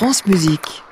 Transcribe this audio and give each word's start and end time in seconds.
France 0.00 0.24
Musique. 0.24 0.82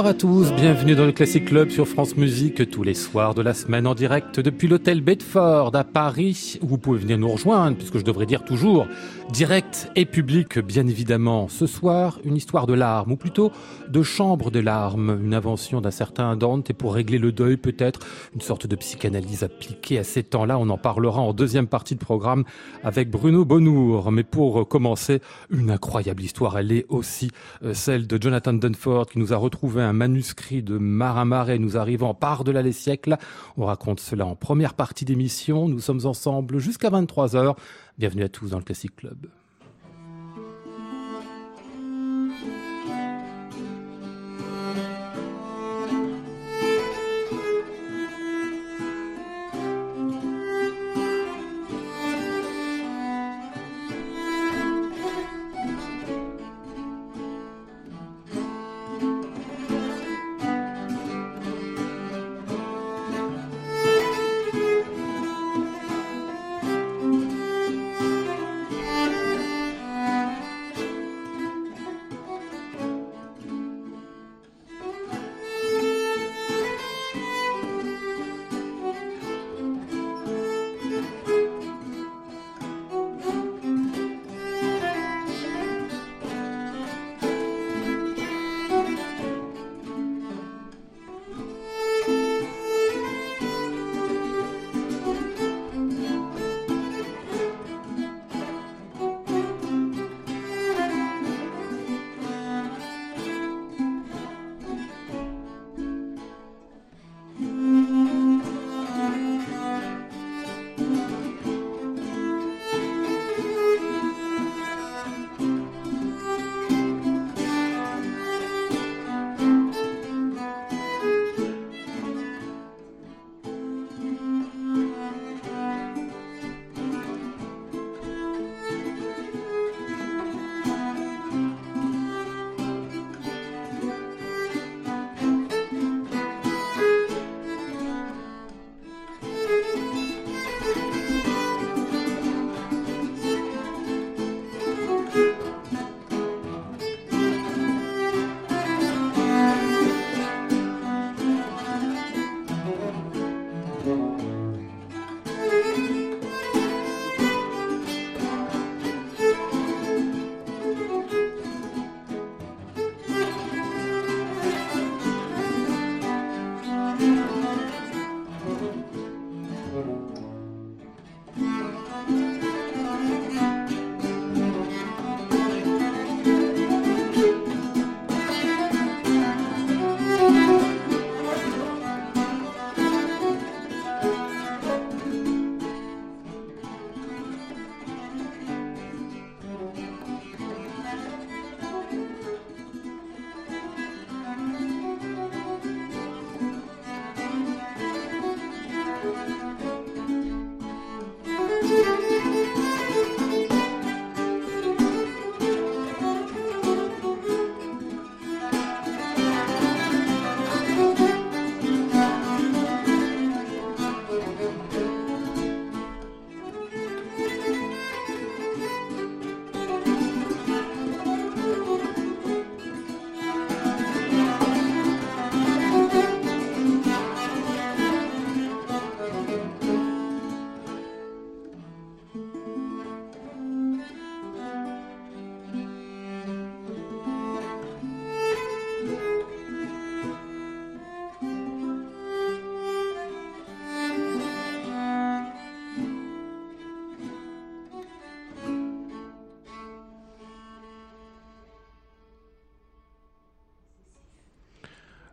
Bonsoir 0.00 0.14
à 0.14 0.18
tous, 0.18 0.50
bienvenue 0.54 0.94
dans 0.94 1.04
le 1.04 1.12
Classic 1.12 1.44
Club 1.44 1.68
sur 1.68 1.86
France 1.86 2.16
Musique 2.16 2.70
tous 2.70 2.82
les 2.82 2.94
soirs 2.94 3.34
de 3.34 3.42
la 3.42 3.52
semaine 3.52 3.86
en 3.86 3.94
direct 3.94 4.40
depuis 4.40 4.66
l'hôtel 4.66 5.02
Bedford 5.02 5.76
à 5.76 5.84
Paris 5.84 6.58
où 6.62 6.68
vous 6.68 6.78
pouvez 6.78 7.00
venir 7.00 7.18
nous 7.18 7.28
rejoindre 7.28 7.76
puisque 7.76 7.98
je 7.98 8.04
devrais 8.04 8.24
dire 8.24 8.42
toujours 8.42 8.86
direct 9.30 9.92
et 9.96 10.06
public 10.06 10.58
bien 10.58 10.86
évidemment. 10.86 11.48
Ce 11.48 11.66
soir, 11.66 12.18
une 12.24 12.34
histoire 12.34 12.66
de 12.66 12.72
larmes 12.72 13.12
ou 13.12 13.16
plutôt 13.16 13.52
de 13.90 14.02
chambre 14.02 14.50
de 14.50 14.58
larmes, 14.58 15.20
une 15.22 15.34
invention 15.34 15.82
d'un 15.82 15.90
certain 15.90 16.34
Dante 16.34 16.70
et 16.70 16.72
pour 16.72 16.94
régler 16.94 17.18
le 17.18 17.30
deuil 17.30 17.58
peut-être 17.58 18.00
une 18.34 18.40
sorte 18.40 18.66
de 18.66 18.76
psychanalyse 18.76 19.42
appliquée 19.42 19.98
à 19.98 20.04
ces 20.04 20.22
temps-là. 20.22 20.58
On 20.58 20.70
en 20.70 20.78
parlera 20.78 21.20
en 21.20 21.34
deuxième 21.34 21.66
partie 21.66 21.94
de 21.94 22.00
programme 22.00 22.44
avec 22.82 23.10
Bruno 23.10 23.44
Bonnour. 23.44 24.10
Mais 24.12 24.24
pour 24.24 24.66
commencer, 24.66 25.20
une 25.50 25.70
incroyable 25.70 26.22
histoire, 26.22 26.58
elle 26.58 26.72
est 26.72 26.86
aussi 26.88 27.30
euh, 27.62 27.74
celle 27.74 28.06
de 28.06 28.20
Jonathan 28.20 28.54
Dunford 28.54 29.06
qui 29.10 29.18
nous 29.18 29.34
a 29.34 29.36
retrouvé 29.36 29.89
un 29.90 29.92
manuscrit 29.92 30.62
de 30.62 30.78
Marin 30.78 31.24
Marais 31.24 31.58
nous 31.58 31.76
arrivant 31.76 32.14
par-delà 32.14 32.62
les 32.62 32.72
siècles. 32.72 33.18
On 33.56 33.66
raconte 33.66 33.98
cela 33.98 34.24
en 34.24 34.36
première 34.36 34.74
partie 34.74 35.04
d'émission. 35.04 35.68
Nous 35.68 35.80
sommes 35.80 36.06
ensemble 36.06 36.58
jusqu'à 36.58 36.90
23h. 36.90 37.56
Bienvenue 37.98 38.22
à 38.22 38.28
tous 38.28 38.50
dans 38.50 38.58
le 38.58 38.64
Classic 38.64 38.94
Club. 38.94 39.26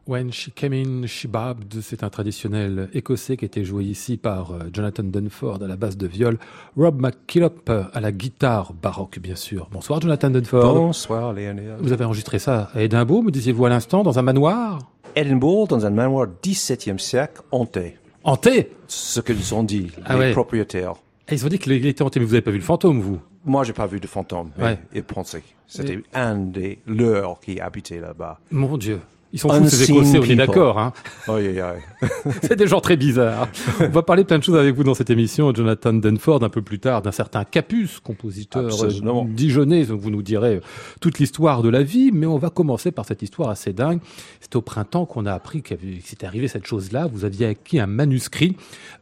When 0.07 0.31
She 0.31 0.51
Came 0.55 0.71
In, 0.73 1.05
She 1.05 1.27
Babbed, 1.27 1.81
c'est 1.81 2.01
un 2.01 2.09
traditionnel 2.09 2.89
écossais 2.93 3.35
qui 3.35 3.43
a 3.43 3.47
été 3.47 3.65
joué 3.65 3.83
ici 3.83 4.15
par 4.15 4.51
euh, 4.53 4.59
Jonathan 4.71 5.03
Dunford 5.03 5.61
à 5.61 5.67
la 5.67 5.75
basse 5.75 5.97
de 5.97 6.07
viol, 6.07 6.37
Rob 6.77 7.01
McKillop 7.01 7.69
à 7.93 7.99
la 7.99 8.13
guitare 8.13 8.71
baroque, 8.73 9.19
bien 9.19 9.35
sûr. 9.35 9.67
Bonsoir, 9.69 9.99
Jonathan 9.99 10.29
Dunford. 10.29 10.75
Bonsoir, 10.75 11.33
Léonie. 11.33 11.63
Vous 11.79 11.91
avez 11.91 12.05
enregistré 12.05 12.39
ça 12.39 12.69
à 12.73 12.81
Édimbourg, 12.83 13.21
me 13.21 13.31
disiez-vous 13.31 13.65
à 13.65 13.69
l'instant, 13.69 14.01
dans 14.03 14.17
un 14.17 14.21
manoir? 14.21 14.79
Édimbourg, 15.13 15.67
dans 15.67 15.85
un 15.85 15.89
manoir 15.89 16.27
17e 16.41 16.99
siècle, 16.99 17.41
hanté. 17.51 17.97
Hanté? 18.23 18.71
Ce 18.87 19.19
qu'ils 19.19 19.53
ont 19.53 19.63
dit, 19.63 19.87
Ah 20.05 20.13
les 20.13 20.19
ouais. 20.19 20.31
propriétaires. 20.31 20.93
Ah, 21.27 21.33
Ils 21.33 21.45
ont 21.45 21.49
dit 21.49 21.59
qu'il 21.59 21.85
était 21.85 22.01
hanté, 22.01 22.21
mais 22.21 22.25
vous 22.25 22.31
n'avez 22.31 22.41
pas 22.43 22.51
vu 22.51 22.59
le 22.59 22.63
fantôme, 22.63 23.01
vous? 23.01 23.19
Moi, 23.43 23.65
j'ai 23.65 23.73
pas 23.73 23.87
vu 23.87 23.99
de 23.99 24.07
fantôme, 24.07 24.51
mais 24.57 24.63
Ouais. 24.63 24.79
ils 24.93 25.03
pensaient. 25.03 25.43
C'était 25.67 26.01
un 26.13 26.37
des 26.37 26.79
leurs 26.87 27.41
qui 27.41 27.59
habitait 27.59 27.99
là-bas. 27.99 28.39
Mon 28.51 28.77
Dieu. 28.77 29.01
Ils 29.37 29.39
sont 29.39 29.49
fous, 29.49 29.69
ces 29.69 29.83
Écossais, 29.83 30.17
on 30.17 30.23
est 30.23 30.35
d'accord. 30.35 30.79
Hein. 30.79 30.93
C'est 32.41 32.55
des 32.55 32.65
gens 32.65 32.81
très 32.81 32.97
bizarres. 32.97 33.47
On 33.79 33.89
va 33.89 34.01
parler 34.01 34.23
plein 34.23 34.39
de 34.39 34.43
choses 34.43 34.55
avec 34.55 34.73
vous 34.73 34.83
dans 34.83 34.95
cette 34.95 35.11
émission, 35.11 35.53
Jonathan 35.53 35.93
Denford, 35.93 36.43
un 36.43 36.49
peu 36.49 36.63
plus 36.63 36.79
tard, 36.79 37.03
d'un 37.03 37.11
certain 37.11 37.43
Capus, 37.43 37.99
compositeur 37.99 38.63
euh, 38.63 38.85
Absolument. 38.85 39.25
dijonnais. 39.29 39.83
Vous 39.83 40.09
nous 40.09 40.23
direz 40.23 40.55
euh, 40.55 40.61
toute 41.01 41.19
l'histoire 41.19 41.61
de 41.61 41.69
la 41.69 41.83
vie, 41.83 42.09
mais 42.11 42.25
on 42.25 42.39
va 42.39 42.49
commencer 42.49 42.89
par 42.89 43.05
cette 43.05 43.21
histoire 43.21 43.49
assez 43.49 43.73
dingue. 43.73 43.99
C'est 44.41 44.55
au 44.55 44.61
printemps 44.61 45.05
qu'on 45.05 45.27
a 45.27 45.33
appris 45.33 45.61
qu'il 45.61 45.77
que 45.77 45.83
c'était 46.03 46.25
arrivé 46.25 46.47
cette 46.47 46.65
chose-là. 46.65 47.05
Vous 47.05 47.23
aviez 47.23 47.45
acquis 47.45 47.79
un 47.79 47.85
manuscrit 47.85 48.55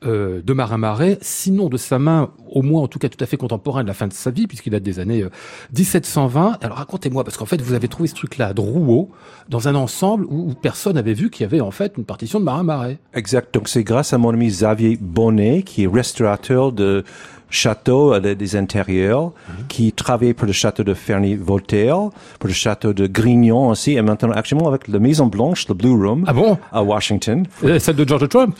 euh, 0.05 0.41
de 0.41 0.51
Marin 0.51 0.77
Marais, 0.77 1.17
sinon 1.21 1.69
de 1.69 1.77
sa 1.77 1.97
main, 1.97 2.31
au 2.49 2.61
moins 2.61 2.81
en 2.81 2.87
tout 2.89 2.99
cas 2.99 3.07
tout 3.07 3.23
à 3.23 3.25
fait 3.25 3.37
contemporain 3.37 3.83
de 3.83 3.87
la 3.87 3.93
fin 3.93 4.07
de 4.07 4.13
sa 4.13 4.31
vie, 4.31 4.47
puisqu'il 4.47 4.71
date 4.71 4.83
des 4.83 4.99
années 4.99 5.23
euh, 5.23 5.29
1720. 5.77 6.57
Alors 6.61 6.77
racontez-moi, 6.77 7.23
parce 7.23 7.37
qu'en 7.37 7.45
fait 7.45 7.61
vous 7.61 7.73
avez 7.73 7.87
trouvé 7.87 8.09
ce 8.09 8.15
truc-là 8.15 8.47
à 8.47 8.53
Drouot, 8.53 9.11
dans 9.47 9.67
un 9.67 9.75
ensemble 9.75 10.24
où, 10.29 10.49
où 10.49 10.53
personne 10.53 10.93
n'avait 10.95 11.13
vu 11.13 11.29
qu'il 11.29 11.43
y 11.43 11.45
avait 11.45 11.61
en 11.61 11.71
fait 11.71 11.93
une 11.97 12.05
partition 12.05 12.39
de 12.39 12.45
Marin 12.45 12.63
Marais. 12.63 12.97
Exact. 13.13 13.53
Donc, 13.53 13.67
c'est 13.69 13.83
grâce 13.83 14.13
à 14.13 14.17
mon 14.17 14.29
ami 14.31 14.47
Xavier 14.47 14.97
Bonnet, 14.99 15.63
qui 15.63 15.83
est 15.83 15.87
restaurateur 15.87 16.71
de 16.71 17.03
châteaux 17.49 18.13
euh, 18.13 18.35
des 18.35 18.55
intérieurs, 18.55 19.31
qui 19.69 19.91
travaille 19.93 20.33
pour 20.33 20.47
le 20.47 20.53
château 20.53 20.83
de 20.83 20.93
Ferny-Voltaire, 20.93 22.09
pour 22.39 22.47
le 22.47 22.53
château 22.53 22.93
de 22.93 23.07
Grignon 23.07 23.69
aussi, 23.69 23.93
et 23.93 24.01
maintenant 24.01 24.31
actuellement 24.31 24.67
avec 24.67 24.87
la 24.87 24.99
Maison 24.99 25.27
Blanche, 25.27 25.67
le 25.67 25.73
Blue 25.75 25.91
Room, 25.91 26.25
Ah 26.27 26.33
bon? 26.33 26.57
à 26.71 26.83
Washington. 26.83 27.45
Celle 27.79 27.95
de 27.95 28.07
George 28.07 28.27
Trump? 28.29 28.55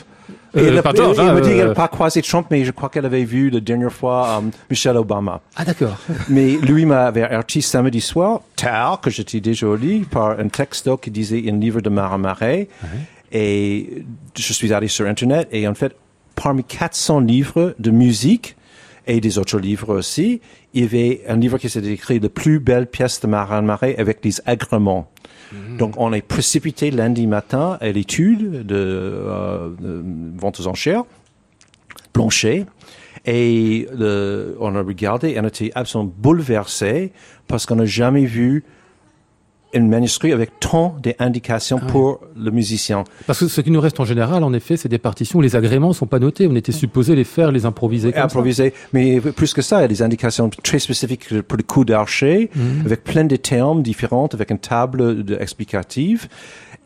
Et 0.56 0.60
Euh, 0.60 1.12
elle 1.12 1.20
hein, 1.20 1.34
me 1.34 1.40
dit 1.40 1.50
qu'elle 1.50 1.60
euh, 1.60 1.68
n'a 1.68 1.74
pas 1.74 1.88
croisé 1.88 2.22
Trump, 2.22 2.46
mais 2.50 2.64
je 2.64 2.70
crois 2.70 2.88
qu'elle 2.88 3.04
avait 3.04 3.24
vu 3.24 3.50
la 3.50 3.60
dernière 3.60 3.92
fois 3.92 4.40
euh, 4.42 4.50
Michelle 4.70 4.96
Obama. 4.96 5.40
Ah 5.54 5.64
d'accord. 5.64 5.98
Mais 6.28 6.56
lui 6.56 6.86
m'avait 6.86 7.22
averti 7.22 7.62
samedi 7.62 8.00
soir, 8.00 8.40
tard, 8.56 9.00
que 9.00 9.10
j'étais 9.10 9.40
déjà 9.40 9.66
au 9.66 9.76
lit, 9.76 10.00
par 10.10 10.38
un 10.38 10.48
texto 10.48 10.96
qui 10.96 11.10
disait 11.10 11.44
un 11.48 11.58
livre 11.58 11.80
de 11.80 11.90
Marin 11.90 12.18
Marais. 12.18 12.68
Et 13.32 14.04
je 14.36 14.52
suis 14.52 14.72
allé 14.72 14.88
sur 14.88 15.06
Internet 15.06 15.48
et 15.52 15.66
en 15.68 15.74
fait, 15.74 15.94
parmi 16.34 16.64
400 16.64 17.20
livres 17.20 17.74
de 17.78 17.90
musique 17.90 18.56
et 19.06 19.20
des 19.20 19.38
autres 19.38 19.58
livres 19.58 19.94
aussi, 19.94 20.40
il 20.74 20.82
y 20.82 20.84
avait 20.84 21.22
un 21.28 21.36
livre 21.36 21.58
qui 21.58 21.68
s'était 21.68 21.92
écrit 21.92 22.18
Les 22.18 22.28
plus 22.28 22.60
belles 22.60 22.86
pièces 22.86 23.20
de 23.20 23.26
Marin 23.26 23.62
Marais 23.62 23.96
avec 23.98 24.22
des 24.22 24.34
agréments. 24.46 25.10
Donc, 25.78 25.94
on 25.96 26.12
est 26.12 26.22
précipité 26.22 26.90
lundi 26.90 27.26
matin 27.26 27.78
à 27.80 27.88
l'étude 27.90 28.66
de, 28.66 28.74
euh, 28.76 29.68
de 29.80 30.02
vente 30.38 30.58
aux 30.60 30.66
enchères, 30.66 31.04
Blanchet, 32.14 32.66
et 33.26 33.88
le- 33.96 34.56
on 34.60 34.74
a 34.74 34.82
regardé 34.82 35.30
et 35.30 35.40
on 35.40 35.44
était 35.44 35.72
absolument 35.74 36.12
bouleversé 36.16 37.12
parce 37.48 37.66
qu'on 37.66 37.76
n'a 37.76 37.84
jamais 37.84 38.24
vu 38.24 38.64
un 39.76 39.80
manuscrit 39.86 40.32
avec 40.32 40.58
tant 40.60 40.96
d'indications 41.02 41.78
pour 41.78 42.20
le 42.36 42.50
musicien. 42.50 43.04
Parce 43.26 43.40
que 43.40 43.48
ce 43.48 43.60
qui 43.60 43.70
nous 43.70 43.80
reste 43.80 44.00
en 44.00 44.04
général, 44.04 44.42
en 44.44 44.52
effet, 44.52 44.76
c'est 44.76 44.88
des 44.88 44.98
partitions 44.98 45.38
où 45.38 45.42
les 45.42 45.56
agréments 45.56 45.92
sont 45.92 46.06
pas 46.06 46.18
notés. 46.18 46.46
On 46.50 46.54
était 46.56 46.72
supposé 46.72 47.14
les 47.14 47.24
faire, 47.24 47.52
les 47.52 47.66
improviser. 47.66 48.10
Comme 48.12 48.20
ça. 48.20 48.24
improvisé. 48.24 48.72
Mais 48.92 49.20
plus 49.20 49.52
que 49.54 49.62
ça, 49.62 49.78
il 49.78 49.82
y 49.82 49.84
a 49.84 49.88
des 49.88 50.02
indications 50.02 50.48
très 50.62 50.78
spécifiques 50.78 51.42
pour 51.42 51.56
le 51.56 51.62
coup 51.62 51.84
d'archer, 51.84 52.50
Mhm. 52.54 52.82
avec 52.86 53.04
plein 53.04 53.24
de 53.24 53.36
termes 53.36 53.82
différents, 53.82 54.28
avec 54.32 54.50
une 54.50 54.58
table 54.58 55.24
explicative. 55.38 56.28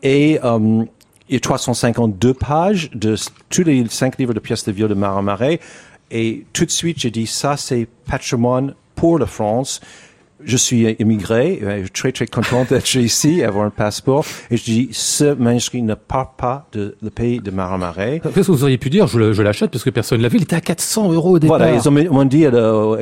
Et 0.03 0.39
euh, 0.45 0.85
il 1.29 1.35
y 1.35 1.37
a 1.37 1.41
352 1.41 2.35
pages 2.35 2.91
de 2.95 3.15
tous 3.51 3.63
les 3.65 3.85
cinq 3.89 4.19
livres 4.19 4.35
de 4.35 4.41
pièces 4.41 4.65
de 4.65 4.73
viol 4.73 4.89
de 4.89 4.95
Marin 4.95 5.23
Marais. 5.23 5.61
Et 6.11 6.45
tout 6.53 6.65
de 6.65 6.71
suite, 6.71 6.99
j'ai 6.99 7.11
dit, 7.11 7.27
ça, 7.27 7.57
c'est 7.57 7.87
patrimoine 8.11 8.75
pour 8.97 9.19
la 9.19 9.27
France. 9.27 9.81
Je 10.45 10.57
suis 10.57 10.83
immigré, 10.99 11.61
euh, 11.63 11.79
je 11.81 11.85
suis 11.85 11.91
très 11.91 12.13
très 12.13 12.27
content 12.27 12.65
d'être 12.69 12.95
ici, 12.95 13.43
avoir 13.43 13.67
un 13.67 13.71
passeport. 13.71 14.25
Et 14.51 14.57
je 14.57 14.65
dis, 14.65 14.89
ce 14.93 15.35
manuscrit 15.35 15.83
ne 15.83 15.95
part 15.95 16.33
pas 16.37 16.67
de 16.73 16.97
le 17.03 17.11
pays 17.11 17.41
de 17.41 17.51
Marin 17.51 17.79
Marais. 17.79 18.21
Qu'est-ce 18.23 18.47
que 18.47 18.53
vous 18.53 18.63
auriez 18.65 18.79
pu 18.79 18.89
dire? 18.91 19.07
Je, 19.07 19.19
le- 19.19 19.33
je 19.33 19.43
l'achète 19.43 19.71
parce 19.71 19.85
que 19.85 19.91
personne 19.91 20.21
l'a 20.23 20.29
vu. 20.29 20.39
Il 20.39 20.43
était 20.45 20.57
à 20.57 20.61
400 20.61 21.13
euros 21.13 21.33
au 21.33 21.39
départ. 21.39 21.59
Voilà, 21.59 21.75
ils 21.75 21.89
ont, 21.89 21.93
m'ont 21.93 22.25
dit 22.25 22.47
à 22.47 22.51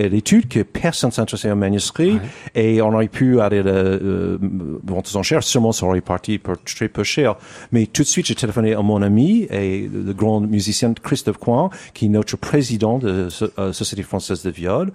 l'étude 0.09 0.49
que 0.49 0.61
personne 0.61 1.11
s'intéressait 1.13 1.51
au 1.51 1.57
manuscrit 1.57 2.19
et 2.55 2.83
on 2.83 2.93
aurait 2.93 3.09
pu 3.09 3.41
aller 3.41 3.59
à 3.59 3.63
la 3.63 3.71
euh, 3.73 4.39
vente 4.85 5.09
aux 5.13 5.17
enchères. 5.17 5.43
Sûrement, 5.43 5.73
ça 5.73 5.87
aurait 5.87 6.01
parti 6.01 6.39
pour 6.39 6.55
très 6.63 6.89
peu 6.89 7.05
cher. 7.05 7.37
Mais 7.73 7.87
tout 7.87 8.03
de 8.03 8.09
suite, 8.09 8.27
j'ai 8.27 8.35
téléphoné 8.35 8.75
à 8.75 8.83
mon 8.83 9.01
ami 9.03 9.47
et 9.51 9.89
le 9.93 10.13
grand 10.13 10.41
musicien 10.41 10.93
Christophe 10.95 11.39
Coin, 11.39 11.71
qui 11.95 12.07
est 12.07 12.09
notre 12.09 12.37
président 12.37 12.99
de 12.99 13.29
la 13.57 13.63
euh, 13.63 13.73
Société 13.73 14.03
française 14.03 14.43
de 14.43 14.51
viol. 14.51 14.91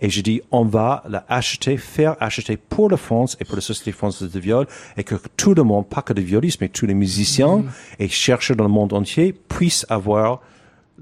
Et 0.00 0.10
j'ai 0.10 0.22
dit, 0.22 0.42
on 0.50 0.64
va 0.64 1.02
l'acheter, 1.08 1.76
faire 1.76 2.16
acheter 2.20 2.56
pour 2.56 2.90
la 2.90 2.96
France 2.96 3.36
et 3.40 3.44
pour 3.44 3.56
la 3.56 3.62
Société 3.62 3.92
française 3.92 4.30
de 4.30 4.40
viol 4.40 4.66
et 4.96 5.04
que 5.04 5.14
tout 5.36 5.54
le 5.54 5.62
monde, 5.62 5.86
pas 5.86 6.02
que 6.02 6.12
les 6.12 6.22
violistes, 6.22 6.60
mais 6.60 6.68
tous 6.68 6.86
les 6.86 6.94
musiciens 6.94 7.64
et 7.98 8.08
chercheurs 8.08 8.56
dans 8.56 8.64
le 8.64 8.70
monde 8.70 8.92
entier 8.92 9.32
puissent 9.32 9.86
avoir 9.88 10.40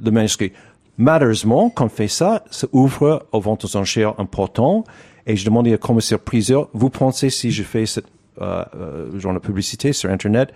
le 0.01 0.11
manuscrit. 0.11 0.53
Malheureusement, 0.97 1.71
quand 1.71 1.87
on 1.87 1.89
fait 1.89 2.09
ça, 2.09 2.45
ça 2.51 2.69
ouvre 2.73 3.27
aux 3.33 3.41
ventes 3.41 3.65
aux 3.65 3.77
enchères 3.77 4.15
importantes. 4.19 4.87
Et 5.27 5.37
je 5.37 5.45
demandais 5.45 5.75
au 5.75 5.79
commissaire 5.79 6.21
priseur, 6.21 6.69
vous 6.73 6.91
pensez 6.91 7.31
si 7.31 7.51
je 7.51 7.63
fais 7.63 7.87
cette 7.87 8.07
euh, 8.41 8.65
euh, 8.77 9.19
genre 9.19 9.33
de 9.33 9.39
publicité 9.39 9.93
sur 9.93 10.11
Internet, 10.11 10.53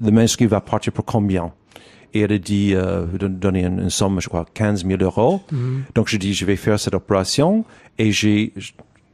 le 0.00 0.10
manuscrit 0.10 0.46
va 0.46 0.60
partir 0.60 0.92
pour 0.92 1.04
combien? 1.04 1.52
Et 2.14 2.20
elle 2.20 2.32
a 2.32 2.38
dit, 2.38 2.72
euh, 2.74 3.04
don- 3.18 3.28
donner 3.28 3.64
une, 3.64 3.80
une 3.80 3.90
somme, 3.90 4.20
je 4.20 4.28
crois, 4.28 4.46
15 4.54 4.84
000 4.86 5.02
euros. 5.02 5.40
Donc 5.94 6.08
je 6.08 6.16
dis, 6.16 6.32
je 6.34 6.44
vais 6.46 6.56
faire 6.56 6.78
cette 6.80 6.94
opération. 6.94 7.64
Et 7.98 8.12
j'ai, 8.12 8.52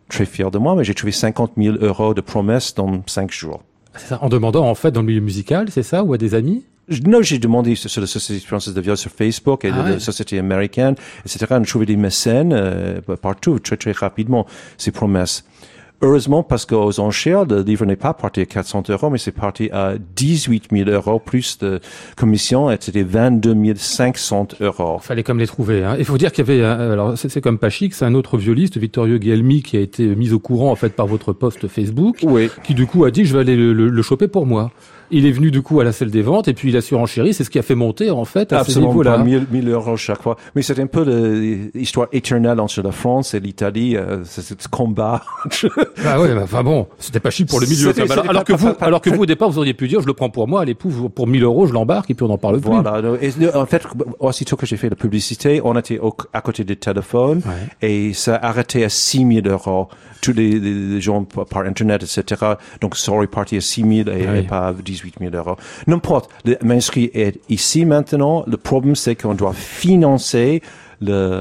très 0.09 0.27
fier 0.27 0.51
de 0.51 0.59
moi, 0.59 0.75
mais 0.77 0.85
j'ai 0.85 0.95
trouvé 0.95 1.13
50 1.13 1.53
000 1.57 1.77
euros 1.81 2.15
de 2.15 2.21
promesses 2.21 2.75
dans 2.75 3.03
5 3.07 3.31
jours. 3.33 3.63
C'est 3.97 4.09
ça, 4.09 4.19
en 4.23 4.29
demandant 4.29 4.69
en 4.69 4.75
fait 4.75 4.91
dans 4.91 5.01
le 5.01 5.07
milieu 5.07 5.21
musical, 5.21 5.69
c'est 5.71 5.83
ça, 5.83 6.05
ou 6.05 6.13
à 6.13 6.19
des 6.19 6.35
amis? 6.35 6.65
Non, 7.07 7.23
j'ai 7.23 7.39
demandé 7.39 7.75
sur 7.77 8.01
la 8.03 8.07
Société 8.07 8.45
française 8.47 8.75
de 8.75 8.81
viol 8.83 8.95
sur 8.99 9.11
Facebook 9.11 9.65
et 9.65 9.71
Ah 9.73 9.79
de 9.79 9.83
ouais. 9.85 9.91
la 9.93 10.01
Société 10.01 10.39
américaine, 10.39 10.95
etc. 11.25 11.47
On 11.53 11.55
a 11.55 11.65
trouvé 11.65 11.87
des 11.87 11.97
mécènes 11.97 12.53
euh, 12.53 13.01
partout, 13.23 13.59
très 13.59 13.79
très 13.79 13.93
rapidement, 13.93 14.47
ces 14.77 14.91
promesses. 14.91 15.47
Heureusement, 16.05 16.43
parce 16.43 16.67
qu'aux 16.67 17.01
enchères, 17.01 17.47
le 17.47 17.63
livre 17.63 17.87
n'est 17.87 17.97
pas 17.97 18.13
parti 18.13 18.43
à 18.43 18.45
400 18.45 18.83
euros, 18.91 19.09
mais 19.09 19.17
c'est 19.17 19.33
parti 19.33 19.71
à 19.73 19.95
18 20.17 20.65
000 20.71 20.91
euros, 20.91 21.19
plus 21.19 21.57
de 21.61 21.81
commission, 22.15 22.71
et 22.71 22.77
c'était 22.79 23.03
22 23.03 23.75
500 23.75 24.49
euros. 24.61 24.99
Fallait 25.01 25.23
comme 25.23 25.39
les 25.39 25.47
trouver. 25.47 25.83
Hein. 25.83 25.97
Il 25.99 26.05
faut 26.05 26.19
dire 26.19 26.31
qu'il 26.33 26.47
y 26.47 26.51
avait, 26.51 26.61
euh, 26.63 26.93
alors 26.93 27.17
c'est 27.17 27.31
c'est 27.31 27.41
comme 27.41 27.57
pas 27.57 27.71
chic, 27.71 27.95
c'est 27.95 28.05
un 28.05 28.13
autre 28.15 28.37
violiste, 28.37 28.77
Victorio 28.77 29.19
Guelmi, 29.19 29.63
qui 29.63 29.79
a 29.79 29.81
été 29.81 30.15
mis 30.15 30.33
au 30.35 30.39
courant 30.39 30.71
en 30.71 30.77
fait 30.77 30.91
par 30.91 31.07
votre 31.07 31.33
post 31.33 31.67
Facebook, 31.69 32.19
Oui. 32.23 32.51
qui 32.65 32.75
du 32.75 32.85
coup 32.87 33.05
a 33.05 33.11
dit 33.11 33.25
je 33.25 33.33
vais 33.33 33.41
aller 33.41 33.57
le, 33.57 33.73
le- 33.73 33.89
le 33.89 34.03
choper 34.03 34.29
pour 34.29 34.45
moi. 34.45 34.73
Il 35.11 35.27
est 35.27 35.31
venu 35.33 35.51
du 35.51 35.63
coup 35.63 35.81
à 35.81 35.85
la 35.85 35.93
salle 35.93 36.11
des 36.11 36.23
ventes 36.23 36.49
et 36.49 36.55
puis 36.55 36.71
il 36.71 36.77
a 36.77 36.81
surenchéri. 36.81 37.35
C'est 37.35 37.45
ce 37.45 37.51
qui 37.51 37.59
a 37.59 37.63
fait 37.63 37.75
monter 37.75 38.11
en 38.11 38.25
fait 38.25 38.53
à 38.53 38.57
ces 38.65 38.71
Absolument 38.73 38.89
niveaux-là. 38.93 39.17
pas 39.19 39.23
1000, 39.25 39.47
1000 39.51 39.69
euros 39.71 39.97
chaque 39.97 40.23
fois. 40.23 40.37
Mais 40.55 40.63
c'est 40.63 40.79
un 40.81 40.87
peu 40.87 41.03
l'histoire 41.75 42.09
éternelle 42.13 42.61
entre 42.61 42.83
la 42.83 42.93
France 42.93 43.35
et 43.35 43.41
l'Italie, 43.41 43.97
euh, 43.97 44.25
c'est 44.25 44.43
ce 44.61 44.69
combat. 44.69 45.23
Ah 46.07 46.21
ouais, 46.21 46.35
bah, 46.35 46.43
enfin 46.45 46.63
bon, 46.63 46.87
c'était 46.99 47.21
pas 47.21 47.31
chic 47.31 47.49
pour 47.49 47.61
le 47.61 47.67
milieu. 47.67 47.93
Alors, 48.29 48.45
que 48.45 48.53
vous, 48.53 48.71
alors 48.81 49.01
que 49.01 49.11
vous 49.11 49.23
au 49.23 49.27
départ 49.27 49.49
vous 49.51 49.59
auriez 49.59 49.75
pu 49.75 49.89
dire 49.89 50.01
je 50.01 50.07
le 50.07 50.13
prends 50.13 50.29
pour 50.31 50.47
moi, 50.49 50.61
allez 50.63 50.75
pour, 50.75 51.11
pour 51.11 51.27
1000 51.27 51.43
euros 51.45 51.67
je 51.67 51.73
l'embarque 51.73 52.11
et 52.11 52.15
puis 52.15 52.25
on 52.25 52.29
n'en 52.29 52.39
parle 52.39 52.61
plus. 52.61 52.71
Voilà. 52.71 53.01
Et, 53.21 53.31
en 53.55 53.67
fait, 53.67 53.83
aussitôt 54.19 54.57
que 54.57 54.67
j'ai 54.67 54.77
fait 54.77 54.89
la 54.91 54.97
publicité, 54.97 55.61
on 55.65 55.77
était 55.79 55.99
au- 55.99 56.15
à 56.33 56.41
côté 56.41 56.65
des 56.65 56.77
téléphones 56.77 57.43
Ouais. 57.47 57.89
et 57.89 58.13
ça 58.13 58.37
a 58.37 58.49
arrêté 58.49 58.85
à 58.85 58.89
6 58.89 59.27
000 59.43 59.47
euros. 59.49 59.89
Tous 60.21 60.33
les, 60.33 61.01
gens 61.03 61.23
par 61.25 61.63
Internet, 61.67 62.03
etc. 62.03 62.41
Donc, 62.81 62.97
ça 62.97 63.13
aurait 63.13 63.27
parti 63.27 63.57
à 63.57 63.61
6 63.61 63.83
000 64.05 64.09
et, 64.09 64.27
Ah 64.27 64.37
et 64.39 64.43
pas 64.43 64.69
à 64.69 64.73
18 64.95 65.17
000 65.21 65.35
euros. 65.35 65.57
N'importe. 65.87 66.31
Le 66.45 66.57
manuscrit 66.63 67.11
est 67.15 67.41
ici 67.49 67.85
maintenant. 67.85 68.45
Le 68.47 68.57
problème, 68.57 68.97
c'est 68.97 69.15
qu'on 69.17 69.35
doit 69.35 69.53
financer 69.55 70.63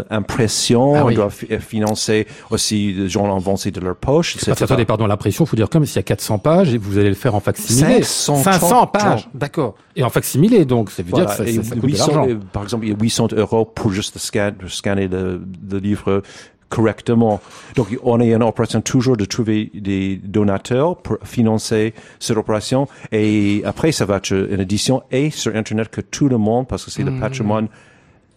l'impression, 0.09 0.95
Ah 0.95 1.05
oui. 1.05 1.13
on 1.13 1.15
doit 1.15 1.29
fi- 1.29 1.47
financer 1.59 2.27
aussi 2.49 2.93
les 2.93 3.07
gens 3.09 3.33
avancés 3.35 3.71
de 3.71 3.79
leur 3.79 3.95
poche, 3.95 4.33
Parce 4.33 4.43
etc. 4.47 4.57
que, 4.59 4.63
attendez, 4.65 4.85
pardon, 4.85 5.07
l'impression, 5.07 5.45
faut 5.45 5.55
dire 5.55 5.69
comme 5.69 5.85
s'il 5.85 5.97
y 5.97 5.99
a 5.99 6.03
400 6.03 6.37
pages 6.39 6.73
et 6.73 6.77
vous 6.77 6.97
allez 6.97 7.09
le 7.09 7.15
faire 7.15 7.35
en 7.35 7.39
facsimilé. 7.39 8.03
500 8.03 8.43
500 8.43 8.87
pages, 8.87 9.29
d'accord. 9.33 9.75
Et 9.95 10.03
en 10.03 10.09
facsimilé, 10.09 10.65
donc, 10.65 10.89
ça 10.89 11.03
veut 11.03 11.11
dire 11.11 11.25
que 11.25 11.31
ça, 11.31 11.45
ça, 11.45 11.63
ça 11.63 11.75
coûte 11.75 11.81
de 11.83 11.87
800, 11.87 12.07
l'argent. 12.15 12.29
euh, 12.29 12.39
par 12.51 12.63
exemple, 12.63 12.85
il 12.85 12.91
y 12.91 12.93
a 12.93 12.97
800 12.99 13.27
euros 13.37 13.65
pour 13.65 13.91
juste 13.91 14.17
scan- 14.17 14.53
scanner 14.67 15.07
le, 15.07 15.41
le 15.71 15.77
livre 15.77 16.23
correctement. 16.73 17.39
Donc, 17.75 17.87
on 18.03 18.19
est 18.19 18.33
en 18.35 18.41
opération 18.41 18.81
toujours 18.81 19.15
de 19.15 19.25
trouver 19.25 19.69
des 19.75 20.19
donateurs 20.23 20.97
pour 20.97 21.17
financer 21.23 21.93
cette 22.19 22.37
opération. 22.37 22.87
Et 23.11 23.61
après, 23.63 23.91
ça 23.91 24.05
va 24.05 24.17
être 24.17 24.31
une 24.31 24.59
édition 24.59 25.03
et 25.11 25.29
sur 25.29 25.55
Internet 25.55 25.89
que 25.89 26.01
tout 26.01 26.27
le 26.29 26.39
monde, 26.39 26.67
parce 26.67 26.83
que 26.85 26.91
c'est 26.91 27.03
le 27.03 27.11
Hmm. 27.11 27.19
patrimoine 27.19 27.67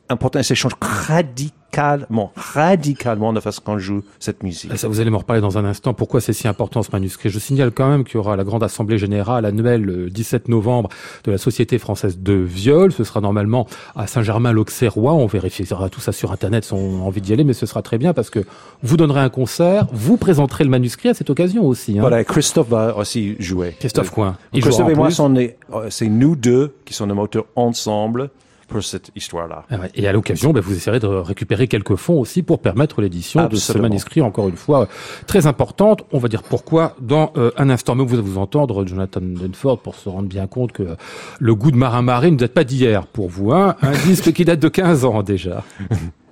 important, 0.08 0.38
et 0.38 0.42
ça 0.42 0.54
change 0.54 0.74
radicalement, 0.80 2.32
radicalement 2.36 3.32
de 3.32 3.40
façon 3.40 3.62
qu'on 3.64 3.78
joue 3.78 4.02
cette 4.18 4.42
musique. 4.42 4.76
Ça, 4.76 4.88
vous 4.88 5.00
allez 5.00 5.10
m'en 5.10 5.18
reparler 5.18 5.42
dans 5.42 5.58
un 5.58 5.64
instant. 5.64 5.94
Pourquoi 5.94 6.20
c'est 6.20 6.32
si 6.32 6.48
important 6.48 6.82
ce 6.82 6.90
manuscrit? 6.92 7.28
Je 7.30 7.38
signale 7.38 7.70
quand 7.70 7.88
même 7.88 8.04
qu'il 8.04 8.14
y 8.14 8.18
aura 8.18 8.36
la 8.36 8.44
grande 8.44 8.62
assemblée 8.62 8.98
générale 8.98 9.44
annuelle 9.44 9.82
le 9.82 10.10
17 10.10 10.48
novembre 10.48 10.88
de 11.24 11.32
la 11.32 11.38
Société 11.38 11.78
française 11.78 12.18
de 12.18 12.34
viol. 12.34 12.92
Ce 12.92 13.04
sera 13.04 13.20
normalement 13.20 13.66
à 13.94 14.06
Saint-Germain-l'Auxerrois. 14.06 15.12
On 15.12 15.26
vérifiera 15.26 15.88
tout 15.88 16.00
ça 16.00 16.12
sur 16.12 16.32
Internet 16.32 16.64
si 16.64 16.72
on 16.72 17.02
a 17.02 17.04
envie 17.04 17.20
d'y 17.20 17.32
aller, 17.32 17.44
mais 17.44 17.54
ce 17.54 17.66
sera 17.66 17.82
très 17.82 17.98
bien 17.98 18.14
parce 18.14 18.30
que 18.30 18.40
vous 18.82 18.96
donnerez 18.96 19.20
un 19.20 19.30
concert, 19.30 19.86
vous 19.92 20.16
présenterez 20.16 20.64
le 20.64 20.70
manuscrit 20.70 21.10
à 21.10 21.14
cette 21.14 21.30
occasion 21.30 21.64
aussi. 21.66 21.98
Hein. 21.98 22.00
Voilà, 22.00 22.24
Christophe 22.24 22.68
va 22.68 22.96
aussi 22.96 23.36
jouer. 23.38 23.76
Christophe 23.78 24.10
Coin. 24.10 24.36
Christophe 24.52 24.90
et 24.90 24.94
moi, 24.94 25.08
euh, 25.20 25.86
c'est 25.90 26.08
nous 26.08 26.36
deux 26.36 26.74
qui 26.84 26.94
sont 26.94 27.06
les 27.06 27.14
moteurs 27.14 27.46
ensemble 27.54 28.30
pour 28.66 28.82
cette 28.82 29.10
histoire-là. 29.14 29.64
Ah. 29.70 29.76
Et 29.94 30.06
à 30.06 30.12
l'occasion, 30.12 30.52
ben, 30.52 30.60
vous 30.60 30.74
essayerez 30.74 31.00
de 31.00 31.06
récupérer 31.06 31.68
quelques 31.68 31.96
fonds 31.96 32.20
aussi 32.20 32.42
pour 32.42 32.60
permettre 32.60 33.00
l'édition 33.00 33.46
de 33.46 33.56
ce 33.56 33.76
manuscrit, 33.78 34.20
encore 34.20 34.48
une 34.48 34.56
fois, 34.56 34.88
très 35.26 35.46
importante. 35.46 36.04
On 36.12 36.18
va 36.18 36.28
dire 36.28 36.42
pourquoi 36.42 36.96
dans 37.00 37.32
euh, 37.36 37.50
un 37.56 37.70
instant. 37.70 37.94
Mais 37.94 38.04
vous 38.04 38.14
allez 38.14 38.22
vous 38.22 38.38
entendre, 38.38 38.86
Jonathan 38.86 39.20
Denford, 39.22 39.80
pour 39.80 39.94
se 39.94 40.08
rendre 40.08 40.28
bien 40.28 40.46
compte 40.46 40.72
que 40.72 40.82
euh, 40.82 40.94
le 41.38 41.54
goût 41.54 41.70
de 41.70 41.76
Marin 41.76 42.02
Marais 42.02 42.30
ne 42.30 42.36
date 42.36 42.52
pas 42.52 42.64
d'hier 42.64 43.06
pour 43.06 43.28
vous. 43.28 43.52
Hein 43.52 43.76
un 43.82 43.92
disque 44.06 44.32
qui 44.32 44.44
date 44.44 44.60
de 44.60 44.68
15 44.68 45.04
ans 45.04 45.22
déjà. 45.22 45.64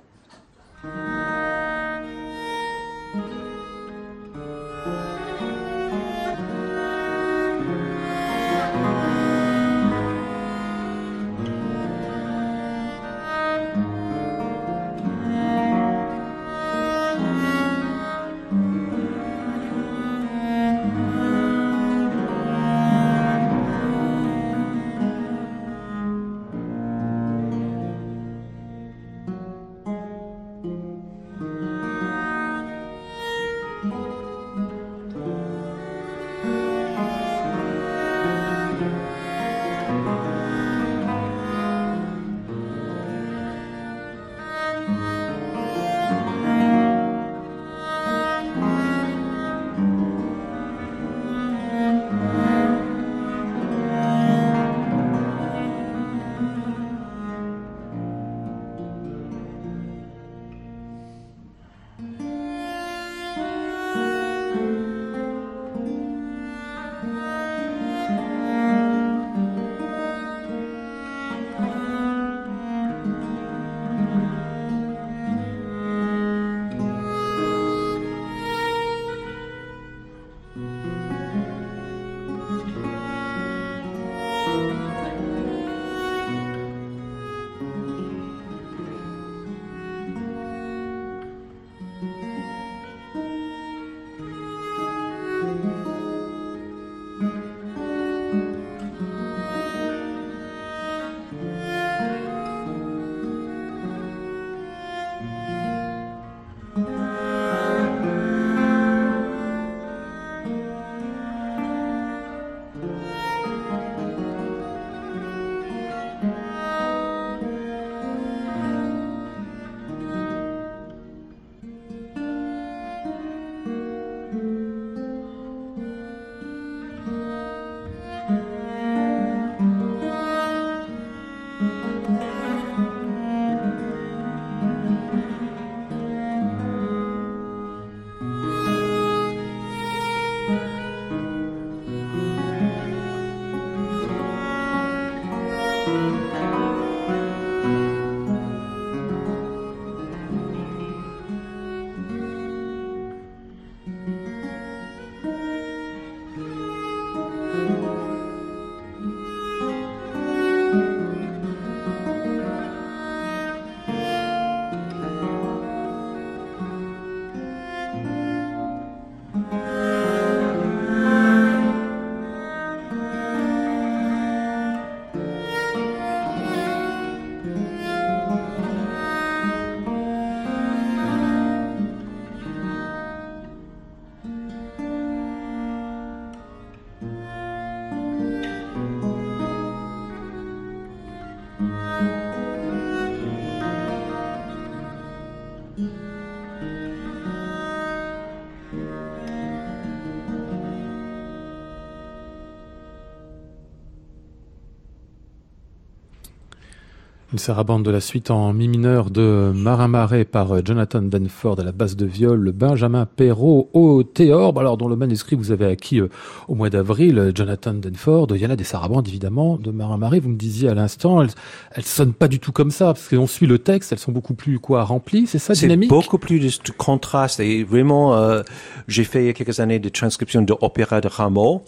Une 207.35 207.39
sarabande 207.39 207.83
de 207.83 207.91
la 207.91 207.99
suite 207.99 208.31
en 208.31 208.53
mi 208.53 208.69
mineur 208.69 209.09
de 209.09 209.51
Marin 209.53 209.89
Marais 209.89 210.23
par 210.23 210.53
euh, 210.53 210.61
Jonathan 210.63 211.01
Danford 211.01 211.59
à 211.59 211.65
la 211.65 211.73
basse 211.73 211.97
de 211.97 212.05
viol, 212.05 212.53
Benjamin 212.53 213.05
Perrault 213.05 213.69
au 213.73 214.03
théorbe, 214.03 214.57
alors 214.57 214.77
dont 214.77 214.87
le 214.87 214.95
manuscrit 214.95 215.35
vous 215.35 215.51
avez 215.51 215.65
acquis 215.65 215.99
euh, 215.99 216.07
au 216.47 216.55
mois 216.55 216.69
d'avril, 216.69 217.19
euh, 217.19 217.31
Jonathan 217.35 217.73
Danford. 217.73 218.27
Il 218.35 218.37
y 218.37 218.45
en 218.45 218.51
a 218.51 218.55
des 218.55 218.63
sarabandes 218.63 219.09
évidemment 219.09 219.57
de 219.57 219.69
Marin 219.71 219.97
Marais. 219.97 220.21
Vous 220.21 220.29
me 220.29 220.37
disiez 220.37 220.69
à 220.69 220.75
l'instant, 220.75 221.21
elles, 221.21 221.31
elles 221.73 221.83
sonnent 221.83 222.13
pas 222.13 222.29
du 222.29 222.39
tout 222.39 222.53
comme 222.53 222.71
ça 222.71 222.85
parce 222.93 223.09
qu'on 223.09 223.27
suit 223.27 223.47
le 223.47 223.59
texte, 223.59 223.91
elles 223.91 223.99
sont 223.99 224.13
beaucoup 224.13 224.33
plus 224.33 224.57
quoi 224.57 224.85
remplies, 224.85 225.27
c'est 225.27 225.37
ça 225.37 225.55
C'est 225.55 225.67
dynamique? 225.67 225.89
beaucoup 225.89 226.17
plus 226.17 226.39
de, 226.39 226.71
contraste. 226.71 227.41
Et 227.41 227.65
vraiment, 227.65 228.15
euh, 228.15 228.43
j'ai 228.87 229.03
fait 229.03 229.23
il 229.23 229.25
y 229.25 229.29
a 229.29 229.33
quelques 229.33 229.59
années 229.59 229.79
des 229.79 229.91
transcriptions 229.91 230.41
de 230.41 230.55
opéra 230.61 231.01
de 231.01 231.09
Rameau. 231.09 231.63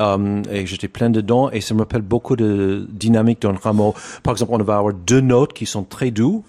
Euh, 0.00 0.42
et 0.50 0.66
j'étais 0.66 0.88
plein 0.88 1.10
dedans. 1.10 1.50
Et 1.50 1.60
ça 1.60 1.74
me 1.74 1.80
rappelle 1.80 2.02
beaucoup 2.02 2.36
de 2.36 2.86
dynamique 2.90 3.42
dans 3.42 3.52
Rameau. 3.54 3.94
Par 4.22 4.32
exemple, 4.32 4.52
on 4.54 4.62
va 4.62 4.76
avoir 4.76 4.94
deux 5.08 5.20
notes 5.20 5.52
qui 5.52 5.66
sont 5.66 5.84
très 5.84 6.10
doux 6.10 6.44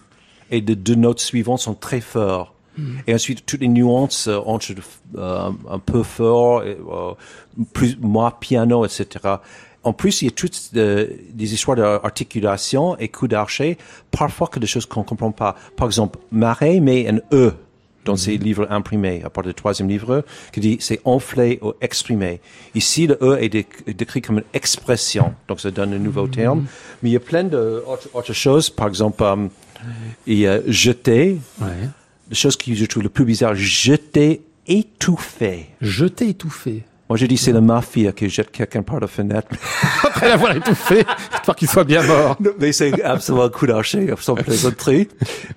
et 0.52 0.62
les 0.62 0.76
deux 0.76 0.96
notes 0.96 1.20
suivantes 1.20 1.60
sont 1.60 1.76
très 1.76 2.02
fortes. 2.02 2.54
Et 3.08 3.14
ensuite, 3.14 3.46
toutes 3.46 3.62
les 3.62 3.68
nuances 3.68 4.28
euh, 4.28 4.38
entre 4.46 4.72
euh, 5.18 5.52
un 5.70 5.80
peu 5.80 6.04
fort, 6.04 6.64
et, 6.64 6.78
euh, 6.92 7.14
plus, 7.74 7.98
moins 8.00 8.32
piano, 8.32 8.86
etc. 8.86 9.36
En 9.84 9.94
plus, 9.94 10.22
il 10.22 10.26
y 10.26 10.28
a 10.28 10.32
toutes 10.32 10.74
des 10.74 11.54
histoires 11.54 11.78
d'articulation 11.78 12.98
et 12.98 13.08
coups 13.10 13.32
d'archer, 13.32 13.78
parfois 14.12 14.48
que 14.48 14.60
des 14.60 14.68
choses 14.68 14.86
qu'on 14.86 15.04
comprend 15.04 15.32
pas. 15.32 15.56
Par 15.76 15.88
exemple, 15.88 16.20
Marais 16.32 16.80
met 16.80 17.08
un 17.10 17.20
E 17.32 17.54
dans 18.06 18.16
ses 18.16 18.38
livres 18.38 18.68
imprimés, 18.70 19.22
à 19.24 19.30
part 19.30 19.44
du 19.44 19.54
troisième 19.54 19.88
livre, 19.90 20.24
qui 20.54 20.60
dit 20.60 20.78
c'est 20.80 21.00
enflé 21.06 21.60
ou 21.62 21.74
exprimé. 21.82 22.40
Ici, 22.76 23.08
le 23.08 23.18
E 23.22 23.38
est, 23.42 23.50
déc- 23.54 23.84
est 23.88 23.94
décrit 23.94 24.22
comme 24.22 24.38
une 24.40 24.44
expression, 24.54 25.34
donc 25.48 25.60
ça 25.60 25.70
donne 25.72 25.94
un 25.94 26.00
nouveau 26.00 26.28
terme. 26.28 26.66
Mais 27.04 27.10
il 27.10 27.14
y 27.14 27.18
a 27.18 27.20
plein 27.20 27.44
d'autres 27.44 28.34
choses, 28.34 28.70
par 28.70 28.88
exemple, 28.88 29.22
euh, 29.24 29.48
il 30.28 30.40
y 30.40 30.48
a 30.48 30.60
jeter, 30.68 31.38
Ouais. 31.62 31.68
la 32.30 32.36
chose 32.36 32.56
qui 32.58 32.76
je 32.76 32.86
trouve 32.86 33.04
le 33.04 33.10
plus 33.10 33.26
bizarre, 33.26 33.54
jeter 33.56 34.42
étouffé. 34.68 35.68
Je 35.82 36.06
t'ai 36.06 36.30
étouffé. 36.30 36.84
Moi, 37.10 37.18
je 37.18 37.26
dis 37.26 37.38
c'est 37.38 37.52
la 37.52 37.62
mafia 37.62 38.12
qui 38.12 38.30
jette 38.30 38.52
quelqu'un 38.52 38.84
par 38.84 39.00
la 39.00 39.08
fenêtre. 39.08 39.48
Après 40.04 40.28
l'avoir 40.30 40.56
étouffé, 40.56 41.04
histoire 41.34 41.56
qu'il 41.58 41.68
soit 41.68 41.84
bien 41.84 42.04
mort. 42.04 42.38
Mais 42.60 42.72
c'est 42.72 43.02
absolument 43.02 43.46
un 43.46 43.50
coup 43.50 43.66
d'archer, 43.66 44.14
sans 44.20 44.36
plaisanterie. 44.36 45.08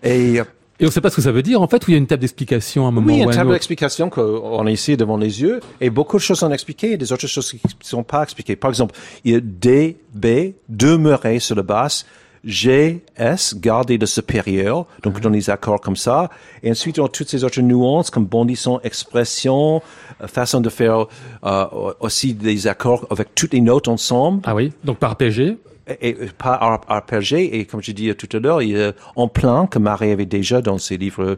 Et 0.02 0.40
euh, 0.40 0.44
Et 0.82 0.84
on 0.84 0.88
ne 0.88 0.92
sait 0.92 1.00
pas 1.00 1.10
ce 1.10 1.16
que 1.16 1.22
ça 1.22 1.30
veut 1.30 1.44
dire, 1.44 1.62
en 1.62 1.68
fait, 1.68 1.86
ou 1.86 1.90
il 1.90 1.92
y 1.92 1.94
a 1.94 1.98
une 1.98 2.08
table 2.08 2.22
d'explication 2.22 2.86
à 2.86 2.88
un 2.88 2.90
moment 2.90 3.06
oui, 3.06 3.20
ou 3.20 3.22
une 3.22 3.30
table 3.30 3.52
d'explication 3.52 4.10
qu'on 4.10 4.66
a 4.66 4.70
ici 4.70 4.96
devant 4.96 5.16
les 5.16 5.40
yeux, 5.40 5.60
et 5.80 5.90
beaucoup 5.90 6.16
de 6.16 6.22
choses 6.22 6.40
sont 6.40 6.50
expliquées, 6.50 6.94
et 6.94 6.96
des 6.96 7.12
autres 7.12 7.28
choses 7.28 7.48
qui 7.52 7.60
ne 7.64 7.84
sont 7.84 8.02
pas 8.02 8.24
expliquées. 8.24 8.56
Par 8.56 8.68
exemple, 8.68 8.96
il 9.24 9.32
y 9.32 9.36
a 9.36 9.40
D, 9.40 9.96
B, 10.12 10.54
demeurer 10.68 11.38
sur 11.38 11.54
la 11.54 11.62
basse, 11.62 12.04
G, 12.44 13.00
S, 13.16 13.54
garder 13.56 13.96
le 13.96 14.06
supérieur, 14.06 14.86
donc 15.04 15.20
dans 15.20 15.30
les 15.30 15.50
accords 15.50 15.80
comme 15.80 15.94
ça. 15.94 16.30
Et 16.64 16.70
ensuite, 16.72 16.98
a 16.98 17.06
toutes 17.06 17.28
ces 17.28 17.44
autres 17.44 17.60
nuances 17.60 18.10
comme 18.10 18.26
bondissant, 18.26 18.80
expression, 18.82 19.82
euh, 20.20 20.26
façon 20.26 20.60
de 20.60 20.68
faire 20.68 21.06
euh, 21.44 21.66
aussi 22.00 22.34
des 22.34 22.66
accords 22.66 23.06
avec 23.10 23.36
toutes 23.36 23.52
les 23.52 23.60
notes 23.60 23.86
ensemble. 23.86 24.40
Ah 24.42 24.56
oui, 24.56 24.72
donc 24.82 24.98
par 24.98 25.14
PG. 25.14 25.58
Et, 26.00 26.10
et 26.10 26.30
pas 26.36 26.54
ar- 26.54 26.80
arpégé, 26.88 27.58
et 27.58 27.64
comme 27.64 27.82
je 27.82 27.92
dis 27.92 28.14
tout 28.14 28.36
à 28.36 28.40
l'heure, 28.40 28.62
il 28.62 28.94
en 29.16 29.28
plein 29.28 29.66
que 29.66 29.78
Marais 29.78 30.12
avait 30.12 30.26
déjà 30.26 30.60
dans 30.60 30.78
ses 30.78 30.96
livres 30.96 31.24
euh, 31.24 31.36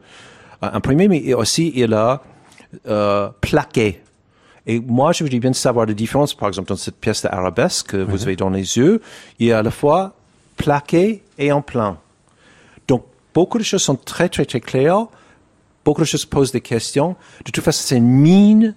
imprimés, 0.60 1.08
mais 1.08 1.34
aussi 1.34 1.72
il 1.74 1.92
a 1.94 2.22
euh, 2.88 3.28
plaqué. 3.40 4.00
Et 4.66 4.80
moi, 4.80 5.12
je 5.12 5.24
voudrais 5.24 5.40
bien 5.40 5.52
savoir 5.52 5.84
la 5.84 5.92
différence, 5.92 6.34
par 6.34 6.48
exemple, 6.48 6.68
dans 6.68 6.76
cette 6.76 6.96
pièce 6.96 7.22
d'arabesque 7.22 7.88
que 7.88 7.96
vous 7.98 8.22
avez 8.22 8.34
dans 8.36 8.48
les 8.48 8.78
yeux, 8.78 9.02
il 9.38 9.48
y 9.48 9.52
a 9.52 9.58
à 9.58 9.62
la 9.62 9.70
fois 9.70 10.14
plaqué 10.56 11.22
et 11.36 11.52
en 11.52 11.60
plein. 11.60 11.98
Donc, 12.88 13.04
beaucoup 13.34 13.58
de 13.58 13.62
choses 13.62 13.82
sont 13.82 13.96
très, 13.96 14.30
très, 14.30 14.46
très 14.46 14.60
claires. 14.60 15.06
Beaucoup 15.84 16.00
de 16.00 16.06
choses 16.06 16.24
posent 16.24 16.52
des 16.52 16.62
questions. 16.62 17.14
De 17.44 17.50
toute 17.50 17.62
façon, 17.62 17.82
c'est 17.84 17.98
une 17.98 18.08
mine 18.08 18.74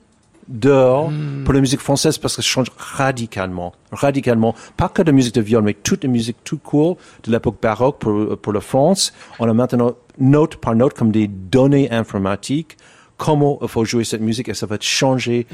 d'or 0.48 1.12
pour 1.46 1.54
la 1.54 1.60
musique 1.60 1.80
française 1.82 2.18
parce 2.18 2.36
que 2.36 2.42
ça 2.42 2.48
change 2.48 2.68
radicalement. 2.77 3.74
Radicalement. 3.92 4.56
Pas 4.77 4.89
que 4.89 5.01
de 5.01 5.12
musique 5.12 5.36
de 5.36 5.42
viol, 5.42 5.63
mais 5.63 5.74
toute 5.74 6.04
la 6.04 6.10
musique 6.10 6.38
tout 6.44 6.58
court 6.58 6.98
de 7.24 7.32
l'époque 7.32 7.58
baroque 7.62 8.00
pour, 8.00 8.38
pour 8.38 8.54
la 8.54 8.62
France. 8.62 9.13
On 9.39 9.50
a 9.50 9.54
maintenant 9.54 9.94
note 10.20 10.56
par 10.58 10.75
note 10.75 10.94
comme 10.94 11.12
des 11.12 11.27
données 11.27 11.92
informatiques 11.92 12.77
comment 13.18 13.58
il 13.63 13.68
faut 13.68 13.84
jouer 13.84 14.04
cette 14.04 14.22
musique 14.22 14.48
et 14.48 14.54
ça 14.54 14.68
va 14.68 14.77
changer 14.80 15.48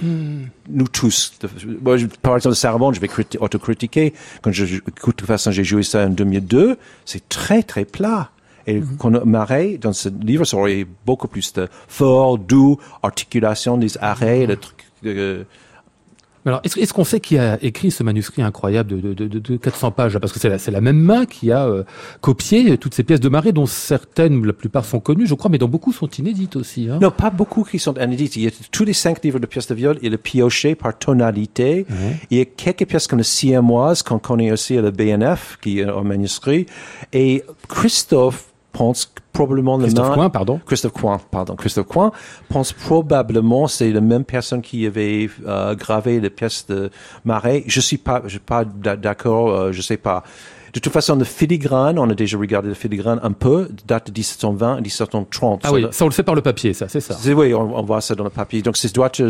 nous 0.70 0.88
tous. 0.90 1.32
De- 1.40 1.50
moi, 1.82 1.96
je- 1.96 2.08
par 2.08 2.36
exemple, 2.36 2.56
Sarabande, 2.58 2.94
je 2.96 3.00
vais 3.00 3.08
criti- 3.08 3.38
autocritiquer. 3.40 4.14
Quand 4.42 4.52
je, 4.52 4.66
je- 4.66 4.76
écoute, 4.80 5.16
de 5.16 5.20
toute 5.22 5.26
façon, 5.28 5.50
j'ai 5.52 5.64
joué 5.64 5.82
ça 5.84 6.06
en 6.06 6.10
2002, 6.10 6.78
c'est 7.06 7.30
très, 7.30 7.64
très 7.64 7.86
plat. 7.86 8.32
Et 8.68 8.82
qu'on 8.98 9.14
a 9.16 9.24
Marais, 9.26 9.78
dans 9.78 9.94
ce 9.94 10.10
livre, 10.10 10.44
ça 10.46 10.58
aurait 10.58 10.86
beaucoup 11.06 11.28
plus 11.30 11.54
de 11.54 11.70
fort, 11.88 12.38
doux, 12.38 12.78
articulation 13.02 13.78
des 13.78 13.98
arrêts, 13.98 14.46
le 14.46 14.58
truc, 14.58 14.83
euh, 15.06 15.44
Alors, 16.46 16.62
est-ce, 16.64 16.94
qu'on 16.94 17.04
sait 17.04 17.20
qui 17.20 17.38
a 17.38 17.58
écrit 17.64 17.92
ce 17.92 18.04
manuscrit 18.04 18.42
incroyable 18.42 19.02
de, 19.02 19.14
de, 19.14 19.28
de, 19.28 19.40
de 19.40 19.58
400 19.58 19.92
pages 19.92 20.18
Parce 20.20 20.34
que 20.34 20.40
c'est 20.40 20.72
la, 20.72 20.82
même 20.82 21.00
main 21.00 21.26
qui 21.26 21.52
a 21.52 21.66
euh, 21.66 21.84
copié 22.22 22.78
toutes 22.78 22.94
ces 22.94 23.04
pièces 23.04 23.20
de 23.20 23.30
Marais, 23.30 23.54
dont 23.54 23.66
certaines, 23.66 24.46
la 24.46 24.54
plupart 24.54 24.86
sont 24.86 25.00
connues, 25.00 25.28
je 25.28 25.36
crois, 25.36 25.50
mais 25.50 25.58
dont 25.58 25.68
beaucoup 25.68 25.94
sont 25.94 26.10
inédites 26.10 26.56
aussi. 26.56 26.90
Hein. 26.90 27.00
Non, 27.02 27.12
pas 27.12 27.30
beaucoup 27.30 27.64
qui 27.64 27.80
sont 27.80 27.96
inédites. 27.96 28.36
Il 28.36 28.44
y 28.44 28.48
a 28.48 28.52
tous 28.72 28.84
les 28.84 28.94
cinq 28.94 29.24
livres 29.24 29.40
de 29.40 29.46
pièces 29.46 29.68
de 29.68 29.76
viol, 29.76 29.98
il 30.02 30.14
est 30.14 30.18
pioché 30.18 30.76
par 30.76 30.98
tonalité. 30.98 31.86
Il 32.30 32.38
y 32.38 32.42
a 32.42 32.46
quelques 32.46 32.86
pièces 32.86 33.08
comme 33.08 33.20
le 33.20 33.24
siamoise 33.24 34.04
qu'on 34.04 34.20
connaît 34.20 34.52
aussi 34.52 34.78
à 34.78 34.82
la 34.82 34.92
BNF, 34.92 35.58
qui 35.62 35.80
est 35.80 35.90
en 35.90 36.04
manuscrit. 36.04 36.66
Et 37.14 37.44
Christophe 37.70 38.48
pense 38.74 39.06
que 39.06 39.23
probablement 39.34 39.78
le 39.78 39.84
Christophe 39.84 40.14
Coin, 40.14 40.30
pardon. 40.30 40.60
Christophe 40.66 40.94
Coin, 40.94 41.20
pardon, 41.32 41.56
Christophe 41.56 41.88
Coin 41.88 42.12
pense 42.50 42.72
probablement 42.72 43.68
c'est 43.68 43.92
la 43.92 44.02
même 44.02 44.24
personne 44.24 44.62
qui 44.62 44.86
avait 44.86 45.30
euh, 45.46 45.76
gravé 45.76 46.20
les 46.20 46.30
pièces 46.30 46.66
de 46.68 46.90
Marais. 47.26 47.64
Je 47.68 47.82
suis 47.82 47.98
pas, 47.98 48.22
je 48.26 48.30
suis 48.32 48.40
pas 48.40 48.64
d'a- 48.64 48.96
d'accord, 48.96 49.50
euh, 49.50 49.72
je 49.72 49.82
sais 49.82 49.98
pas. 49.98 50.24
De 50.74 50.80
toute 50.80 50.92
façon, 50.92 51.16
le 51.16 51.24
filigrane, 51.24 52.00
on 52.00 52.10
a 52.10 52.16
déjà 52.16 52.36
regardé 52.36 52.68
le 52.68 52.74
filigrane 52.74 53.20
un 53.22 53.32
peu, 53.32 53.70
date 53.88 54.08
de 54.08 54.12
1720 54.20 54.78
et 54.78 54.82
1730. 54.82 55.62
Ah 55.64 55.68
Ça, 55.68 55.74
oui, 55.74 55.86
ça 55.92 56.04
on 56.04 56.08
le 56.08 56.14
sait 56.14 56.24
par 56.24 56.34
le 56.34 56.42
papier, 56.42 56.74
ça, 56.74 56.88
c'est 56.88 57.00
ça. 57.00 57.14
c'est 57.20 57.34
oui, 57.34 57.54
on, 57.54 57.78
on 57.78 57.84
voit 57.84 58.02
ça 58.02 58.16
dans 58.16 58.24
le 58.24 58.32
papier. 58.32 58.64
Donc, 58.64 58.76
ça 58.78 58.88
doit 58.90 59.06
être, 59.08 59.22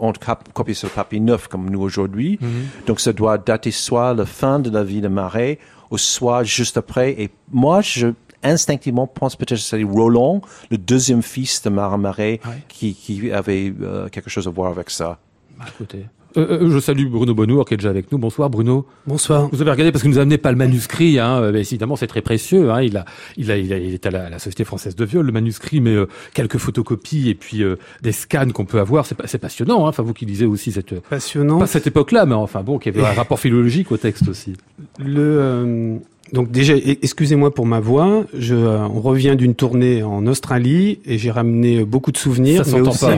on 0.00 0.12
copie 0.54 0.74
sur 0.74 0.88
le 0.88 0.92
papier 0.94 1.20
neuf 1.20 1.46
comme 1.46 1.70
nous 1.70 1.80
aujourd'hui. 1.80 2.40
Donc, 2.88 2.98
ça 2.98 3.12
doit 3.12 3.38
dater 3.38 3.70
soit 3.70 4.12
la 4.12 4.26
fin 4.26 4.58
de 4.58 4.70
la 4.70 4.82
vie 4.82 5.00
de 5.00 5.06
Marais, 5.06 5.60
ou 5.92 5.98
soit 5.98 6.42
juste 6.42 6.76
après. 6.76 7.10
Et 7.12 7.30
moi, 7.52 7.80
je 7.80 8.08
instinctivement 8.42 9.06
pense 9.06 9.36
peut-être 9.36 9.50
que 9.58 9.64
c'est 9.64 9.82
Roland, 9.82 10.40
le 10.70 10.78
deuxième 10.78 11.22
fils 11.22 11.62
de 11.62 11.70
Marin 11.70 11.98
Marais, 11.98 12.40
Ouais. 12.46 12.62
qui, 12.68 12.94
qui 12.94 13.30
avait 13.32 13.72
euh, 13.82 14.08
quelque 14.08 14.30
chose 14.30 14.46
à 14.46 14.50
voir 14.50 14.70
avec 14.70 14.90
ça. 14.90 15.18
Bah, 15.58 15.64
écoutez. 15.68 16.06
Euh, 16.36 16.62
euh, 16.66 16.70
je 16.70 16.78
salue 16.78 17.06
Bruno 17.06 17.34
Bonnour 17.34 17.64
qui 17.64 17.72
est 17.72 17.76
déjà 17.78 17.88
avec 17.88 18.12
nous. 18.12 18.18
Bonsoir 18.18 18.50
Bruno. 18.50 18.86
Bonsoir. 19.06 19.48
Vous 19.50 19.62
avez 19.62 19.70
regardé 19.70 19.90
parce 19.90 20.02
qu'il 20.02 20.10
nous 20.10 20.18
a 20.18 20.22
amené 20.22 20.36
pas 20.36 20.52
le 20.52 20.58
manuscrit, 20.58 21.18
hein, 21.18 21.52
évidemment 21.54 21.96
c'est 21.96 22.06
très 22.06 22.20
précieux. 22.20 22.70
Hein, 22.70 22.82
il, 22.82 22.98
a, 22.98 23.06
il, 23.38 23.50
a, 23.50 23.56
il, 23.56 23.72
a, 23.72 23.78
il 23.78 23.94
est 23.94 24.04
à 24.06 24.10
la, 24.10 24.26
à 24.26 24.30
la 24.30 24.38
Société 24.38 24.64
française 24.64 24.94
de 24.94 25.04
viol, 25.06 25.24
le 25.24 25.32
manuscrit, 25.32 25.80
mais 25.80 25.94
euh, 25.94 26.06
quelques 26.34 26.58
photocopies 26.58 27.30
et 27.30 27.34
puis 27.34 27.62
euh, 27.62 27.76
des 28.02 28.12
scans 28.12 28.50
qu'on 28.50 28.66
peut 28.66 28.78
avoir, 28.78 29.06
c'est 29.06 29.14
pas- 29.14 29.26
c'est 29.26 29.38
passionnant. 29.38 29.86
Hein, 29.86 29.88
enfin 29.88 30.02
vous 30.02 30.12
qui 30.12 30.26
lisez 30.26 30.44
aussi 30.44 30.70
cette 30.70 31.00
Passionnant. 31.00 31.58
pas 31.58 31.66
cette 31.66 31.86
époque-là, 31.86 32.26
mais 32.26 32.34
enfin 32.34 32.62
bon, 32.62 32.78
qui 32.78 32.90
avait 32.90 33.00
un 33.04 33.12
rapport 33.14 33.40
philologique 33.40 33.90
au 33.90 33.96
texte 33.96 34.28
aussi. 34.28 34.52
Le, 34.98 35.20
euh, 35.40 35.96
donc 36.32 36.50
déjà, 36.50 36.74
e- 36.74 36.98
excusez-moi 37.02 37.52
pour 37.54 37.66
ma 37.66 37.80
voix. 37.80 38.24
Je, 38.36 38.54
euh, 38.54 38.78
on 38.80 39.00
revient 39.00 39.34
d'une 39.36 39.54
tournée 39.54 40.02
en 40.02 40.26
Australie 40.26 41.00
et 41.04 41.18
j'ai 41.18 41.30
ramené 41.30 41.84
beaucoup 41.84 42.12
de 42.12 42.18
souvenirs, 42.18 42.64
Ça 42.64 42.70
s'entend 42.70 42.90
pas. 43.06 43.16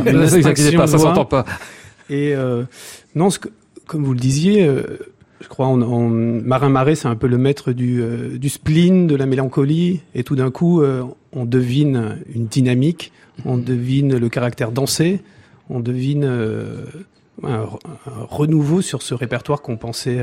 ça 0.86 0.98
s'entend 0.98 1.24
pas. 1.24 1.44
Et 2.08 2.34
euh, 2.34 2.64
non, 3.14 3.30
ce 3.30 3.38
que- 3.38 3.48
comme 3.86 4.04
vous 4.04 4.12
le 4.14 4.20
disiez, 4.20 4.66
euh, 4.66 4.82
je 5.40 5.48
crois, 5.48 5.68
on, 5.68 5.80
on, 5.82 6.08
Marin 6.08 6.68
Marais, 6.68 6.94
c'est 6.94 7.08
un 7.08 7.16
peu 7.16 7.26
le 7.26 7.38
maître 7.38 7.72
du, 7.72 8.00
euh, 8.02 8.36
du 8.38 8.48
spleen, 8.48 9.06
de 9.06 9.16
la 9.16 9.26
mélancolie, 9.26 10.00
et 10.14 10.22
tout 10.24 10.36
d'un 10.36 10.50
coup, 10.50 10.82
euh, 10.82 11.02
on 11.32 11.44
devine 11.44 12.18
une 12.34 12.46
dynamique, 12.46 13.12
on 13.44 13.56
devine 13.56 14.16
le 14.18 14.28
caractère 14.28 14.70
dansé, 14.70 15.20
on 15.68 15.80
devine 15.80 16.24
euh, 16.24 16.84
un, 17.42 17.62
un 17.62 18.24
renouveau 18.28 18.82
sur 18.82 19.02
ce 19.02 19.14
répertoire 19.14 19.62
qu'on 19.62 19.76
pensait. 19.76 20.18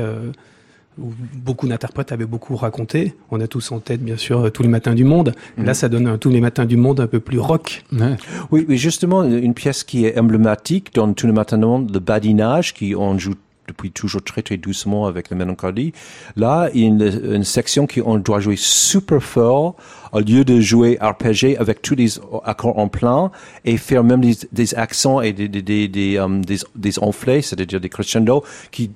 Où 1.00 1.12
beaucoup 1.34 1.66
d'interprètes 1.68 2.12
avaient 2.12 2.26
beaucoup 2.26 2.56
raconté. 2.56 3.14
On 3.30 3.40
a 3.40 3.46
tous 3.46 3.72
en 3.72 3.80
tête, 3.80 4.02
bien 4.02 4.16
sûr, 4.16 4.40
euh, 4.40 4.50
tous 4.50 4.62
les 4.62 4.68
matins 4.68 4.94
du 4.94 5.04
monde. 5.04 5.34
Là, 5.56 5.74
ça 5.74 5.88
donne 5.88 6.06
un 6.06 6.18
tous 6.18 6.30
les 6.30 6.40
matins 6.40 6.64
du 6.64 6.76
monde 6.76 7.00
un 7.00 7.06
peu 7.06 7.20
plus 7.20 7.38
rock. 7.38 7.84
Ouais. 7.92 8.16
Oui, 8.50 8.66
oui, 8.68 8.76
justement, 8.76 9.24
une 9.24 9.54
pièce 9.54 9.84
qui 9.84 10.06
est 10.06 10.18
emblématique 10.18 10.94
dans 10.94 11.12
tout 11.12 11.26
le 11.26 11.32
maintenant, 11.32 11.78
le 11.78 11.98
badinage, 11.98 12.74
qui 12.74 12.94
on 12.94 13.18
joue 13.18 13.34
depuis 13.66 13.90
toujours 13.90 14.22
très 14.22 14.40
très 14.40 14.56
doucement 14.56 15.06
avec 15.06 15.28
la 15.30 15.36
mélancolie. 15.36 15.92
Là, 16.36 16.70
il 16.72 16.80
y 16.80 16.84
a 16.84 16.88
une, 16.88 17.34
une 17.34 17.44
section 17.44 17.86
qui 17.86 18.00
on 18.00 18.16
doit 18.16 18.40
jouer 18.40 18.56
super 18.56 19.22
fort 19.22 19.76
au 20.12 20.20
lieu 20.20 20.42
de 20.42 20.58
jouer 20.58 20.96
arpégé 21.00 21.58
avec 21.58 21.82
tous 21.82 21.94
les 21.94 22.18
accords 22.44 22.78
en 22.78 22.88
plein 22.88 23.30
et 23.66 23.76
faire 23.76 24.02
même 24.04 24.22
des, 24.22 24.36
des 24.52 24.74
accents 24.74 25.20
et 25.20 25.34
des 25.34 25.48
des 25.48 25.60
des 25.60 25.86
des, 25.86 26.16
euh, 26.16 26.40
des, 26.40 26.56
des 26.74 26.98
enflés, 26.98 27.42
c'est-à-dire 27.42 27.78
des 27.78 27.90
crescendo, 27.90 28.42
qui 28.70 28.90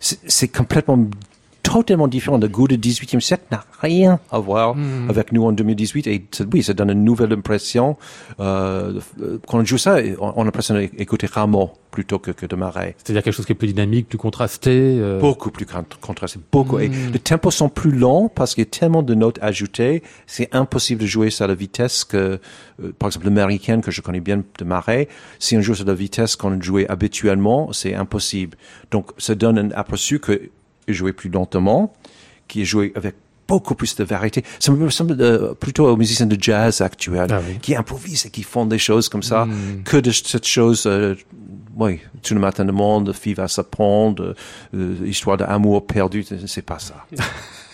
c'est 0.00 0.48
complètement 0.48 0.98
totalement 1.72 2.08
différent. 2.08 2.38
Le 2.38 2.48
goût 2.48 2.68
du 2.68 2.76
18e 2.78 3.20
siècle 3.20 3.44
n'a 3.50 3.64
rien 3.80 4.18
à 4.30 4.38
voir 4.38 4.74
avec 5.08 5.32
nous 5.32 5.44
en 5.44 5.52
2018. 5.52 6.06
Et 6.06 6.24
oui, 6.52 6.62
ça 6.62 6.72
donne 6.74 6.90
une 6.90 7.04
nouvelle 7.04 7.32
impression. 7.32 7.96
Euh, 8.40 9.00
euh, 9.20 9.38
quand 9.46 9.58
on 9.58 9.64
joue 9.64 9.78
ça, 9.78 9.96
on, 10.20 10.32
on 10.36 10.42
a 10.42 10.44
l'impression 10.44 10.74
d'écouter 10.74 11.26
Rameau 11.26 11.70
plutôt 11.90 12.18
que, 12.18 12.30
que 12.30 12.46
de 12.46 12.54
Marais. 12.54 12.94
C'est-à-dire 12.98 13.22
quelque 13.22 13.34
chose 13.34 13.46
qui 13.46 13.52
est 13.52 13.54
plus 13.54 13.68
dynamique, 13.68 14.08
plus 14.08 14.18
contrasté. 14.18 14.70
euh, 15.00 15.18
Beaucoup 15.20 15.50
plus 15.50 15.64
cont- 15.66 15.84
contrasté, 16.00 16.38
beaucoup. 16.52 16.78
Et 16.78 16.88
les 16.88 17.18
tempos 17.18 17.50
sont 17.50 17.68
plus 17.68 17.90
lents 17.92 18.28
parce 18.34 18.54
qu'il 18.54 18.62
y 18.64 18.66
a 18.66 18.70
tellement 18.70 19.02
de 19.02 19.14
notes 19.14 19.38
ajoutées. 19.42 20.02
C'est 20.26 20.54
impossible 20.54 21.00
de 21.02 21.06
jouer 21.06 21.30
ça 21.30 21.44
à 21.44 21.46
la 21.48 21.54
vitesse 21.54 22.04
que, 22.04 22.38
euh, 22.82 22.92
par 22.98 23.08
exemple, 23.08 23.24
l'américaine 23.26 23.80
que 23.80 23.90
je 23.90 24.00
connais 24.02 24.20
bien 24.20 24.38
de 24.58 24.64
Marais. 24.64 25.08
Si 25.38 25.56
on 25.56 25.60
joue 25.62 25.74
sur 25.74 25.86
la 25.86 25.94
vitesse 25.94 26.36
qu'on 26.36 26.60
jouait 26.60 26.86
habituellement, 26.88 27.72
c'est 27.72 27.94
impossible. 27.94 28.56
Donc, 28.90 29.10
ça 29.18 29.34
donne 29.34 29.58
un 29.58 29.70
aperçu 29.72 30.18
que 30.20 30.50
joué 30.92 31.12
plus 31.12 31.30
lentement, 31.30 31.92
qui 32.48 32.62
est 32.62 32.64
joué 32.64 32.92
avec 32.96 33.14
beaucoup 33.46 33.74
plus 33.74 33.96
de 33.96 34.04
variété. 34.04 34.44
Ça 34.58 34.72
me 34.72 34.84
ressemble 34.84 35.16
euh, 35.20 35.54
plutôt 35.54 35.86
aux 35.88 35.96
musiciens 35.96 36.26
de 36.26 36.36
jazz 36.38 36.82
actuels 36.82 37.28
Ah 37.30 37.40
oui. 37.48 37.58
qui 37.62 37.74
improvisent 37.74 38.26
et 38.26 38.30
qui 38.30 38.42
font 38.42 38.66
des 38.66 38.78
choses 38.78 39.08
comme 39.08 39.22
ça 39.22 39.46
Mm. 39.46 39.82
que 39.84 39.96
de 39.96 40.10
cette 40.10 40.46
chose. 40.46 40.84
euh, 40.86 41.14
oui, 41.76 42.00
tout 42.22 42.34
le 42.34 42.40
matin 42.40 42.64
le 42.64 42.72
monde, 42.72 43.12
fille 43.14 43.34
va 43.34 43.48
s'apprendre, 43.48 44.34
euh, 44.74 44.94
histoire 45.06 45.36
d'amour 45.38 45.86
perdu, 45.86 46.24
c'est 46.46 46.62
pas 46.62 46.78
ça. 46.78 47.06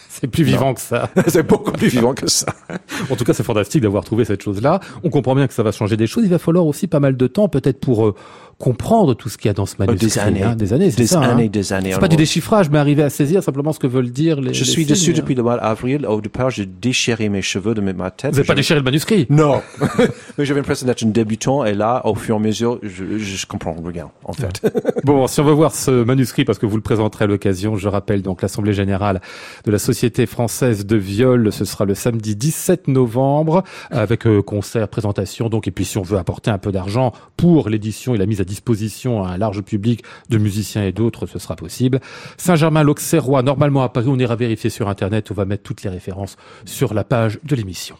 C'est 0.08 0.28
plus 0.28 0.44
vivant 0.44 0.72
que 0.74 0.80
ça. 0.80 1.10
c'est 1.26 1.42
beaucoup 1.44 1.72
plus 1.72 1.88
vivant 1.88 2.14
que 2.14 2.28
ça. 2.30 2.46
En 3.10 3.16
tout 3.16 3.24
cas, 3.24 3.34
c'est 3.34 3.42
fantastique 3.42 3.82
d'avoir 3.82 4.04
trouvé 4.04 4.24
cette 4.24 4.42
chose-là. 4.42 4.78
On 5.02 5.10
comprend 5.10 5.34
bien 5.34 5.48
que 5.48 5.52
ça 5.52 5.64
va 5.64 5.72
changer 5.72 5.96
des 5.96 6.06
choses. 6.06 6.22
Il 6.24 6.30
va 6.30 6.38
falloir 6.38 6.64
aussi 6.66 6.86
pas 6.86 7.00
mal 7.00 7.16
de 7.16 7.26
temps, 7.26 7.48
peut-être, 7.48 7.80
pour 7.80 8.06
euh, 8.06 8.14
comprendre 8.58 9.14
tout 9.14 9.28
ce 9.28 9.36
qu'il 9.38 9.48
y 9.48 9.50
a 9.50 9.54
dans 9.54 9.66
ce 9.66 9.76
manuscrit. 9.78 10.06
des 10.06 10.18
années. 10.18 10.42
hein. 10.42 10.54
Des 10.56 10.72
années, 10.72 10.90
c'est 10.90 10.96
Des 10.98 11.06
ça. 11.06 11.20
hein. 11.20 11.30
années, 11.30 11.48
des 11.48 11.72
années. 11.72 11.92
C'est 11.92 12.00
pas 12.00 12.08
du 12.08 12.16
déchiffrage, 12.16 12.70
mais 12.70 12.78
arriver 12.78 13.02
à 13.02 13.10
saisir 13.10 13.42
simplement 13.42 13.72
ce 13.72 13.78
que 13.78 13.86
veulent 13.86 14.10
dire 14.10 14.40
les. 14.40 14.54
Je 14.54 14.64
les 14.64 14.70
suis 14.70 14.86
dessus 14.86 15.12
depuis 15.12 15.34
le 15.34 15.42
mois 15.42 15.56
d'avril. 15.58 16.06
Au 16.06 16.20
départ, 16.20 16.50
j'ai 16.50 16.66
déchiré 16.66 17.28
mes 17.28 17.42
cheveux 17.42 17.74
de 17.74 17.80
ma 17.80 18.10
tête. 18.10 18.30
Vous 18.32 18.36
n'avez 18.38 18.46
pas 18.46 18.54
déchiré 18.54 18.78
le 18.80 18.84
manuscrit? 18.84 19.26
Non. 19.30 19.60
Mais 20.38 20.44
j'avais 20.44 20.60
l'impression 20.60 20.86
d'être 20.86 21.04
un 21.04 21.08
débutant 21.08 21.64
et 21.64 21.74
là, 21.74 22.00
au 22.06 22.14
fur 22.14 22.34
et 22.36 22.38
à 22.38 22.40
mesure, 22.40 22.78
je, 22.82 23.18
je 23.18 23.46
comprends 23.46 23.76
rien, 23.84 24.10
en 24.24 24.32
fait. 24.32 24.60
Bon, 25.04 25.26
si 25.26 25.40
on 25.40 25.44
veut 25.44 25.52
voir 25.52 25.74
ce 25.74 26.02
manuscrit, 26.04 26.44
parce 26.44 26.58
que 26.58 26.66
vous 26.66 26.76
le 26.76 26.82
présenterez 26.82 27.24
à 27.24 27.26
l'occasion, 27.26 27.76
je 27.76 27.88
rappelle 27.88 28.22
donc 28.22 28.40
l'Assemblée 28.42 28.72
Générale 28.72 29.20
de 29.64 29.70
la 29.70 29.78
Société 29.78 30.26
Française 30.26 30.86
de 30.86 30.96
Viol, 30.96 31.52
ce 31.52 31.64
sera 31.64 31.84
le 31.84 31.94
samedi 31.94 32.36
17 32.36 32.88
novembre, 32.88 33.62
avec 33.90 34.26
euh, 34.26 34.40
concert, 34.42 34.88
présentation, 34.88 35.48
donc, 35.48 35.68
et 35.68 35.70
puis 35.70 35.84
si 35.84 35.98
on 35.98 36.02
veut 36.02 36.16
apporter 36.18 36.50
un 36.50 36.58
peu 36.58 36.72
d'argent 36.72 37.12
pour 37.36 37.68
l'édition 37.68 38.14
et 38.14 38.18
la 38.18 38.26
mise 38.26 38.40
à 38.40 38.43
disposition 38.44 39.24
à 39.24 39.30
un 39.30 39.38
large 39.38 39.62
public 39.62 40.02
de 40.28 40.38
musiciens 40.38 40.84
et 40.84 40.92
d'autres, 40.92 41.26
ce 41.26 41.38
sera 41.38 41.56
possible. 41.56 42.00
Saint-Germain-l'Auxerrois, 42.36 43.42
normalement 43.42 43.82
à 43.82 43.88
Paris, 43.88 44.08
on 44.08 44.18
ira 44.18 44.36
vérifier 44.36 44.70
sur 44.70 44.88
Internet, 44.88 45.30
on 45.30 45.34
va 45.34 45.44
mettre 45.44 45.62
toutes 45.62 45.82
les 45.82 45.90
références 45.90 46.36
sur 46.64 46.94
la 46.94 47.04
page 47.04 47.38
de 47.44 47.56
l'émission. 47.56 47.96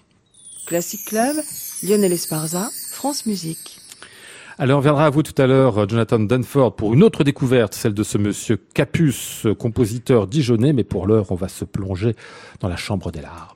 Classic 0.66 1.04
Club, 1.04 1.36
Lionel 1.82 2.12
Esparza, 2.12 2.70
France 2.90 3.26
Musique. 3.26 3.80
Alors, 4.56 4.78
on 4.78 4.82
viendra 4.82 5.06
à 5.06 5.10
vous 5.10 5.24
tout 5.24 5.42
à 5.42 5.48
l'heure, 5.48 5.78
euh, 5.78 5.86
Jonathan 5.88 6.20
Danford, 6.20 6.76
pour 6.76 6.94
une 6.94 7.02
autre 7.02 7.24
découverte, 7.24 7.74
celle 7.74 7.92
de 7.92 8.04
ce 8.04 8.18
monsieur 8.18 8.56
Capus, 8.56 9.46
euh, 9.46 9.54
compositeur 9.54 10.28
dijonnais, 10.28 10.72
mais 10.72 10.84
pour 10.84 11.08
l'heure, 11.08 11.32
on 11.32 11.34
va 11.34 11.48
se 11.48 11.64
plonger 11.64 12.14
dans 12.60 12.68
la 12.68 12.76
chambre 12.76 13.10
des 13.10 13.20
larmes. 13.20 13.53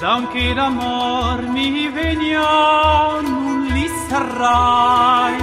Perdown 0.00 0.28
che 0.32 0.54
d'amor 0.54 1.42
mi 1.48 1.90
vegnon 1.90 3.26
un 3.26 3.66
li 3.66 3.86
sarai 4.08 5.36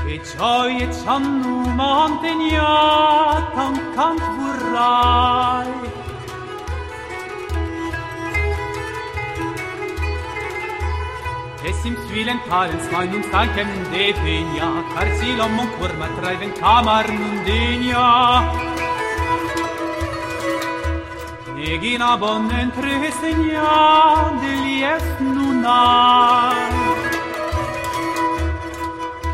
Che 0.00 0.20
gioie 0.30 0.88
c'hanno 0.88 1.68
mantegna 1.80 3.50
tan 3.52 3.74
cant 3.94 4.22
vorrai 4.38 5.68
Es 11.68 11.84
im 11.84 11.96
svilen 12.06 12.40
Hals 12.48 12.88
mein 12.90 13.14
uns 13.16 13.28
dankem 13.28 13.68
de 13.92 14.14
penia 14.22 14.68
Carcilom 14.94 15.58
un 15.58 15.68
curma 15.76 16.08
traiven 16.16 16.52
camar 16.54 17.06
mundenia 17.12 18.00
Carcilom 18.00 18.68
eg 21.60 21.82
in 21.82 22.02
abonnen 22.02 22.70
tresegnan 22.70 24.38
degli 24.40 24.82
est 24.82 25.18
nunar. 25.20 26.54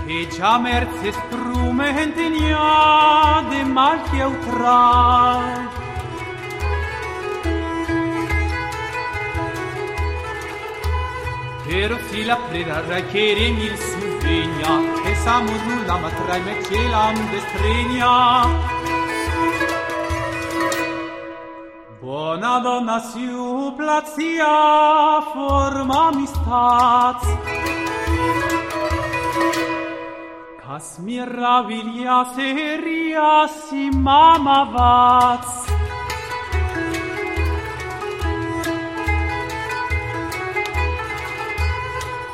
Che 0.07 0.29
già 0.29 0.59
merze 0.59 1.13
strumenti 1.13 2.29
de 3.51 3.65
malti 3.65 4.21
autrar. 4.21 5.73
Pero 11.67 11.99
si 12.09 12.25
la 12.25 12.37
preda 12.37 12.83
rachere 12.87 13.51
mil 13.51 13.77
suvegna, 13.77 14.73
che 15.03 15.15
samus 15.25 15.63
nulla 15.63 15.97
ma 15.97 16.11
trai 16.11 16.41
me 16.43 16.63
celam 16.63 17.17
destregna, 17.31 18.49
Buona 22.05 22.61
donna 22.61 23.01
siu 23.01 23.73
placia 23.77 25.23
forma 25.33 26.11
mi 26.12 26.27
stats 26.27 27.29
Cas 30.61 30.99
miravilia 30.99 32.19
seria 32.35 33.49
si 33.49 33.88
mama 33.88 34.59
vats 34.75 35.53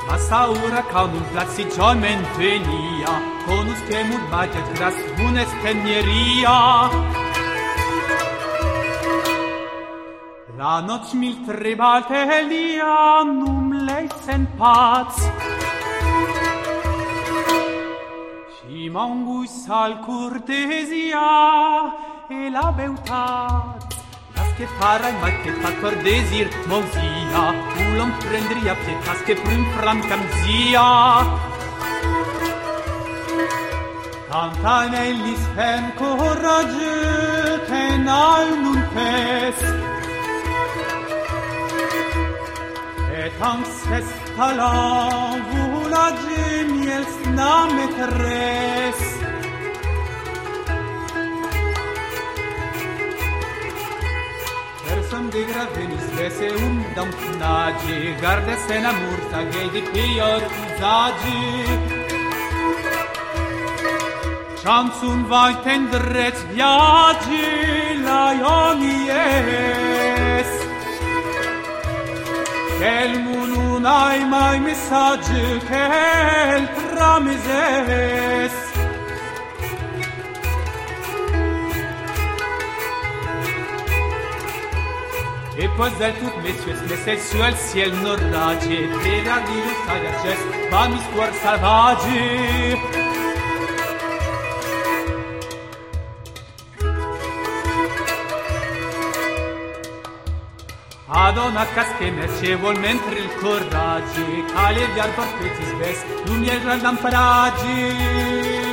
Ma 0.09 0.19
saura 0.19 0.83
caunum 0.91 1.23
placi 1.31 1.69
giormen 1.77 2.27
venia 2.37 3.15
Conus 3.47 3.81
che 3.87 4.03
magiat 4.33 4.67
gras 4.75 4.99
unes 5.29 5.51
tenieria 5.63 7.10
La 10.61 10.81
noc 10.85 11.15
mil 11.15 11.37
tribalte 11.47 12.19
elia 12.39 13.23
num 13.25 13.71
leicen 13.87 14.43
paz. 14.59 15.17
Si 18.57 18.91
mongus 18.91 19.55
al 19.71 19.95
cortesia 20.01 21.31
e 22.29 22.51
la 22.51 22.67
beutat. 22.77 23.97
Las 24.35 24.53
che 24.59 24.67
fara 24.77 25.09
in 25.09 25.19
mal 25.23 25.35
che 25.41 25.53
fa 25.63 25.73
cor 25.81 25.97
desir 26.03 26.53
mon 26.67 26.85
sia, 26.93 27.45
ulom 27.87 28.13
prendria 28.19 28.77
pietas 28.85 29.23
che 29.23 29.37
prim 29.37 29.65
fram 29.79 29.99
cam 30.09 30.23
sia. 30.43 30.89
Canta 34.29 34.85
in 34.85 34.95
ellis 35.09 35.43
fem 35.55 35.85
corage, 35.95 37.63
che 37.67 37.97
nal 37.97 38.59
nun 38.61 38.81
pest. 38.93 39.80
Bekam 43.31 43.65
ses 43.65 44.09
kalavuna 44.37 46.07
cemiyels 46.23 47.15
namet 47.37 47.97
res 48.19 49.01
Persam 54.85 55.25
digra 55.33 55.65
venis 55.75 56.07
vese 56.17 56.49
um 56.65 56.77
dam 56.97 57.11
knagi 57.21 57.99
Garde 58.23 58.57
se 58.67 58.77
na 58.85 58.93
murta 59.01 59.41
gedi 59.53 59.83
pior 59.93 60.43
uzagi 60.63 61.47
Şansun 64.63 65.21
vay 65.31 65.55
tendret 65.65 66.39
viaggi 66.51 67.49
la 68.05 68.23
ionies 68.41 70.10
che 72.81 73.11
il 73.13 73.21
mu 73.21 73.45
non 73.45 73.85
hai 73.85 74.25
mai 74.25 74.59
messaggi 74.59 75.43
che 75.69 75.87
il 76.59 76.69
tramises 76.89 78.55
E 85.63 85.69
poi 85.77 85.91
del 85.99 86.15
tut 86.19 86.37
messius 86.43 86.81
messes 86.89 87.29
su 87.29 87.39
al 87.39 87.55
ciel 87.71 87.93
nordaci, 87.93 88.79
te 89.03 89.23
da 89.27 89.37
di 89.47 89.57
lusagas, 89.65 90.23
va 90.71 90.89
mi 90.89 90.99
scuor 91.05 91.31
salvaggi. 91.43 93.20
Ad 101.13 101.37
una 101.39 101.67
caschena 101.67 102.25
scevol 102.29 102.79
mentre 102.79 103.19
il 103.19 103.35
coraggio, 103.41 104.45
cali 104.53 104.81
e 104.81 104.89
gli 104.95 104.99
arborti 105.01 105.51
svesti, 105.65 106.07
lumiere 106.27 106.71
a 106.71 106.77
lamparaggi. 106.77 108.70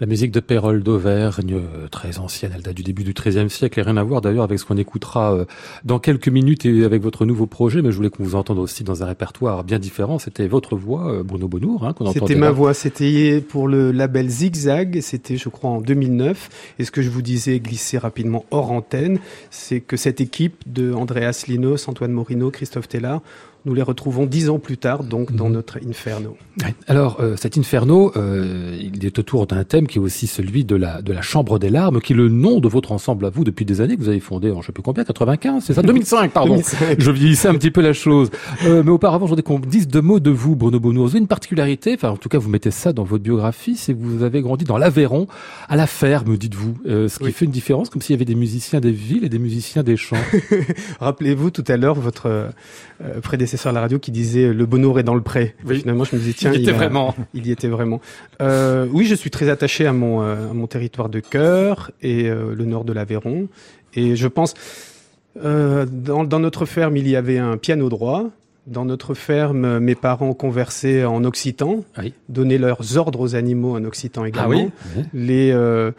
La 0.00 0.06
musique 0.06 0.30
de 0.30 0.40
Pérol 0.40 0.82
d'Auvergne, 0.82 1.56
euh, 1.56 1.86
très 1.88 2.18
ancienne, 2.20 2.52
elle 2.54 2.62
date 2.62 2.74
du 2.74 2.82
début 2.82 3.04
du 3.04 3.12
XIIIe 3.12 3.50
siècle 3.50 3.78
et 3.80 3.82
rien 3.82 3.98
à 3.98 4.02
voir 4.02 4.22
d'ailleurs 4.22 4.44
avec 4.44 4.58
ce 4.58 4.64
qu'on 4.64 4.78
écoutera 4.78 5.34
euh, 5.34 5.44
dans 5.84 5.98
quelques 5.98 6.28
minutes 6.28 6.64
et 6.64 6.84
avec 6.84 7.02
votre 7.02 7.26
nouveau 7.26 7.46
projet, 7.46 7.82
mais 7.82 7.90
je 7.90 7.96
voulais 7.96 8.08
qu'on 8.08 8.24
vous 8.24 8.34
entende 8.34 8.58
aussi 8.58 8.82
dans 8.82 9.02
un 9.02 9.06
répertoire 9.06 9.62
bien 9.62 9.78
différent. 9.78 10.18
C'était 10.18 10.48
votre 10.48 10.74
voix, 10.74 11.12
euh, 11.12 11.22
Bruno 11.22 11.48
Bonour, 11.48 11.84
hein, 11.84 11.92
qu'on 11.92 12.06
entendait. 12.06 12.28
C'était 12.28 12.40
ma 12.40 12.50
voix, 12.50 12.72
c'était 12.72 13.44
pour 13.46 13.68
le 13.68 13.92
label 13.92 14.30
Zigzag, 14.30 15.02
c'était 15.02 15.36
je 15.36 15.50
crois 15.50 15.68
en 15.68 15.82
2009. 15.82 16.48
Et 16.78 16.86
ce 16.86 16.90
que 16.90 17.02
je 17.02 17.10
vous 17.10 17.20
disais, 17.20 17.60
glisser 17.60 17.98
rapidement 17.98 18.46
hors 18.50 18.70
antenne, 18.70 19.18
c'est 19.50 19.80
que 19.80 19.98
cette 19.98 20.22
équipe 20.22 20.62
de 20.66 20.94
Andreas 20.94 21.44
Linos, 21.46 21.86
Antoine 21.88 22.12
Morino, 22.12 22.50
Christophe 22.50 22.88
Tella, 22.88 23.20
nous 23.66 23.74
les 23.74 23.82
retrouvons 23.82 24.26
dix 24.26 24.48
ans 24.48 24.58
plus 24.58 24.76
tard, 24.78 25.04
donc 25.04 25.32
dans 25.34 25.46
Mhm. 25.48 25.52
notre 25.54 25.78
Inferno. 25.86 26.36
Alors, 26.88 27.18
euh, 27.20 27.36
cet 27.36 27.58
Inferno, 27.58 28.12
euh, 28.16 28.76
il 28.80 29.04
est 29.04 29.18
autour 29.18 29.46
d'un 29.46 29.64
thème 29.64 29.86
qui 29.86 29.98
est 29.98 30.00
aussi 30.00 30.26
celui 30.26 30.64
de 30.64 30.76
la, 30.76 31.02
de 31.02 31.12
la 31.12 31.22
Chambre 31.22 31.58
des 31.58 31.68
larmes, 31.70 32.00
qui 32.00 32.12
est 32.12 32.16
le 32.16 32.28
nom 32.28 32.60
de 32.60 32.68
votre 32.68 32.92
ensemble 32.92 33.26
à 33.26 33.30
vous 33.30 33.44
depuis 33.44 33.64
des 33.64 33.80
années, 33.80 33.96
que 33.96 34.02
vous 34.02 34.08
avez 34.08 34.20
fondé 34.20 34.50
en 34.50 34.60
je 34.62 34.66
sais 34.66 34.72
plus 34.72 34.82
combien, 34.82 35.04
95, 35.04 35.64
c'est 35.64 35.74
ça? 35.74 35.82
2005, 35.82 36.32
pardon 36.32 36.54
2005. 36.54 36.96
Je 37.00 37.10
vieillissais 37.10 37.48
un 37.48 37.54
petit 37.54 37.70
peu 37.70 37.80
la 37.82 37.92
chose. 37.92 38.30
Euh, 38.64 38.82
mais 38.84 38.90
auparavant, 38.90 39.26
je 39.26 39.30
voudrais 39.30 39.42
qu'on 39.42 39.58
dise 39.58 39.88
deux 39.88 40.00
mots 40.02 40.20
de 40.20 40.30
vous, 40.30 40.56
Bruno 40.56 40.80
Bonneau. 40.80 41.02
Vous 41.02 41.10
avez 41.10 41.18
une 41.18 41.26
particularité, 41.26 41.94
enfin 41.94 42.10
en 42.10 42.16
tout 42.16 42.28
cas 42.28 42.38
vous 42.38 42.48
mettez 42.48 42.70
ça 42.70 42.92
dans 42.92 43.04
votre 43.04 43.22
biographie, 43.24 43.76
c'est 43.76 43.94
que 43.94 43.98
vous 44.00 44.22
avez 44.22 44.40
grandi 44.42 44.64
dans 44.64 44.78
l'Aveyron, 44.78 45.26
à 45.68 45.76
la 45.76 45.86
ferme, 45.86 46.36
dites-vous. 46.36 46.74
Ce 46.86 47.18
qui 47.18 47.24
Oui. 47.24 47.32
fait 47.32 47.44
une 47.44 47.50
différence, 47.50 47.90
comme 47.90 48.00
s'il 48.02 48.14
y 48.14 48.18
avait 48.18 48.24
des 48.24 48.34
musiciens 48.34 48.80
des 48.80 48.90
villes 48.92 49.24
et 49.24 49.28
des 49.28 49.38
musiciens 49.38 49.82
des 49.82 49.96
champs. 49.96 50.16
Rappelez-vous 51.00 51.50
tout 51.50 51.64
à 51.68 51.76
l'heure 51.76 51.94
votre 51.94 52.26
euh, 52.26 52.48
prédécesseur 53.50 53.70
à 53.70 53.74
la 53.74 53.80
radio 53.80 53.98
qui 53.98 54.10
disait 54.12 54.44
euh, 54.46 54.52
le 54.54 54.66
bonheur 54.66 54.98
est 54.98 55.02
dans 55.02 55.14
le 55.14 55.20
pré. 55.22 55.54
Oui. 55.66 55.80
Finalement, 55.80 56.04
je 56.04 56.14
me 56.14 56.20
disais 56.20 56.32
tiens, 56.34 56.52
il 56.52 56.62
était 56.62 56.70
a- 56.70 56.74
vraiment. 56.74 57.14
il 57.34 57.46
y 57.46 57.50
était 57.52 57.68
vraiment. 57.68 58.00
Euh, 58.40 58.86
oui, 58.92 59.06
je 59.06 59.14
suis 59.14 59.30
très 59.30 59.48
attaché 59.48 59.86
à 59.86 59.92
mon 59.92 60.22
euh, 60.22 60.50
à 60.50 60.54
mon 60.54 60.66
territoire 60.66 61.08
de 61.08 61.20
cœur 61.20 61.90
et 62.02 62.28
euh, 62.28 62.54
le 62.54 62.64
nord 62.64 62.84
de 62.84 62.92
l'Aveyron. 62.92 63.48
Et 63.94 64.14
je 64.16 64.28
pense 64.28 64.54
euh, 65.44 65.86
dans 65.90 66.24
dans 66.24 66.38
notre 66.40 66.64
ferme 66.64 66.96
il 66.96 67.08
y 67.08 67.16
avait 67.16 67.38
un 67.38 67.56
piano 67.56 67.88
droit. 67.88 68.24
Dans 68.66 68.84
notre 68.84 69.14
ferme, 69.14 69.78
mes 69.80 69.94
parents 69.96 70.34
conversaient 70.34 71.04
en 71.04 71.24
occitan, 71.24 71.82
Oui. 71.98 72.12
donnaient 72.28 72.58
leurs 72.58 72.98
ordres 72.98 73.18
aux 73.20 73.34
animaux 73.34 73.74
en 73.74 73.84
occitan 73.84 74.24
également. 74.26 74.68
Ah 74.70 74.90
oui, 74.96 74.96
oui. 74.98 75.02
Les, 75.14 75.90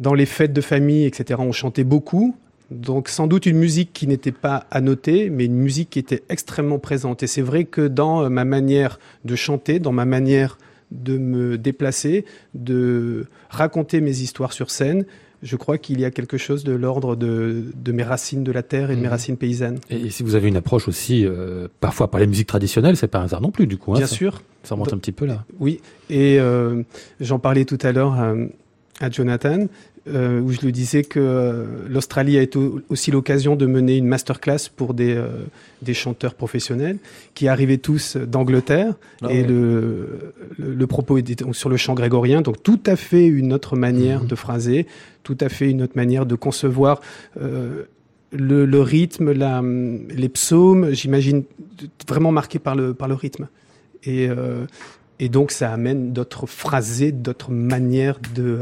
dans 0.00 0.12
les 0.12 0.26
fêtes 0.26 0.52
de 0.52 0.60
famille, 0.60 1.04
etc., 1.06 1.40
on 1.42 1.52
chantait 1.52 1.84
beaucoup. 1.84 2.34
Donc 2.74 3.08
sans 3.08 3.26
doute 3.26 3.46
une 3.46 3.56
musique 3.58 3.92
qui 3.92 4.06
n'était 4.06 4.32
pas 4.32 4.66
à 4.70 4.80
noter, 4.80 5.30
mais 5.30 5.44
une 5.46 5.54
musique 5.56 5.90
qui 5.90 5.98
était 5.98 6.22
extrêmement 6.28 6.78
présente. 6.78 7.22
Et 7.22 7.26
c'est 7.26 7.42
vrai 7.42 7.64
que 7.64 7.86
dans 7.86 8.24
euh, 8.24 8.28
ma 8.28 8.44
manière 8.44 8.98
de 9.24 9.36
chanter, 9.36 9.78
dans 9.78 9.92
ma 9.92 10.04
manière 10.04 10.58
de 10.90 11.16
me 11.18 11.56
déplacer, 11.58 12.24
de 12.54 13.26
raconter 13.50 14.00
mes 14.00 14.18
histoires 14.20 14.52
sur 14.52 14.70
scène, 14.70 15.04
je 15.42 15.56
crois 15.56 15.76
qu'il 15.76 16.00
y 16.00 16.04
a 16.04 16.10
quelque 16.10 16.38
chose 16.38 16.64
de 16.64 16.72
l'ordre 16.72 17.16
de, 17.16 17.64
de 17.74 17.92
mes 17.92 18.02
racines 18.02 18.44
de 18.44 18.52
la 18.52 18.62
terre 18.62 18.90
et 18.90 18.94
de 18.96 19.00
mes 19.00 19.06
Mhm. 19.06 19.10
racines 19.12 19.36
paysannes. 19.36 19.78
Et, 19.90 19.96
et 20.06 20.10
si 20.10 20.22
vous 20.22 20.34
avez 20.36 20.48
une 20.48 20.56
approche 20.56 20.88
aussi, 20.88 21.26
euh, 21.26 21.68
parfois 21.80 22.10
par 22.10 22.18
les 22.20 22.26
musiques 22.26 22.46
traditionnelles, 22.46 22.96
c'est 22.96 23.08
pas 23.08 23.18
un 23.18 23.24
hasard 23.24 23.40
non 23.42 23.50
plus, 23.50 23.66
du 23.66 23.76
coup. 23.76 23.92
hein, 23.92 23.98
Bien 23.98 24.06
ça, 24.06 24.14
sûr, 24.14 24.42
Ça 24.62 24.74
remonte 24.74 24.92
un 24.92 24.98
petit 24.98 25.12
peu 25.12 25.26
là. 25.26 25.44
Oui, 25.60 25.80
et 26.08 26.38
euh, 26.40 26.82
j'en 27.20 27.38
parlais 27.38 27.64
tout 27.66 27.78
à 27.82 27.92
l'heure 27.92 28.14
à, 28.14 28.34
à 29.00 29.10
Jonathan, 29.10 29.66
euh, 30.06 30.40
où 30.40 30.52
je 30.52 30.60
lui 30.60 30.72
disais 30.72 31.02
que 31.02 31.18
euh, 31.18 31.64
l'Australie 31.88 32.36
a 32.38 32.42
été 32.42 32.58
au- 32.58 32.80
aussi 32.90 33.10
l'occasion 33.10 33.56
de 33.56 33.64
mener 33.66 33.96
une 33.96 34.06
masterclass 34.06 34.68
pour 34.76 34.92
des, 34.92 35.14
euh, 35.14 35.28
des 35.80 35.94
chanteurs 35.94 36.34
professionnels 36.34 36.98
qui 37.34 37.48
arrivaient 37.48 37.78
tous 37.78 38.16
d'Angleterre. 38.18 38.94
Ah 39.22 39.32
et 39.32 39.40
ouais. 39.40 39.46
le, 39.48 40.08
le, 40.58 40.74
le 40.74 40.86
propos 40.86 41.16
était 41.16 41.34
donc 41.36 41.56
sur 41.56 41.68
le 41.70 41.76
chant 41.78 41.94
grégorien, 41.94 42.42
donc 42.42 42.62
tout 42.62 42.80
à 42.86 42.96
fait 42.96 43.26
une 43.26 43.52
autre 43.52 43.76
manière 43.76 44.20
Mhm. 44.22 44.26
de 44.28 44.34
phraser, 44.34 44.86
tout 45.22 45.38
à 45.40 45.48
fait 45.48 45.70
une 45.70 45.80
autre 45.82 45.96
manière 45.96 46.26
de 46.26 46.34
concevoir. 46.34 47.00
le, 48.36 48.66
le 48.66 48.80
rythme, 48.80 49.32
la, 49.32 49.62
les 49.62 50.28
psaumes, 50.28 50.90
j'imagine 50.92 51.44
vraiment 52.08 52.32
marqués 52.32 52.58
par 52.58 52.74
le, 52.74 52.92
par 52.94 53.08
le 53.08 53.14
rythme. 53.14 53.46
Et, 54.04 54.28
et 55.20 55.28
donc, 55.28 55.50
ça 55.52 55.72
amène 55.72 56.12
d'autres 56.12 56.46
phrasés, 56.46 57.12
d'autres 57.12 57.50
manières 57.52 58.18
de, 58.34 58.58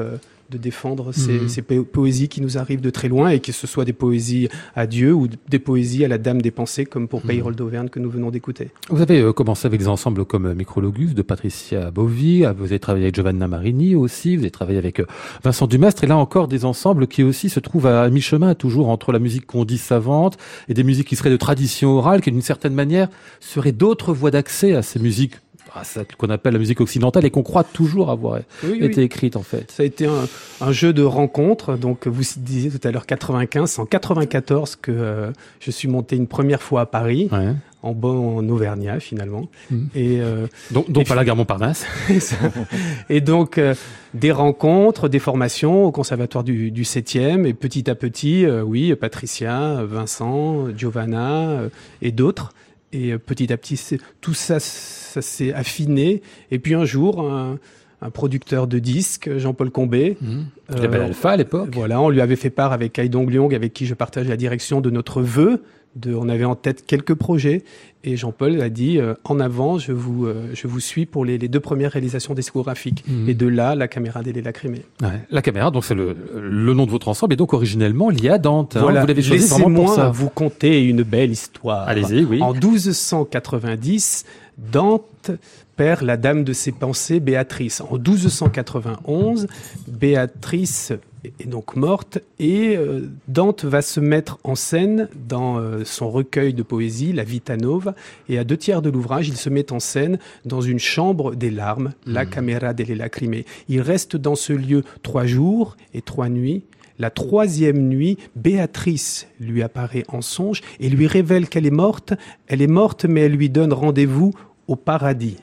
de 0.53 0.59
défendre 0.59 1.12
ces, 1.12 1.33
Mhm. 1.41 1.49
ces 1.49 1.62
poésies 1.62 2.29
qui 2.29 2.41
nous 2.41 2.59
arrivent 2.59 2.81
de 2.81 2.91
très 2.91 3.09
loin, 3.09 3.31
et 3.31 3.41
que 3.41 3.53
ce 3.53 3.67
soit 3.67 3.85
des 3.85 3.93
poésies 3.93 4.49
à 4.77 4.87
Dieu 4.87 5.12
ou 5.15 5.27
des 5.49 5.59
poésies 5.59 6.05
à 6.05 6.09
la 6.09 6.19
Dame 6.19 6.41
des 6.43 6.51
Pensées, 6.51 6.85
comme 6.85 7.09
pour 7.09 7.21
Mhm. 7.21 7.27
Payroll 7.27 7.55
d'Auvergne 7.57 7.88
que 7.88 7.99
nous 7.99 8.11
venons 8.11 8.31
d'écouter. 8.31 8.69
Vous 8.91 9.01
avez 9.01 9.21
euh, 9.21 9.33
commencé 9.33 9.67
avec 9.67 9.81
des 9.81 9.88
ensembles 9.88 10.25
comme 10.25 10.47
euh, 10.47 10.55
Micrologus 10.55 11.15
de 11.15 11.23
Patricia 11.23 11.91
Bovi, 11.91 12.45
ah, 12.45 12.53
vous 12.53 12.65
avez 12.67 12.79
travaillé 12.79 13.07
avec 13.07 13.15
Giovanna 13.15 13.49
Marini 13.49 13.95
aussi, 13.95 14.37
vous 14.37 14.43
avez 14.43 14.51
travaillé 14.51 14.79
avec 14.79 15.01
euh, 15.01 15.07
Vincent 15.43 15.67
Dumestre, 15.67 16.05
et 16.05 16.07
là 16.07 16.17
encore 16.17 16.49
des 16.49 16.65
ensembles 16.65 17.07
qui 17.07 17.23
aussi 17.23 17.49
se 17.49 17.61
trouvent 17.61 17.87
à 17.87 18.09
mi-chemin, 18.11 18.55
toujours 18.55 18.88
entre 18.91 19.12
la 19.12 19.19
musique 19.19 19.47
qu'on 19.47 19.65
dit 19.65 19.79
savante 19.79 20.37
et 20.69 20.75
des 20.75 20.85
musiques 20.85 21.09
qui 21.09 21.17
seraient 21.17 21.31
de 21.31 21.37
tradition 21.37 21.91
orale, 21.97 22.21
qui 22.21 22.31
d'une 22.31 22.43
certaine 22.43 22.75
manière 22.75 23.09
seraient 23.41 23.73
d'autres 23.73 24.12
voies 24.12 24.31
d'accès 24.31 24.75
à 24.75 24.83
ces 24.83 24.99
musiques, 24.99 25.35
à 25.74 25.85
celle 25.85 26.06
qu'on 26.18 26.30
appelle 26.30 26.52
la 26.52 26.58
musique 26.58 26.80
occidentale 26.80 27.24
et 27.24 27.30
qu'on 27.30 27.42
croit 27.42 27.64
toujours 27.64 28.11
avoir 28.11 28.40
Oui, 28.64 28.78
été 28.82 29.02
écrite 29.02 29.37
en 29.37 29.42
fait. 29.42 29.70
Ça 29.70 29.82
a 29.82 29.87
été 29.87 30.06
un, 30.06 30.26
un 30.61 30.72
jeu 30.72 30.92
de 30.92 31.02
rencontre. 31.02 31.76
Donc, 31.76 32.06
vous 32.06 32.22
disiez 32.37 32.70
tout 32.70 32.87
à 32.87 32.90
l'heure 32.90 33.06
95, 33.06 33.70
c'est 33.70 33.80
en 33.80 33.87
94 33.87 34.76
que 34.76 34.90
euh, 34.92 35.30
je 35.61 35.70
suis 35.70 35.88
monté 35.88 36.16
une 36.16 36.26
première 36.26 36.62
fois 36.62 36.82
à 36.82 36.87
Paris, 36.87 37.28
Ouais. 37.32 37.54
en 37.82 37.92
bon 37.92 38.38
en 38.38 38.48
Auvergnat 38.48 39.00
finalement. 39.00 39.48
Mhm. 39.70 39.88
Et 39.94 40.20
euh, 40.20 40.46
Donc, 40.70 40.90
donc 40.90 41.04
Et 41.04 41.08
pas 41.08 41.14
la 41.14 41.24
gare 41.24 41.37
Montparnasse. 41.37 41.87
Et 43.08 43.20
donc, 43.20 43.58
euh, 43.58 43.74
des 44.14 44.32
rencontres, 44.32 45.08
des 45.08 45.18
formations 45.18 45.85
au 45.85 45.92
conservatoire 45.92 46.44
du, 46.44 46.70
du 46.70 46.82
7e, 46.82 47.46
et 47.46 47.54
petit 47.54 47.88
à 47.90 47.94
petit, 47.94 48.46
oui, 48.46 48.94
Patricia, 48.94 49.82
Vincent, 49.85 50.66
Giovanna 50.76 51.61
et 52.02 52.12
d'autres. 52.12 52.52
Et 52.92 53.12
euh, 53.12 53.18
petit 53.18 53.52
à 53.52 53.57
petit, 53.57 53.81
tout 54.20 54.35
ça, 54.35 54.61
ça 54.61 55.22
s'est 55.22 55.52
affiné. 55.52 56.22
Et 56.50 56.59
puis 56.59 56.74
un 56.74 56.85
jour, 56.85 57.20
un, 57.31 57.59
un 58.02 58.11
producteur 58.11 58.66
de 58.66 58.78
disques, 58.78 59.31
Jean-Paul 59.38 59.70
Combet, 59.70 60.16
Mmh. 60.20 60.40
euh, 60.72 61.05
Alpha 61.07 61.31
à 61.31 61.37
l'époque. 61.37 61.70
voilà, 61.72 62.00
on 62.00 62.09
lui 62.11 62.20
avait 62.20 62.37
fait 62.37 62.50
part 62.50 62.72
avec 62.72 62.92
Kai 62.94 63.09
Dong 63.09 63.31
Lyong, 63.31 63.55
avec 63.55 63.72
qui 63.72 63.87
je 63.87 63.94
partage 63.94 64.28
la 64.28 64.37
direction 64.37 64.81
de 64.81 64.90
notre 64.90 65.22
vœu. 65.22 65.62
De, 65.94 66.14
on 66.14 66.31
avait 66.31 66.46
en 66.46 66.55
tête 66.55 66.87
quelques 66.87 67.12
projets 67.14 67.64
et 68.02 68.16
Jean-Paul 68.16 68.61
a 68.62 68.70
dit 68.70 68.98
euh, 68.98 69.12
en 69.24 69.38
avant, 69.40 69.78
je 69.78 69.92
vous, 69.92 70.24
euh, 70.26 70.48
je 70.55 70.66
vous 70.66 70.81
suis 70.81 71.05
pour 71.05 71.26
les, 71.26 71.37
les 71.37 71.48
deux 71.48 71.61
premières 71.61 71.92
réalisations 71.92 72.33
discographiques. 72.33 73.05
Mhm. 73.07 73.28
Et 73.28 73.35
de 73.35 73.46
là, 73.46 73.74
la 73.74 73.88
caméra 73.88 74.22
des 74.22 74.33
lacrymées. 74.40 74.87
Ouais. 75.02 75.20
La 75.31 75.42
caméra, 75.42 75.70
donc 75.70 75.85
c'est 75.85 75.94
le, 75.94 76.16
le 76.35 76.72
nom 76.72 76.87
de 76.87 76.90
votre 76.90 77.09
ensemble, 77.09 77.35
et 77.35 77.37
donc 77.37 77.52
originellement 77.52 78.09
lié 78.09 78.31
à 78.31 78.38
Dante. 78.38 78.76
hein. 78.76 78.81
voilà, 78.81 79.02
Vous 79.02 79.07
l'avez 79.07 79.20
choisi 79.22 79.46
vraiment 79.48 79.85
pour 79.85 79.94
ça. 79.94 80.09
vous 80.09 80.31
conter 80.31 80.83
une 80.83 81.02
belle 81.02 81.31
histoire. 81.31 81.87
Allez-y, 81.87 82.24
oui. 82.24 82.40
En 82.40 82.55
1290, 82.55 84.24
Dante 84.72 85.31
perd 85.76 86.02
la 86.02 86.16
dame 86.16 86.44
de 86.44 86.52
ses 86.55 86.72
pensées, 86.72 87.20
Béatrice. 87.20 87.83
En 87.83 87.98
1291, 87.98 89.46
Béatrice 89.88 90.92
est 91.24 91.46
donc 91.46 91.76
morte 91.76 92.18
et 92.38 92.76
euh, 92.76 93.08
Dante 93.28 93.64
va 93.64 93.82
se 93.82 94.00
mettre 94.00 94.38
en 94.44 94.54
scène 94.54 95.08
dans 95.28 95.58
euh, 95.58 95.85
son 95.85 96.11
recueil 96.11 96.54
de 96.54 96.62
poésie, 96.62 97.12
La 97.12 97.24
Vita 97.24 97.56
Nova, 97.56 97.94
et 98.28 98.38
à 98.38 98.44
deux 98.44 98.56
tiers 98.56 98.82
de 98.82 98.90
l'ouvrage, 98.90 99.28
il 99.28 99.37
se 99.37 99.48
met 99.48 99.72
en 99.72 99.80
scène 99.80 100.18
dans 100.44 100.61
une 100.61 100.78
chambre 100.78 101.35
des 101.35 101.50
larmes, 101.50 101.92
la 102.06 102.26
Camera 102.26 102.72
delle 102.74 102.96
Lacrime. 102.96 103.42
Il 103.68 103.80
reste 103.80 104.16
dans 104.16 104.35
ce 104.35 104.52
lieu 104.52 104.82
trois 105.02 105.26
jours 105.26 105.76
et 105.94 106.02
trois 106.02 106.28
nuits. 106.28 106.64
La 106.98 107.11
troisième 107.11 107.88
nuit, 107.88 108.18
Béatrice 108.37 109.26
lui 109.40 109.62
apparaît 109.62 110.04
en 110.08 110.20
songe 110.20 110.61
et 110.78 110.88
lui 110.88 111.06
révèle 111.06 111.48
qu'elle 111.48 111.66
est 111.66 111.70
morte. 111.70 112.14
Elle 112.46 112.62
est 112.62 112.66
morte, 112.66 113.06
mais 113.06 113.22
elle 113.22 113.32
lui 113.32 113.50
donne 113.50 113.72
rendez-vous 113.72 114.32
au 114.68 114.76
paradis. 114.76 115.38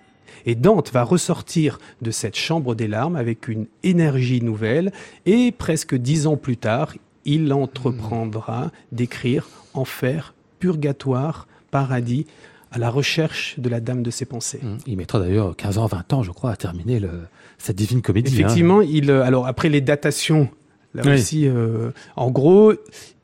Et 0.46 0.56
Dante 0.56 0.92
va 0.92 1.04
ressortir 1.04 1.80
de 2.02 2.12
cette 2.12 2.36
chambre 2.36 2.76
des 2.76 2.88
larmes 2.88 3.16
avec 3.16 3.48
une 3.48 3.68
énergie 3.84 4.42
nouvelle 4.42 4.92
et 5.26 5.52
presque 5.52 5.96
dix 5.96 6.28
ans 6.28 6.38
plus 6.38 6.58
tard, 6.58 6.94
il 7.26 7.52
entreprendra 7.54 8.72
d'écrire 8.92 9.48
Enfer, 9.74 10.34
Purgatoire, 10.60 11.48
Paradis 11.72 12.26
à 12.72 12.78
la 12.78 12.90
recherche 12.90 13.60
de 13.60 13.68
la 13.70 13.80
dame 13.80 14.04
de 14.04 14.12
ses 14.12 14.26
pensées. 14.26 14.60
Mmh. 14.62 14.78
Il 14.88 14.98
mettra 14.98 15.20
d'ailleurs 15.20 15.56
15 15.56 15.78
ans, 15.80 15.86
20 15.88 16.14
ans, 16.14 16.24
je 16.24 16.32
crois, 16.32 16.52
à 16.52 16.56
terminer 16.56 17.00
le, 17.00 17.10
cette 17.58 17.76
divine 17.76 18.02
comédie. 18.02 18.32
hein. 18.32 18.40
Effectivement, 18.46 18.82
il, 18.82 19.10
euh, 19.10 19.24
alors 19.24 19.48
après 19.48 19.70
les 19.70 19.82
datations, 19.82 20.50
là 20.94 21.02
Oui. 21.06 21.14
aussi, 21.14 21.48
euh, 21.48 21.90
en 22.16 22.30
gros, 22.30 22.74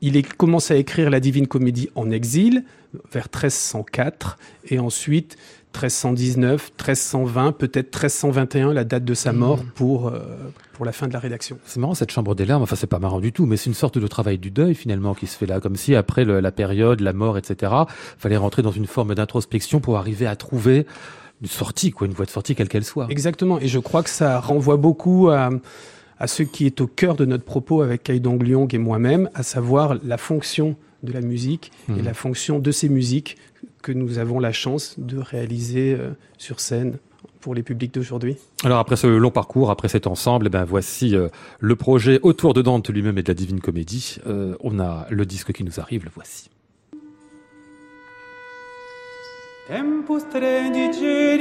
il 0.00 0.26
commence 0.36 0.70
à 0.72 0.76
écrire 0.76 1.10
la 1.10 1.20
Divine 1.20 1.46
Comédie 1.46 1.88
en 1.94 2.10
exil 2.10 2.64
vers 3.12 3.28
1304 3.32 4.38
et 4.68 4.78
ensuite 4.78 5.36
1319, 5.76 6.72
1320, 6.78 7.52
peut-être 7.52 7.94
1321, 7.94 8.72
la 8.72 8.84
date 8.84 9.04
de 9.04 9.14
sa 9.14 9.32
mort 9.32 9.62
pour, 9.74 10.08
euh, 10.08 10.20
pour 10.72 10.84
la 10.84 10.92
fin 10.92 11.06
de 11.06 11.12
la 11.12 11.18
rédaction. 11.18 11.58
C'est 11.66 11.78
marrant 11.80 11.94
cette 11.94 12.10
chambre 12.10 12.34
des 12.34 12.46
larmes, 12.46 12.62
enfin 12.62 12.76
c'est 12.76 12.86
pas 12.86 12.98
marrant 12.98 13.20
du 13.20 13.32
tout, 13.32 13.46
mais 13.46 13.56
c'est 13.56 13.66
une 13.70 13.74
sorte 13.74 13.98
de 13.98 14.06
travail 14.06 14.38
du 14.38 14.50
deuil 14.50 14.74
finalement 14.74 15.14
qui 15.14 15.26
se 15.26 15.36
fait 15.36 15.46
là, 15.46 15.60
comme 15.60 15.76
si 15.76 15.94
après 15.94 16.24
le- 16.24 16.40
la 16.40 16.52
période, 16.52 17.00
la 17.00 17.12
mort, 17.12 17.36
etc., 17.38 17.72
fallait 18.18 18.36
rentrer 18.36 18.62
dans 18.62 18.70
une 18.72 18.86
forme 18.86 19.14
d'introspection 19.14 19.80
pour 19.80 19.96
arriver 19.98 20.26
à 20.26 20.36
trouver 20.36 20.86
une 21.42 21.48
sortie, 21.48 21.90
quoi, 21.90 22.06
une 22.06 22.14
voie 22.14 22.24
de 22.24 22.30
sortie 22.30 22.54
quelle 22.54 22.68
qu'elle 22.68 22.84
soit. 22.84 23.06
Exactement, 23.10 23.60
et 23.60 23.68
je 23.68 23.78
crois 23.78 24.02
que 24.02 24.10
ça 24.10 24.40
renvoie 24.40 24.76
beaucoup 24.78 25.28
à, 25.28 25.50
à 26.18 26.26
ce 26.26 26.42
qui 26.42 26.64
est 26.64 26.80
au 26.80 26.86
cœur 26.86 27.14
de 27.14 27.26
notre 27.26 27.44
propos 27.44 27.82
avec 27.82 28.02
Kaidong 28.04 28.42
Lyong 28.42 28.74
et 28.74 28.78
moi-même, 28.78 29.28
à 29.34 29.42
savoir 29.42 29.96
la 30.02 30.16
fonction 30.16 30.76
de 31.02 31.12
la 31.12 31.20
musique 31.20 31.72
et 31.90 31.92
Mhm. 31.92 32.04
la 32.04 32.14
fonction 32.14 32.58
de 32.58 32.70
ces 32.72 32.88
musiques 32.88 33.36
que 33.86 33.92
nous 33.92 34.18
avons 34.18 34.40
la 34.40 34.50
chance 34.50 34.98
de 34.98 35.16
réaliser 35.16 35.94
euh, 35.94 36.10
sur 36.38 36.58
scène 36.58 36.98
pour 37.40 37.54
les 37.54 37.62
publics 37.62 37.94
d'aujourd'hui. 37.94 38.36
Alors 38.64 38.80
après 38.80 38.96
ce 38.96 39.06
long 39.06 39.30
parcours, 39.30 39.70
après 39.70 39.86
cet 39.86 40.08
ensemble, 40.08 40.48
eh 40.48 40.50
ben 40.50 40.64
voici 40.64 41.14
euh, 41.14 41.28
le 41.60 41.76
projet 41.76 42.18
autour 42.22 42.52
de 42.52 42.62
Dante 42.62 42.90
lui-même 42.90 43.16
et 43.18 43.22
de 43.22 43.28
la 43.28 43.34
Divine 43.34 43.60
Comédie. 43.60 44.18
Euh, 44.26 44.56
on 44.58 44.80
a 44.80 45.06
le 45.08 45.24
disque 45.24 45.52
qui 45.52 45.62
nous 45.62 45.78
arrive, 45.78 46.04
le 46.04 46.10
voici. 46.12 46.50
Tempus 49.68 50.24
mundum 50.32 51.36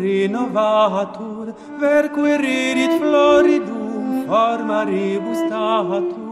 renovatur, 0.00 1.54
verque 1.78 2.16
rerit 2.16 2.88
floridum, 2.98 4.24
forma 4.26 4.84
rebus 4.84 5.42
datur, 5.50 6.25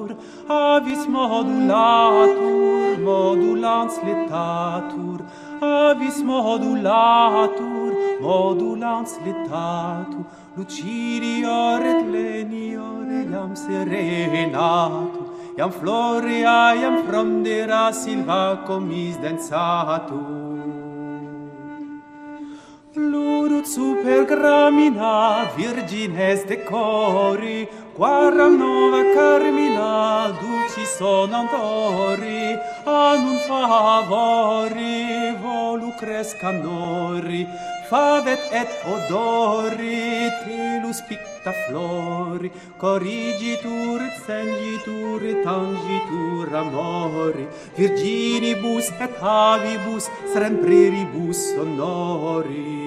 avis 0.49 1.07
modulatur 1.09 2.99
modulans 3.09 3.95
letatur 4.07 5.19
avis 5.61 6.19
modulatur 6.23 7.93
modulans 8.21 9.13
letatur 9.25 10.25
lucilior 10.57 11.83
et 11.83 12.03
lenior 12.13 12.95
iam 13.45 13.55
serenatur. 13.57 15.27
Iam 15.59 15.71
floria 15.71 16.75
iam 16.75 16.97
frondera 17.07 17.93
silva 17.93 18.65
comis 18.67 19.17
densatur. 19.17 20.55
Plurut 22.95 23.67
super 23.67 24.25
gramina 24.25 25.47
virgines 25.57 26.45
decori 26.51 27.67
quaram 27.97 28.59
nova 28.59 29.03
carmina 29.15 30.35
dulci 30.41 30.85
sonantori 30.85 32.59
annun 32.85 33.39
favori 33.47 35.31
volu 35.43 35.91
crescam 36.01 36.57
nori 36.65 37.47
favet 37.91 38.43
et 38.61 38.71
odori 38.95 40.27
trilus 40.41 41.01
picta 41.09 41.53
flori 41.63 42.51
corrigitur 42.83 44.03
sengitur 44.27 45.23
tangitur 45.47 46.51
amori 46.63 47.47
virginibus 47.79 48.91
et 49.07 49.15
avibus 49.23 50.11
sempreribus 50.35 51.39
sonori 51.55 52.83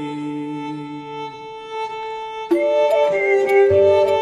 Thank 2.49 4.11
you. 4.11 4.16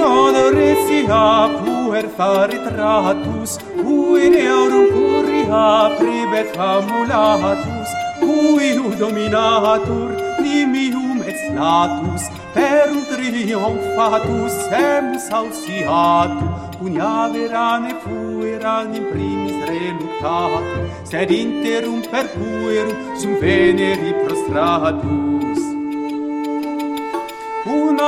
modo 0.00 0.50
resia 0.50 1.48
puer 1.62 2.06
faritratus, 2.16 3.58
cui 3.82 4.28
reorum 4.34 4.86
curia 4.94 5.96
pribet 5.98 6.48
famulatus, 6.56 7.90
cui 8.20 8.74
dominatur 8.98 10.10
nimium 10.40 11.20
et 11.30 11.40
natus, 11.56 12.24
perum 12.54 13.02
triumphatus 13.10 14.56
emus 14.86 15.26
ausiatu, 15.40 16.46
puniaverane 16.78 17.92
fueran 18.02 18.94
in 18.98 19.04
primis 19.10 19.58
reluctatu, 19.68 20.80
sed 21.10 21.30
interum 21.42 22.00
per 22.10 22.26
puerum 22.34 22.98
sum 23.20 23.32
veneri 23.40 24.12
prostratus 24.24 25.33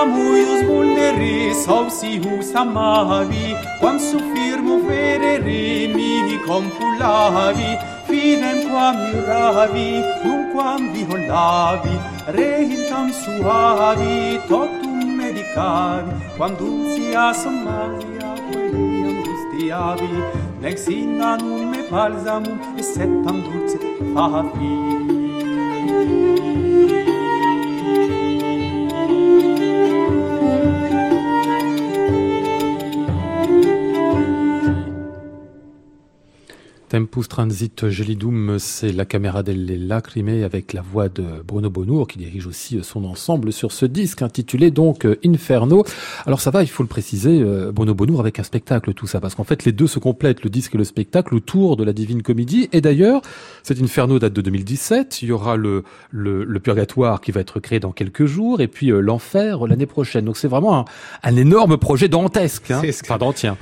muius 0.04 0.62
mulleris 0.68 1.66
ausius 1.76 2.50
amavi 2.62 3.46
quam 3.80 3.98
suffirmo 4.08 4.76
vereri 4.86 5.66
mihi 5.96 6.36
compulavi 6.46 7.70
finem 8.08 8.58
quam 8.70 8.96
iravi 9.12 9.88
nunquam 10.24 10.52
quam 10.52 10.80
viholavi 10.92 11.96
rehintam 12.38 13.08
suavi 13.20 14.16
totum 14.48 14.98
medicavi. 15.18 16.12
Quam 16.36 16.52
dulcia 16.60 17.26
sommalia 17.42 18.32
quae 18.46 18.66
angustiavi 19.10 20.12
nec 20.62 20.76
sinanum 20.84 21.70
me 21.70 21.80
et 21.80 22.80
essetam 22.80 23.38
dulce 23.46 23.78
favi. 24.14 24.85
Tempus 36.96 37.28
Transit 37.28 37.90
Gelidum, 37.90 38.58
c'est 38.58 38.90
la 38.90 39.04
caméra 39.04 39.42
delle 39.42 39.86
Lacrime 39.86 40.42
avec 40.42 40.72
la 40.72 40.80
voix 40.80 41.10
de 41.10 41.24
Bruno 41.46 41.68
Bonour 41.68 42.08
qui 42.08 42.16
dirige 42.16 42.46
aussi 42.46 42.78
son 42.82 43.04
ensemble 43.04 43.52
sur 43.52 43.70
ce 43.70 43.84
disque 43.84 44.22
intitulé 44.22 44.70
donc 44.70 45.04
euh, 45.04 45.18
Inferno. 45.22 45.84
Alors 46.24 46.40
ça 46.40 46.50
va, 46.50 46.62
il 46.62 46.70
faut 46.70 46.82
le 46.82 46.88
préciser, 46.88 47.42
euh, 47.42 47.70
Bruno 47.70 47.92
Bonour 47.94 48.20
avec 48.20 48.38
un 48.38 48.44
spectacle 48.44 48.94
tout 48.94 49.06
ça, 49.06 49.20
parce 49.20 49.34
qu'en 49.34 49.44
fait 49.44 49.66
les 49.66 49.72
deux 49.72 49.88
se 49.88 49.98
complètent, 49.98 50.42
le 50.42 50.48
disque 50.48 50.74
et 50.74 50.78
le 50.78 50.84
spectacle 50.84 51.34
autour 51.34 51.76
de 51.76 51.84
la 51.84 51.92
Divine 51.92 52.22
Comédie. 52.22 52.70
Et 52.72 52.80
d'ailleurs, 52.80 53.20
cet 53.62 53.78
Inferno 53.82 54.18
date 54.18 54.32
de 54.32 54.40
2017, 54.40 55.20
il 55.20 55.28
y 55.28 55.32
aura 55.32 55.56
le, 55.56 55.84
le, 56.10 56.44
le 56.44 56.60
Purgatoire 56.60 57.20
qui 57.20 57.30
va 57.30 57.42
être 57.42 57.60
créé 57.60 57.78
dans 57.78 57.92
quelques 57.92 58.24
jours, 58.24 58.62
et 58.62 58.68
puis 58.68 58.90
euh, 58.90 59.00
l'Enfer 59.00 59.66
l'année 59.66 59.84
prochaine. 59.84 60.24
Donc 60.24 60.38
c'est 60.38 60.48
vraiment 60.48 60.78
un, 60.78 60.84
un 61.24 61.36
énorme 61.36 61.76
projet 61.76 62.08
dantesque, 62.08 62.70
hein, 62.70 62.80
enfin 63.02 63.18
dantien. 63.18 63.58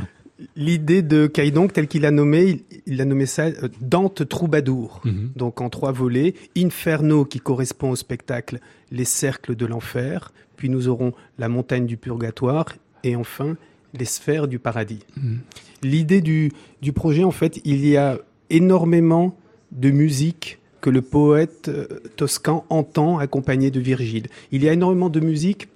L'idée 0.57 1.03
de 1.03 1.27
Kaidong, 1.27 1.73
tel 1.73 1.87
qu'il 1.87 2.05
a 2.05 2.11
nommé, 2.11 2.65
il, 2.87 3.01
a 3.01 3.05
nommé 3.05 3.25
ça 3.25 3.45
euh, 3.45 3.69
Dante 3.81 4.29
Troubadour. 4.29 5.01
Mhm. 5.05 5.31
Donc 5.37 5.61
en 5.61 5.71
trois 5.71 5.93
volets. 5.93 6.35
Inferno 6.57 7.25
qui 7.25 7.41
correspond 7.41 7.91
au 7.91 7.97
spectacle 7.97 8.59
Les 8.91 9.05
cercles 9.05 9.55
de 9.55 9.67
l'enfer. 9.67 10.33
Puis 10.57 10.69
nous 10.69 10.89
aurons 10.89 11.13
la 11.39 11.49
montagne 11.49 11.87
du 11.87 11.97
purgatoire. 11.97 12.67
Et 13.05 13.17
enfin 13.17 13.57
les 13.97 14.05
sphères 14.05 14.49
du 14.49 14.59
paradis. 14.59 15.05
Mhm. 15.17 15.39
L'idée 15.83 16.21
du, 16.21 16.51
du 16.83 16.93
projet, 16.93 17.25
en 17.25 17.31
fait, 17.31 17.61
il 17.65 17.87
y 17.87 17.97
a 17.97 18.19
énormément 18.51 19.37
de 19.73 19.91
musique 19.91 20.59
que 20.81 20.91
le 20.91 21.01
poète 21.01 21.69
euh, 21.69 21.87
toscan 22.17 22.67
entend 22.69 23.19
accompagné 23.19 23.71
de 23.71 23.81
Virgile. 23.81 24.27
Il 24.53 24.63
y 24.63 24.69
a 24.69 24.73
énormément 24.73 25.09
de 25.09 25.21
musique 25.21 25.69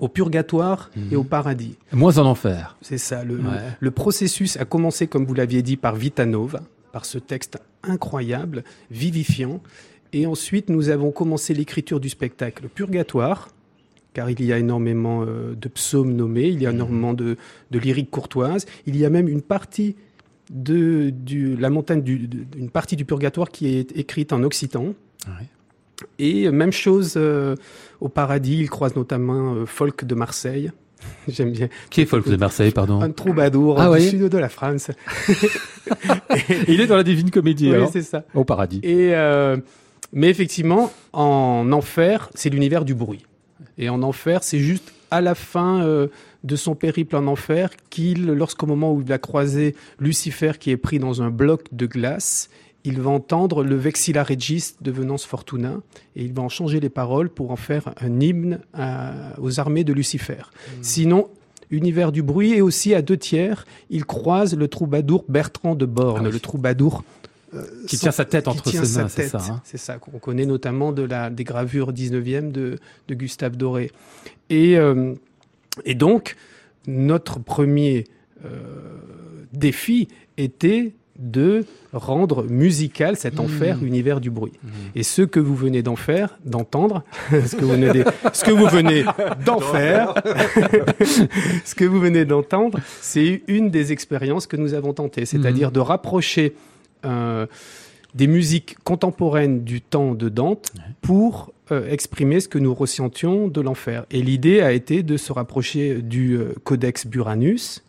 au 0.00 0.08
purgatoire 0.08 0.90
et 1.10 1.16
au 1.16 1.24
paradis. 1.24 1.76
Moins 1.92 2.18
en 2.18 2.26
enfer. 2.26 2.76
C'est 2.82 2.98
ça. 2.98 3.24
Le, 3.24 3.36
le- 3.36 3.42
Ouais. 3.42 3.58
le 3.80 3.90
processus 3.90 4.56
a 4.56 4.64
commencé, 4.64 5.06
comme 5.06 5.24
vous 5.26 5.34
l'aviez 5.34 5.62
dit, 5.62 5.76
par 5.76 5.94
Vitanova, 5.96 6.60
par 6.92 7.04
ce 7.04 7.18
texte 7.18 7.58
incroyable, 7.82 8.64
vivifiant. 8.90 9.60
Et 10.12 10.26
ensuite, 10.26 10.68
nous 10.68 10.88
avons 10.90 11.10
commencé 11.10 11.54
l'écriture 11.54 11.98
du 12.00 12.08
spectacle 12.08 12.68
Purgatoire, 12.68 13.48
car 14.14 14.28
il 14.28 14.44
y 14.44 14.52
a 14.52 14.58
énormément 14.58 15.24
euh, 15.26 15.54
de 15.54 15.68
psaumes 15.68 16.14
nommés, 16.14 16.48
il 16.48 16.60
y 16.62 16.66
a 16.66 16.70
énormément 16.70 17.14
de, 17.14 17.36
de 17.70 17.78
lyriques 17.78 18.10
courtoises. 18.10 18.66
Il 18.86 18.96
y 18.96 19.04
a 19.06 19.10
même 19.10 19.26
une 19.28 19.40
partie 19.40 19.96
de 20.50 21.08
du, 21.10 21.56
la 21.56 21.70
montagne, 21.70 22.02
du, 22.02 22.28
de- 22.28 22.44
une 22.58 22.68
partie 22.68 22.96
du 22.96 23.04
Purgatoire 23.06 23.48
qui 23.50 23.68
est 23.74 23.96
écrite 23.96 24.32
en 24.34 24.42
occitan. 24.42 24.84
Ouais. 25.26 25.46
Et 26.18 26.50
même 26.50 26.72
chose 26.72 27.14
euh, 27.16 27.54
au 28.00 28.08
paradis, 28.08 28.58
il 28.58 28.70
croise 28.70 28.96
notamment 28.96 29.54
euh, 29.54 29.66
Folk 29.66 30.04
de 30.04 30.14
Marseille. 30.14 30.70
J'aime 31.28 31.52
bien. 31.52 31.68
Qui 31.90 32.02
est 32.02 32.06
Folk 32.06 32.28
de 32.28 32.36
Marseille, 32.36 32.70
pardon 32.70 33.00
Un 33.00 33.10
troubadour 33.10 33.80
Ah 33.80 33.86
du 33.88 33.94
oui. 33.94 34.08
sud 34.10 34.24
de 34.28 34.38
la 34.38 34.48
France. 34.48 34.90
Il 36.68 36.80
est 36.80 36.86
dans 36.86 36.96
la 36.96 37.02
Divine 37.02 37.30
Comédie, 37.30 37.72
Oui, 37.72 37.86
c'est 37.92 38.02
ça. 38.02 38.24
Au 38.34 38.44
paradis. 38.44 38.80
Et 38.82 39.14
euh, 39.14 39.56
mais 40.12 40.28
effectivement, 40.28 40.92
en 41.12 41.70
enfer, 41.72 42.30
c'est 42.34 42.50
l'univers 42.50 42.84
du 42.84 42.94
bruit. 42.94 43.24
Et 43.78 43.88
en 43.88 44.02
enfer, 44.02 44.42
c'est 44.42 44.58
juste 44.58 44.92
à 45.10 45.20
la 45.20 45.34
fin 45.34 45.82
euh, 45.82 46.08
de 46.44 46.56
son 46.56 46.74
périple 46.74 47.16
en 47.16 47.26
enfer 47.26 47.70
qu'il, 47.90 48.26
lorsqu'au 48.26 48.66
moment 48.66 48.92
où 48.92 49.00
il 49.00 49.06
va 49.06 49.18
croiser 49.18 49.74
Lucifer 49.98 50.52
qui 50.58 50.70
est 50.70 50.76
pris 50.76 50.98
dans 50.98 51.22
un 51.22 51.30
bloc 51.30 51.66
de 51.72 51.86
glace, 51.86 52.50
il 52.84 53.00
va 53.00 53.10
entendre 53.10 53.62
le 53.62 53.76
Vexilla 53.76 54.24
Regis 54.24 54.74
de 54.80 54.90
Venance 54.90 55.24
Fortuna 55.24 55.80
et 56.16 56.24
il 56.24 56.32
va 56.32 56.42
en 56.42 56.48
changer 56.48 56.80
les 56.80 56.88
paroles 56.88 57.28
pour 57.30 57.50
en 57.50 57.56
faire 57.56 57.94
un 58.00 58.20
hymne 58.20 58.60
à- 58.74 59.38
aux 59.40 59.60
armées 59.60 59.84
de 59.84 59.92
Lucifer. 59.92 60.42
Sinon, 60.80 61.28
univers 61.70 62.10
du 62.12 62.22
bruit, 62.22 62.52
et 62.54 62.60
aussi 62.60 62.94
à 62.94 63.00
deux 63.02 63.16
tiers, 63.16 63.66
il 63.88 64.04
croise 64.04 64.54
le 64.56 64.68
troubadour 64.68 65.24
Bertrand 65.28 65.74
de 65.74 65.86
Borne, 65.86 66.22
Ah 66.24 66.26
oui. 66.28 66.32
le 66.32 66.40
troubadour 66.40 67.04
euh, 67.54 67.64
Qui 67.86 67.98
tient 67.98 68.10
sa 68.10 68.24
tête 68.24 68.48
entre 68.48 68.68
ses 68.68 68.78
mains, 68.98 69.08
c'est 69.08 69.28
ça. 69.28 69.38
hein 69.48 69.60
C'est 69.64 69.78
ça 69.78 69.98
qu'on 69.98 70.18
connaît 70.18 70.46
notamment 70.46 70.90
de 70.92 71.02
la, 71.02 71.30
des 71.30 71.44
gravures 71.44 71.92
19e 71.92 72.50
de, 72.50 72.78
de 73.08 73.14
Gustave 73.14 73.56
Doré. 73.56 73.90
Et, 74.50 74.76
euh, 74.78 75.14
et 75.84 75.94
donc, 75.94 76.36
notre 76.86 77.38
premier 77.38 78.04
euh, 78.44 78.48
défi 79.52 80.08
était 80.36 80.94
de 81.22 81.64
rendre 81.92 82.44
musical 82.44 83.16
cet 83.16 83.38
enfer 83.38 83.76
Mmh. 83.78 83.86
univers 83.86 84.20
du 84.20 84.30
bruit. 84.30 84.52
Et 84.94 85.02
ce 85.02 85.22
que 85.22 85.38
vous 85.40 85.54
venez 85.54 85.82
d'en 85.82 85.96
faire, 85.96 86.38
d'entendre, 86.44 87.04
ce 87.30 87.54
que 87.56 87.64
vous 87.64 87.70
venez, 87.72 87.90
de- 87.92 88.04
ce 88.32 88.44
que 88.44 88.50
vous 88.50 88.66
venez 88.66 89.04
d'en 89.46 89.60
faire, 89.60 90.14
ce 91.64 91.74
que 91.74 91.84
vous 91.84 92.00
venez 92.00 92.24
d'entendre, 92.24 92.78
c'est 93.00 93.42
une 93.48 93.70
des 93.70 93.92
expériences 93.92 94.46
que 94.46 94.56
nous 94.56 94.74
avons 94.74 94.92
tentées, 94.92 95.26
c'est-à-dire 95.26 95.70
de 95.70 95.80
rapprocher 95.80 96.54
euh, 97.04 97.46
des 98.14 98.26
musiques 98.26 98.76
contemporaines 98.84 99.64
du 99.64 99.80
temps 99.80 100.14
de 100.14 100.28
Dante 100.28 100.72
pour 101.00 101.52
euh, 101.70 101.88
exprimer 101.88 102.40
ce 102.40 102.48
que 102.48 102.58
nous 102.58 102.74
ressentions 102.74 103.48
de 103.48 103.60
l'enfer. 103.60 104.04
Et 104.10 104.22
l'idée 104.22 104.60
a 104.60 104.72
été 104.72 105.02
de 105.02 105.16
se 105.16 105.32
rapprocher 105.32 106.02
du 106.02 106.34
euh, 106.36 106.52
Codex 106.64 107.06
Buranus, 107.06 107.82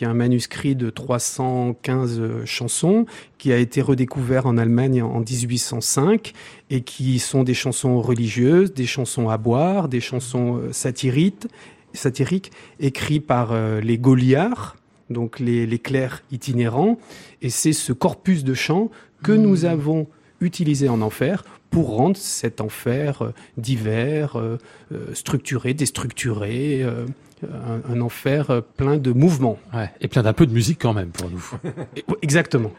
qui 0.00 0.04
est 0.04 0.08
un 0.08 0.14
manuscrit 0.14 0.76
de 0.76 0.88
315 0.88 2.46
chansons, 2.46 3.04
qui 3.36 3.52
a 3.52 3.58
été 3.58 3.82
redécouvert 3.82 4.46
en 4.46 4.56
Allemagne 4.56 5.02
en 5.02 5.20
1805, 5.20 6.32
et 6.70 6.80
qui 6.80 7.18
sont 7.18 7.42
des 7.42 7.52
chansons 7.52 8.00
religieuses, 8.00 8.72
des 8.72 8.86
chansons 8.86 9.28
à 9.28 9.36
boire, 9.36 9.90
des 9.90 10.00
chansons 10.00 10.56
euh, 10.56 10.72
satiriques, 10.72 11.48
satiriques 11.92 12.50
écrites 12.78 13.26
par 13.26 13.52
euh, 13.52 13.82
les 13.82 13.98
Gauliards, 13.98 14.78
donc 15.10 15.38
les, 15.38 15.66
les 15.66 15.78
clercs 15.78 16.22
itinérants. 16.32 16.96
Et 17.42 17.50
c'est 17.50 17.74
ce 17.74 17.92
corpus 17.92 18.42
de 18.42 18.54
chants 18.54 18.90
que 19.22 19.32
nous 19.32 19.66
avons 19.66 20.06
utilisé 20.40 20.88
en 20.88 21.02
enfer 21.02 21.44
pour 21.68 21.94
rendre 21.94 22.16
cet 22.16 22.62
enfer 22.62 23.20
euh, 23.20 23.34
divers, 23.58 24.36
euh, 24.36 24.56
euh, 24.92 25.12
structuré, 25.12 25.74
déstructuré, 25.74 26.82
euh, 26.82 27.04
un, 27.42 27.94
un 27.94 28.00
enfer 28.00 28.50
euh, 28.50 28.60
plein 28.60 28.96
de 28.96 29.12
mouvements. 29.12 29.58
Ouais. 29.72 29.90
Et 30.00 30.08
plein 30.08 30.22
d'un 30.22 30.32
peu 30.32 30.46
de 30.46 30.52
musique 30.52 30.80
quand 30.80 30.92
même 30.92 31.10
pour 31.10 31.30
nous. 31.30 31.44
Exactement. 32.22 32.72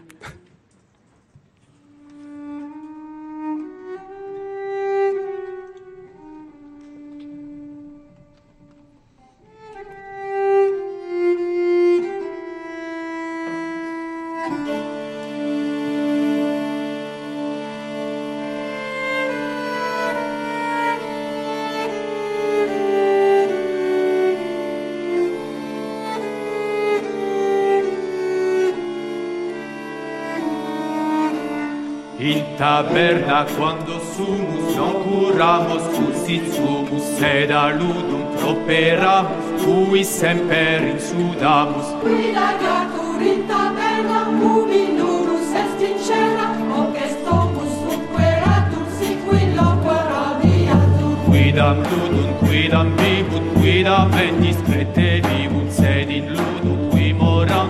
taberna 32.82 33.46
quando 33.56 34.00
sumus 34.00 34.76
concurramus 34.76 35.84
cusit 35.96 36.46
sumus 36.54 37.04
sed 37.18 37.52
aludum 37.52 38.24
properamus 38.40 39.46
cui 39.64 40.04
semper 40.04 40.82
insudamus 40.94 41.88
quida 42.02 42.48
gatur 42.64 43.22
in 43.32 43.42
taberna 43.52 44.22
ubi 44.54 44.84
nulus 44.98 45.54
est 45.62 45.82
in 45.90 45.96
cera 46.08 46.48
hoc 46.72 46.98
est 47.06 47.32
opus 47.38 47.72
superatur 47.86 48.86
si 48.98 49.10
qui 49.26 49.42
loqua 49.58 49.98
radiatur 50.12 51.16
quidam 51.30 51.78
ludum 51.90 52.30
quidam 52.44 52.88
vivut 53.02 53.46
quidam 53.60 54.08
vendis 54.18 54.60
prete 54.68 55.10
vivut 55.30 55.70
sed 55.80 56.10
in 56.20 56.34
ludum 56.38 56.80
qui 56.92 57.14
moram 57.14 57.70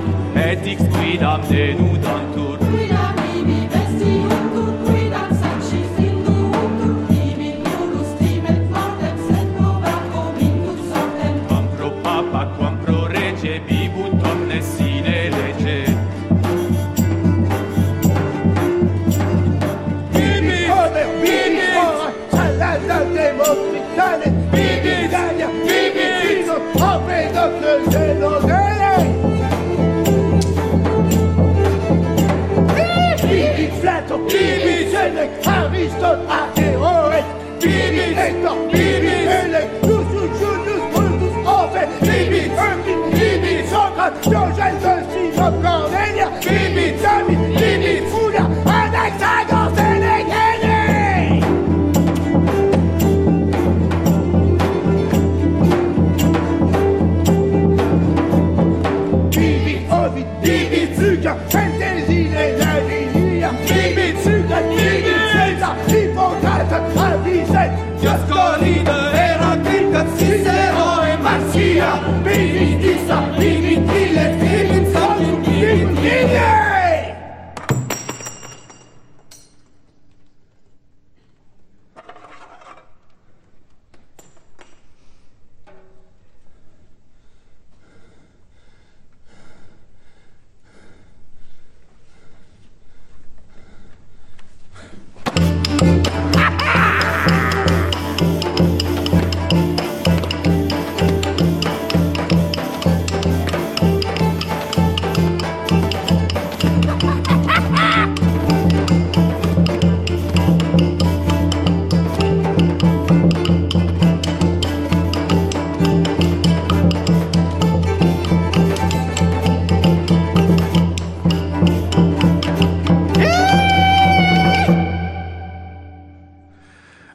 etix 0.50 0.80
quidam 0.96 1.42
denudant 1.52 2.31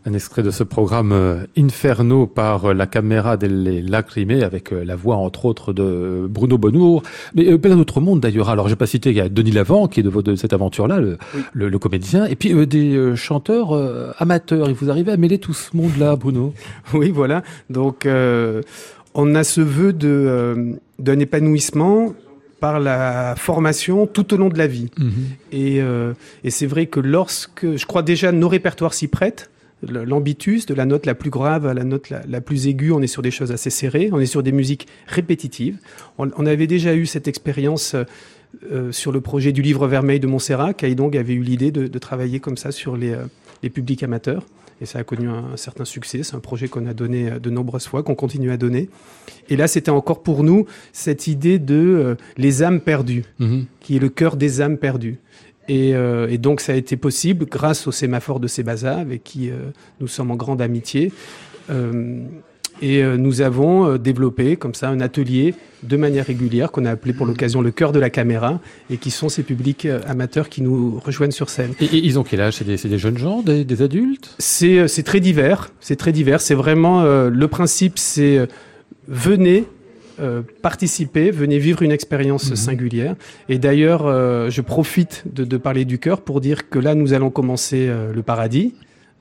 Un 0.07 0.13
extrait 0.13 0.45
de 0.45 0.53
ce 0.53 0.63
programme 0.63 1.11
euh, 1.11 1.47
Inferno 1.59 2.29
par 2.29 2.67
euh, 2.67 2.75
la 2.75 2.87
caméra 2.87 3.37
delle 3.37 3.85
Lacrime 3.91 4.31
avec 4.43 4.73
euh, 4.73 4.85
la 4.85 4.95
voix 4.95 5.17
entre 5.17 5.47
autres 5.47 5.73
de 5.73 6.29
Bruno 6.31 6.59
Bonnour, 6.59 7.03
mais 7.35 7.59
plein 7.59 7.75
d'autres 7.75 8.01
mondes 8.01 8.21
d'ailleurs. 8.21 8.49
Alors 8.49 8.69
j'ai 8.69 8.77
pas 8.77 8.87
cité, 8.87 9.11
il 9.11 9.17
y 9.17 9.21
a 9.21 9.29
Denis 9.29 9.51
Lavant 9.51 9.89
qui 9.89 9.99
est 9.99 10.03
de, 10.05 10.37
cette 10.37 10.53
aventure-là, 10.53 11.01
le, 11.01 11.19
le, 11.53 11.69
le 11.69 11.79
comédien, 11.81 12.25
et 12.27 12.37
puis 12.37 12.55
euh, 12.55 12.67
des 12.67 13.17
chanteurs 13.17 13.75
euh, 13.75 14.13
amateurs. 14.19 14.69
Et 14.69 14.75
vous 14.75 14.91
arrivez 14.91 15.11
à 15.11 15.17
mêler 15.17 15.39
tout 15.39 15.55
ce 15.55 15.77
monde-là, 15.77 16.15
Bruno? 16.15 16.55
Oui, 16.95 17.11
voilà. 17.11 17.43
Donc, 17.69 18.07
euh, 18.07 18.63
on 19.15 19.35
a 19.35 19.43
ce 19.43 19.61
vœu 19.61 19.93
de, 19.93 20.79
d'un 21.01 21.19
épanouissement 21.19 22.15
par 22.61 22.81
la 22.81 23.35
formation 23.37 24.07
tout 24.07 24.33
au 24.33 24.37
long 24.37 24.49
de 24.49 24.59
la 24.59 24.67
vie. 24.67 24.89
Et, 25.53 25.81
euh, 25.81 26.15
et 26.45 26.51
c'est 26.51 26.67
vrai 26.67 26.87
que 26.87 27.01
lorsque, 27.01 27.77
je 27.77 27.87
crois 27.87 28.03
déjà, 28.03 28.33
nos 28.33 28.49
répertoires 28.49 28.95
s'y 28.95 29.09
prêtent. 29.09 29.51
L'ambitus, 29.83 30.67
de 30.67 30.75
la 30.75 30.85
note 30.87 31.07
la 31.07 31.15
plus 31.15 31.31
grave 31.31 31.67
à 31.67 31.75
la 31.75 31.85
note 31.85 32.11
la, 32.11 32.23
la 32.27 32.41
plus 32.41 32.67
aiguë. 32.67 32.93
On 32.93 33.03
est 33.03 33.07
sur 33.07 33.23
des 33.23 33.31
choses 33.31 33.53
assez 33.53 33.71
serrées, 33.71 34.09
on 34.13 34.21
est 34.21 34.27
sur 34.27 34.43
des 34.43 34.53
musiques 34.53 34.87
répétitives. 35.07 35.79
On, 36.19 36.31
on 36.37 36.47
avait 36.47 36.67
déjà 36.67 36.95
eu 36.95 37.07
cette 37.07 37.29
expérience 37.29 37.95
euh, 37.95 38.05
euh, 38.73 38.93
sur 38.93 39.13
le 39.13 39.21
projet 39.21 39.53
du 39.53 39.63
livre 39.63 39.87
vermeil 39.87 40.19
de 40.21 40.27
Montserrat. 40.27 40.73
Kaidong 40.75 41.17
avait 41.17 41.35
eu 41.35 41.43
l'idée 41.43 41.71
de, 41.71 41.87
de 41.87 41.99
travailler 41.99 42.41
comme 42.41 42.57
ça 42.57 42.73
sur 42.73 42.97
les, 42.97 43.11
euh, 43.13 43.25
les 43.63 43.71
publics 43.71 44.03
amateurs. 44.03 44.47
Et 44.83 44.85
ça 44.85 44.99
a 44.99 45.05
connu 45.05 45.27
un, 45.29 45.53
un 45.55 45.57
certain 45.57 45.87
succès. 45.87 46.23
C'est 46.23 46.37
un 46.37 46.41
projet 46.41 46.69
qu'on 46.69 46.85
a 46.87 46.93
donné 46.93 47.31
de 47.41 47.49
nombreuses 47.51 47.87
fois, 47.87 48.03
qu'on 48.03 48.15
continue 48.15 48.51
à 48.51 48.59
donner. 48.59 48.91
Et 49.49 49.57
là, 49.57 49.69
c'était 49.69 49.91
encore 49.91 50.23
pour 50.23 50.43
nous 50.43 50.67
cette 50.93 51.29
idée 51.29 51.59
de 51.59 51.75
euh, 51.75 52.15
les 52.37 52.63
âmes 52.63 52.81
perdues, 52.81 53.25
Mhm. 53.39 53.65
qui 53.81 53.97
est 53.97 54.01
le 54.01 54.11
cœur 54.11 54.37
des 54.37 54.61
âmes 54.61 54.77
perdues. 54.77 55.17
Et, 55.69 55.95
euh, 55.95 56.29
et 56.31 56.39
donc, 56.39 56.61
ça 56.61 56.73
a 56.73 56.77
été 56.77 56.97
possible 56.97 57.47
grâce 57.47 57.87
au 57.87 57.93
sémaphore 57.93 58.41
de 58.41 58.47
Sébaza, 58.47 58.97
avec 58.97 59.25
qui 59.25 59.51
euh, 59.51 59.71
nous 60.01 60.09
sommes 60.09 60.31
en 60.31 60.37
grande 60.37 60.63
amitié. 60.63 61.13
Euh, 61.71 62.21
et 62.83 63.03
nous 63.03 63.41
avons 63.41 63.97
développé 63.97 64.57
comme 64.57 64.75
ça 64.75 64.91
un 64.91 65.01
atelier 65.01 65.55
de 65.83 65.97
manière 65.97 66.27
régulière 66.27 66.71
qu'on 66.71 66.85
a 66.85 66.91
appelé 66.91 67.15
pour 67.15 67.25
l'occasion 67.25 67.63
le 67.63 67.71
cœur 67.71 67.91
de 67.91 67.99
la 67.99 68.11
caméra 68.11 68.61
et 68.91 68.99
qui 68.99 69.11
sont 69.11 69.31
ces 69.31 69.43
publics 69.43 69.89
amateurs 70.07 70.51
qui 70.51 70.61
nous 70.61 71.01
rejoignent 71.03 71.31
sur 71.31 71.49
scène. 71.49 71.73
Et, 71.81 71.87
et 71.87 72.05
ils 72.05 72.19
ont 72.19 72.23
quel 72.23 72.43
âge? 72.43 72.57
C'est 72.57 72.89
des, 72.89 72.99
jeunes 72.99 73.17
gens, 73.17 73.41
des, 73.41 73.65
des 73.65 73.81
adultes? 73.81 74.35
C'est 74.39 75.03
très 75.07 75.21
divers, 75.21 75.71
c'est 75.81 75.97
très 75.97 76.13
divers. 76.13 76.43
C'est 76.43 76.55
vraiment 76.55 77.03
le 77.03 77.49
principe, 77.49 77.99
c'est 77.99 78.47
venez 79.09 79.65
euh, 80.21 80.43
participer, 80.63 81.31
venez 81.31 81.59
vivre 81.59 81.83
une 81.83 81.93
expérience 81.93 82.55
singulière. 82.55 83.15
Et 83.49 83.59
d'ailleurs, 83.59 84.07
euh, 84.07 84.51
je 84.51 84.61
profite 84.63 85.25
de, 85.33 85.45
de 85.45 85.57
parler 85.57 85.85
du 85.85 85.99
cœur 85.99 86.21
pour 86.23 86.41
dire 86.41 86.69
que 86.71 86.79
là, 86.79 86.95
nous 86.95 87.13
allons 87.13 87.31
commencer 87.31 87.87
euh, 87.89 88.13
le 88.13 88.23
paradis 88.23 88.75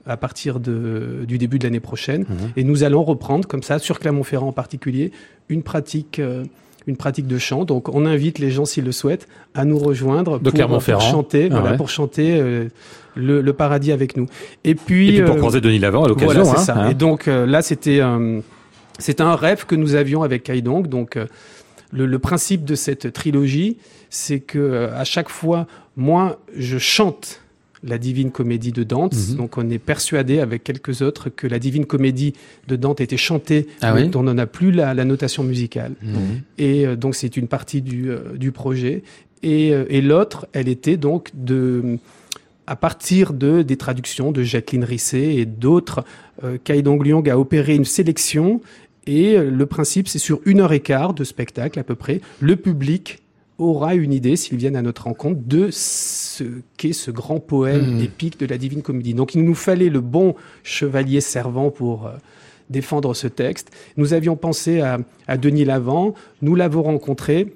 à 0.06 0.16
partir 0.16 0.60
de, 0.60 1.24
du 1.26 1.36
début 1.38 1.58
de 1.58 1.64
l'année 1.64 1.80
prochaine, 1.80 2.24
et 2.56 2.62
nous 2.62 2.84
allons 2.84 3.02
reprendre 3.02 3.48
comme 3.48 3.64
ça 3.64 3.80
sur 3.80 3.98
Clermont-Ferrand 3.98 4.48
en 4.48 4.52
particulier 4.52 5.10
une 5.48 5.62
pratique. 5.62 6.18
euh, 6.20 6.44
une 6.88 6.96
pratique 6.96 7.26
de 7.26 7.36
chant. 7.36 7.64
Donc, 7.64 7.92
on 7.92 8.06
invite 8.06 8.38
les 8.38 8.52
gens, 8.52 8.64
s'ils 8.64 8.84
le 8.84 8.92
souhaitent, 8.92 9.26
à 9.56 9.64
nous 9.64 9.76
rejoindre 9.76 10.38
De 10.38 10.50
pour, 10.50 11.00
chanter, 11.00 11.48
Ah 11.50 11.54
voilà, 11.56 11.70
ouais. 11.72 11.76
pour 11.76 11.88
chanter 11.88 12.38
euh, 12.38 12.68
le, 13.16 13.40
le 13.40 13.52
paradis 13.52 13.90
avec 13.90 14.16
nous. 14.16 14.26
Et 14.62 14.76
puis, 14.76 15.08
Et 15.08 15.12
puis 15.14 15.22
pour 15.22 15.34
euh, 15.34 15.38
croiser 15.40 15.60
Denis 15.60 15.80
Lavant 15.80 16.04
à 16.04 16.08
l'occasion. 16.08 16.44
voilà, 16.44 16.44
c'est 16.44 16.70
hein, 16.70 16.74
ça. 16.76 16.76
hein. 16.84 16.90
Et 16.90 16.94
donc 16.94 17.26
euh, 17.26 17.44
là, 17.44 17.60
c'était 17.62 17.98
c'était 18.98 19.22
un 19.22 19.36
rêve 19.36 19.66
que 19.66 19.74
nous 19.74 19.94
avions 19.94 20.22
avec 20.22 20.44
Kaidong. 20.44 20.86
Donc 20.88 21.16
euh, 21.16 21.26
le, 21.92 22.06
le 22.06 22.18
principe 22.18 22.64
de 22.64 22.74
cette 22.74 23.12
trilogie, 23.12 23.78
c'est 24.10 24.40
que 24.40 24.58
euh, 24.58 24.98
à 24.98 25.04
chaque 25.04 25.28
fois, 25.28 25.66
moi, 25.96 26.40
je 26.56 26.78
chante 26.78 27.42
la 27.82 27.98
Divine 27.98 28.30
Comédie 28.30 28.72
de 28.72 28.82
Dante. 28.82 29.14
Mhm. 29.14 29.36
Donc 29.36 29.58
on 29.58 29.68
est 29.70 29.78
persuadé 29.78 30.40
avec 30.40 30.64
quelques 30.64 31.02
autres 31.02 31.28
que 31.28 31.46
la 31.46 31.58
Divine 31.58 31.86
Comédie 31.86 32.32
de 32.68 32.76
Dante 32.76 33.00
était 33.00 33.16
chantée, 33.16 33.68
Ah 33.82 33.94
oui 33.94 34.08
dont 34.08 34.26
on 34.26 34.34
n'a 34.34 34.46
plus 34.46 34.72
la, 34.72 34.94
la 34.94 35.04
notation 35.04 35.44
musicale. 35.44 35.92
Mhm. 36.02 36.42
Et 36.58 36.86
euh, 36.86 36.96
donc 36.96 37.14
c'est 37.14 37.36
une 37.36 37.48
partie 37.48 37.82
du, 37.82 38.10
du 38.36 38.50
projet. 38.50 39.02
Et, 39.42 39.68
et 39.68 40.00
l'autre, 40.00 40.48
elle 40.54 40.66
était 40.68 40.96
donc 40.96 41.30
de 41.34 41.98
à 42.66 42.76
partir 42.76 43.32
de 43.32 43.62
des 43.62 43.76
traductions 43.76 44.32
de 44.32 44.42
Jacqueline 44.42 44.84
Risset 44.84 45.36
et 45.36 45.46
d'autres, 45.46 46.04
euh, 46.44 46.58
Kai 46.62 46.82
Dong 46.82 47.04
Liang 47.04 47.22
a 47.28 47.38
opéré 47.38 47.74
une 47.74 47.84
sélection 47.84 48.60
et 49.06 49.36
euh, 49.36 49.50
le 49.50 49.66
principe 49.66 50.08
c'est 50.08 50.18
sur 50.18 50.40
une 50.44 50.60
heure 50.60 50.72
et 50.72 50.80
quart 50.80 51.14
de 51.14 51.24
spectacle 51.24 51.78
à 51.78 51.84
peu 51.84 51.94
près, 51.94 52.20
le 52.40 52.56
public 52.56 53.22
aura 53.58 53.94
une 53.94 54.12
idée, 54.12 54.36
s'ils 54.36 54.58
viennent 54.58 54.76
à 54.76 54.82
notre 54.82 55.04
rencontre, 55.04 55.40
de 55.46 55.70
ce 55.72 56.44
qu'est 56.76 56.92
ce 56.92 57.10
grand 57.10 57.40
poème 57.40 57.94
Mhm. 57.94 58.00
épique 58.02 58.38
de 58.38 58.44
la 58.46 58.58
Divine 58.58 58.82
Comédie. 58.82 59.14
Donc 59.14 59.34
il 59.34 59.42
nous 59.44 59.54
fallait 59.54 59.88
le 59.88 60.00
bon 60.02 60.34
chevalier 60.62 61.22
servant 61.22 61.70
pour 61.70 62.06
euh, 62.06 62.10
défendre 62.68 63.14
ce 63.14 63.28
texte. 63.28 63.70
Nous 63.96 64.12
avions 64.12 64.36
pensé 64.36 64.80
à, 64.80 64.98
à 65.26 65.38
Denis 65.38 65.64
Lavant, 65.64 66.14
nous 66.42 66.54
l'avons 66.54 66.82
rencontré, 66.82 67.54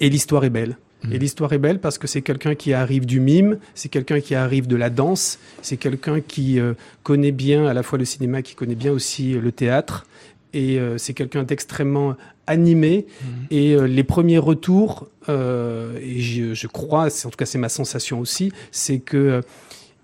et 0.00 0.08
l'histoire 0.10 0.44
est 0.44 0.50
belle. 0.50 0.76
Et 1.10 1.18
l'histoire 1.18 1.52
est 1.52 1.58
belle 1.58 1.80
parce 1.80 1.98
que 1.98 2.06
c'est 2.06 2.22
quelqu'un 2.22 2.54
qui 2.54 2.72
arrive 2.72 3.06
du 3.06 3.18
mime, 3.18 3.58
c'est 3.74 3.88
quelqu'un 3.88 4.20
qui 4.20 4.36
arrive 4.36 4.68
de 4.68 4.76
la 4.76 4.88
danse, 4.88 5.40
c'est 5.60 5.76
quelqu'un 5.76 6.20
qui 6.20 6.60
euh, 6.60 6.74
connaît 7.02 7.32
bien 7.32 7.66
à 7.66 7.74
la 7.74 7.82
fois 7.82 7.98
le 7.98 8.04
cinéma, 8.04 8.40
qui 8.40 8.54
connaît 8.54 8.76
bien 8.76 8.92
aussi 8.92 9.32
le 9.32 9.50
théâtre, 9.50 10.06
et 10.54 10.78
euh, 10.78 10.98
c'est 10.98 11.14
quelqu'un 11.14 11.42
d'extrêmement 11.44 12.16
animé. 12.46 13.06
Et 13.50 13.74
euh, 13.74 13.84
les 13.86 14.02
premiers 14.04 14.38
retours, 14.38 15.08
euh, 15.28 15.96
et 16.02 16.20
je, 16.20 16.54
je 16.54 16.66
crois, 16.66 17.08
c'est- 17.10 17.26
en 17.26 17.30
tout 17.30 17.36
cas 17.36 17.46
c'est 17.46 17.58
ma 17.58 17.68
sensation 17.68 18.20
aussi, 18.20 18.52
c'est 18.70 18.98
que 18.98 19.40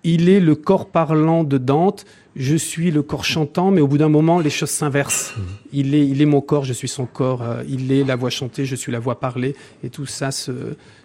il 0.04 0.28
est 0.28 0.40
le 0.40 0.54
corps 0.54 0.86
parlant 0.86 1.42
de 1.44 1.58
Dante, 1.58 2.04
je 2.38 2.56
suis 2.56 2.90
le 2.90 3.02
corps 3.02 3.24
chantant, 3.24 3.70
mais 3.70 3.80
au 3.80 3.88
bout 3.88 3.98
d'un 3.98 4.08
moment, 4.08 4.38
les 4.40 4.50
choses 4.50 4.70
s'inversent. 4.70 5.34
Il 5.72 5.94
est, 5.94 6.06
il 6.06 6.22
est 6.22 6.26
mon 6.26 6.40
corps, 6.40 6.64
je 6.64 6.72
suis 6.72 6.88
son 6.88 7.04
corps. 7.04 7.42
euh, 7.42 7.62
il 7.68 7.92
est 7.92 8.04
la 8.04 8.16
voix 8.16 8.30
chantée, 8.30 8.64
je 8.64 8.76
suis 8.76 8.92
la 8.92 9.00
voix 9.00 9.18
parlée. 9.20 9.54
Et 9.84 9.90
tout 9.90 10.06
ça 10.06 10.30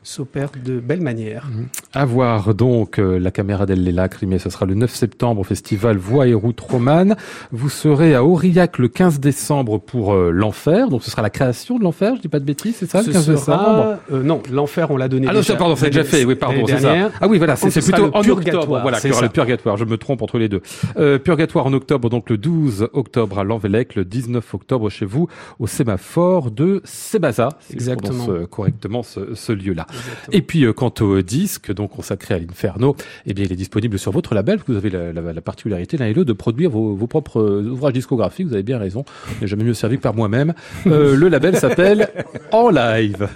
s'opère 0.03 0.49
de 0.63 0.79
belle 0.79 1.01
manière. 1.01 1.47
À 1.93 2.05
voir 2.05 2.53
donc 2.53 2.99
euh, 2.99 3.19
la 3.19 3.31
caméra 3.31 3.65
d'Elle 3.65 3.83
Lacrimée, 3.93 4.37
ce 4.39 4.49
sera 4.49 4.65
le 4.65 4.73
9 4.75 4.93
septembre 4.93 5.41
au 5.41 5.43
festival 5.43 5.97
Voix 5.97 6.27
et 6.27 6.33
Route 6.33 6.59
Romane. 6.59 7.15
Vous 7.51 7.69
serez 7.69 8.13
à 8.15 8.23
Aurillac 8.23 8.77
le 8.77 8.87
15 8.87 9.19
décembre 9.19 9.79
pour 9.79 10.13
euh, 10.13 10.29
l'Enfer, 10.31 10.89
donc 10.89 11.03
ce 11.03 11.09
sera 11.11 11.21
la 11.21 11.29
création 11.29 11.77
de 11.79 11.83
l'Enfer, 11.83 12.15
je 12.17 12.21
dis 12.21 12.27
pas 12.27 12.39
de 12.39 12.45
bêtises, 12.45 12.75
c'est 12.79 12.89
ça 12.89 12.99
le 12.99 13.05
Ce 13.05 13.11
15 13.11 13.27
décembre? 13.29 13.97
euh, 14.11 14.23
non, 14.23 14.41
l'enfer, 14.51 14.91
on 14.91 14.97
l'a 14.97 15.07
donné 15.07 15.27
Ah 15.29 15.33
non, 15.33 15.39
déjà. 15.39 15.53
ça, 15.53 15.59
pardon, 15.59 15.75
c'est 15.75 15.89
déjà 15.89 16.03
fait, 16.03 16.25
oui, 16.25 16.35
pardon, 16.35 16.63
c'est 16.67 16.79
ça. 16.79 17.09
Ah 17.21 17.27
oui, 17.27 17.37
voilà, 17.37 17.55
c'est 17.55 17.69
plutôt 17.81 18.11
en 18.13 18.21
octobre. 18.29 18.79
Voilà, 18.81 18.99
c'est 18.99 19.09
le 19.09 19.29
purgatoire, 19.29 19.77
je 19.77 19.85
me 19.85 19.97
trompe 19.97 20.21
entre 20.21 20.37
les 20.37 20.49
deux. 20.49 20.61
Purgatoire 21.23 21.65
en 21.65 21.73
octobre, 21.73 22.09
donc 22.09 22.29
le 22.29 22.37
12 22.37 22.89
octobre 22.93 23.39
à 23.39 23.43
Lanvellec, 23.43 23.95
le 23.95 24.05
19 24.05 24.53
octobre 24.53 24.89
chez 24.89 25.05
vous, 25.05 25.27
au 25.59 25.67
sémaphore 25.67 26.51
de 26.51 26.81
Sébaza. 26.83 27.49
Exactement. 27.71 28.09
prononce, 28.25 28.29
euh, 28.29 28.45
correctement 28.45 29.01
ce, 29.03 29.33
ce 29.35 29.51
lieu-là. 29.51 29.87
Et 30.31 30.41
puis, 30.41 30.65
euh, 30.65 30.73
quant 30.73 30.93
au 31.01 31.21
disque, 31.21 31.73
donc 31.73 31.91
consacré 31.91 32.35
à 32.35 32.39
l'Inferno, 32.39 32.95
eh 33.25 33.33
bien, 33.33 33.45
il 33.45 33.51
est 33.51 33.55
disponible 33.55 33.97
sur 33.97 34.11
votre 34.11 34.35
label, 34.35 34.59
vous 34.67 34.75
avez 34.75 34.89
la, 34.89 35.11
la- 35.13 35.33
la 35.33 35.41
particularité, 35.41 35.97
l'un 35.97 36.05
et 36.07 36.13
l'autre, 36.13 36.27
de 36.27 36.33
produire 36.33 36.69
vos, 36.69 36.95
vos 36.95 37.07
propres 37.07 37.39
euh, 37.41 37.69
ouvrages 37.71 37.93
discographiques. 37.93 38.47
Vous 38.47 38.53
avez 38.53 38.63
bien 38.63 38.77
raison. 38.77 39.05
Je 39.37 39.41
n'ai 39.41 39.47
jamais 39.47 39.63
mieux 39.63 39.73
servi 39.73 39.97
que 39.97 40.01
par 40.01 40.13
moi-même. 40.13 40.53
Euh, 40.87 41.15
le 41.15 41.27
label 41.29 41.55
s'appelle 41.57 42.09
En 42.51 42.69
Live. 42.69 43.27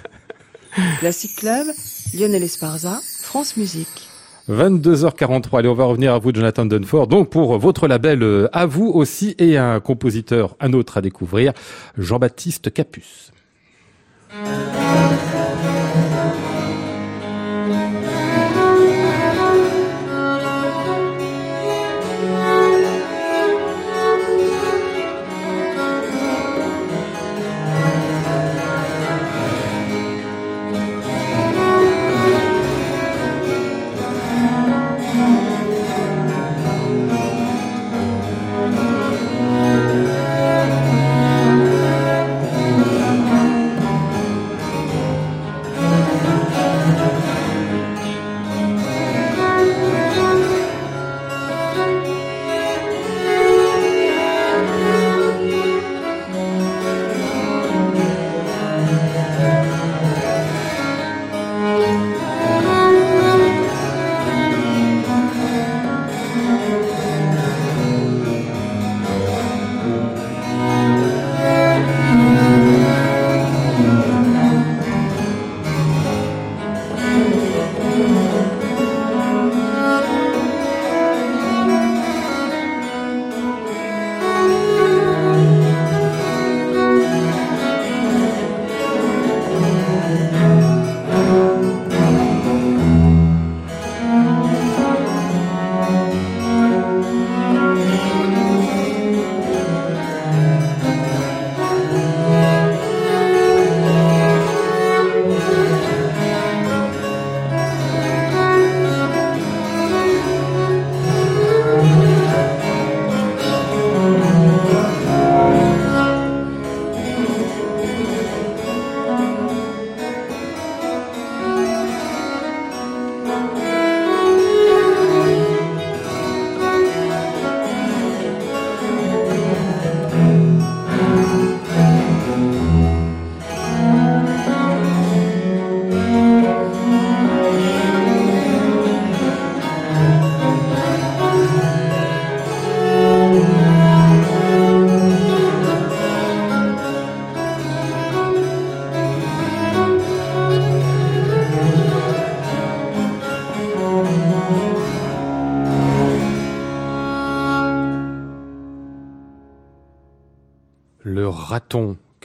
Classic 1.00 1.34
Club, 1.36 1.66
Lionel 2.14 2.42
Esparza, 2.42 3.00
France 3.22 3.56
Musique. 3.56 4.07
22h43. 4.48 5.58
Allez, 5.58 5.68
on 5.68 5.74
va 5.74 5.84
revenir 5.84 6.14
à 6.14 6.18
vous, 6.18 6.32
Jonathan 6.34 6.64
Dunford. 6.64 7.06
Donc, 7.06 7.30
pour 7.30 7.58
votre 7.58 7.86
label, 7.86 8.22
euh, 8.22 8.48
à 8.52 8.66
vous 8.66 8.86
aussi, 8.86 9.34
et 9.38 9.56
un 9.56 9.80
compositeur, 9.80 10.56
un 10.60 10.72
autre 10.72 10.98
à 10.98 11.02
découvrir, 11.02 11.52
Jean-Baptiste 11.96 12.72
Capus. 12.72 13.32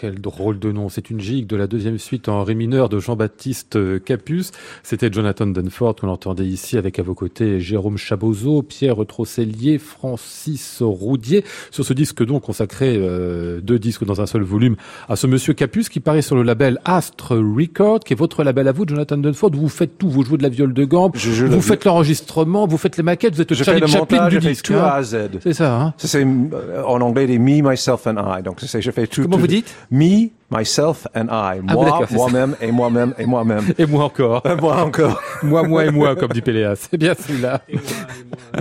Raton. 0.04 0.13
Drôle 0.24 0.58
de 0.58 0.72
nom. 0.72 0.88
C'est 0.88 1.10
une 1.10 1.20
gigue 1.20 1.48
de 1.48 1.58
la 1.58 1.68
deuxième 1.68 1.98
suite 1.98 2.30
en 2.30 2.46
ré 2.46 2.56
mineur 2.56 2.88
de 2.88 2.98
Jean-Baptiste 2.98 3.76
euh, 3.76 4.00
Capus. 4.00 4.52
C'était 4.82 5.12
Jonathan 5.12 5.46
Dunford 5.48 5.98
qu'on 5.98 6.08
entendait 6.08 6.46
ici 6.46 6.78
avec 6.78 6.98
à 6.98 7.04
vos 7.04 7.14
côtés 7.14 7.60
Jérôme 7.60 7.98
Chabozo, 7.98 8.62
Pierre 8.62 8.96
Trossellier, 9.06 9.78
Francis 9.80 10.78
Roudier. 10.82 11.44
Sur 11.72 11.84
ce 11.84 11.92
disque 11.94 12.24
donc 12.26 12.44
consacré, 12.44 12.96
euh, 12.98 13.60
deux 13.62 13.80
disques 13.80 14.06
dans 14.06 14.22
un 14.22 14.26
seul 14.26 14.44
volume, 14.44 14.78
à 15.10 15.18
ce 15.18 15.28
monsieur 15.28 15.54
Capus 15.54 15.90
qui 15.90 16.00
paraît 16.00 16.22
sur 16.22 16.36
le 16.38 16.44
label 16.44 16.80
Astre 16.86 17.34
Record, 17.36 18.00
qui 18.00 18.14
est 18.14 18.16
votre 18.16 18.44
label 18.44 18.70
à 18.70 18.72
vous, 18.72 18.86
Jonathan 18.88 19.18
Dunford. 19.18 19.52
Vous 19.54 19.68
faites 19.68 19.98
tout. 19.98 20.10
Vous 20.10 20.24
jouez 20.24 20.38
de 20.38 20.44
la 20.44 20.50
viole 20.50 20.74
de 20.74 20.86
gambe, 20.86 21.18
vous 21.18 21.48
la- 21.50 21.60
faites 21.62 21.84
l'enregistrement, 21.84 22.66
vous 22.66 22.78
faites 22.78 22.96
les 22.96 23.04
maquettes, 23.04 23.36
vous 23.36 23.42
êtes 23.42 23.54
Je 23.54 23.58
fais 23.60 23.64
Charlie 23.66 23.82
le 23.82 23.88
Chaplin 23.88 24.18
montage, 24.20 24.30
du 24.32 24.36
je 24.38 24.42
fais 24.42 24.50
disque. 24.52 24.66
tout 24.68 24.74
hein. 24.76 24.84
A 24.84 24.94
à 24.96 25.04
Z. 25.04 25.18
C'est 25.42 25.54
ça, 25.54 25.76
hein 25.82 25.94
Ça, 25.98 26.08
c'est 26.08 26.24
euh, 26.26 26.84
en 26.86 27.02
anglais 27.02 27.28
des 27.28 27.40
me, 27.40 27.62
myself 27.68 28.08
and 28.08 28.16
I. 28.40 28.42
Donc, 28.44 28.60
c'est, 28.62 28.82
je 28.82 28.92
fais 28.92 29.08
tout. 29.08 29.24
Comment 29.24 29.36
tout- 29.36 29.42
vous 29.42 29.48
dites? 29.48 29.74
Me, 29.92 30.13
myself 30.54 31.08
and 31.16 31.28
I. 31.30 31.60
Ah, 31.68 31.74
Moi, 31.74 32.08
moi-même 32.12 32.56
et 32.62 32.72
moi-même 32.72 33.14
et 33.18 33.26
moi-même. 33.26 33.74
Et 33.78 33.86
moi 33.86 34.06
encore. 34.06 34.44
moi 34.62 34.84
encore. 34.84 35.22
moi, 35.44 35.64
moi 35.64 35.86
et 35.86 35.92
moi, 35.92 36.16
comme 36.16 36.32
dit 36.32 36.42
Péléas. 36.42 36.88
C'est 36.92 36.98
bien 36.98 37.14
celui-là. 37.20 37.62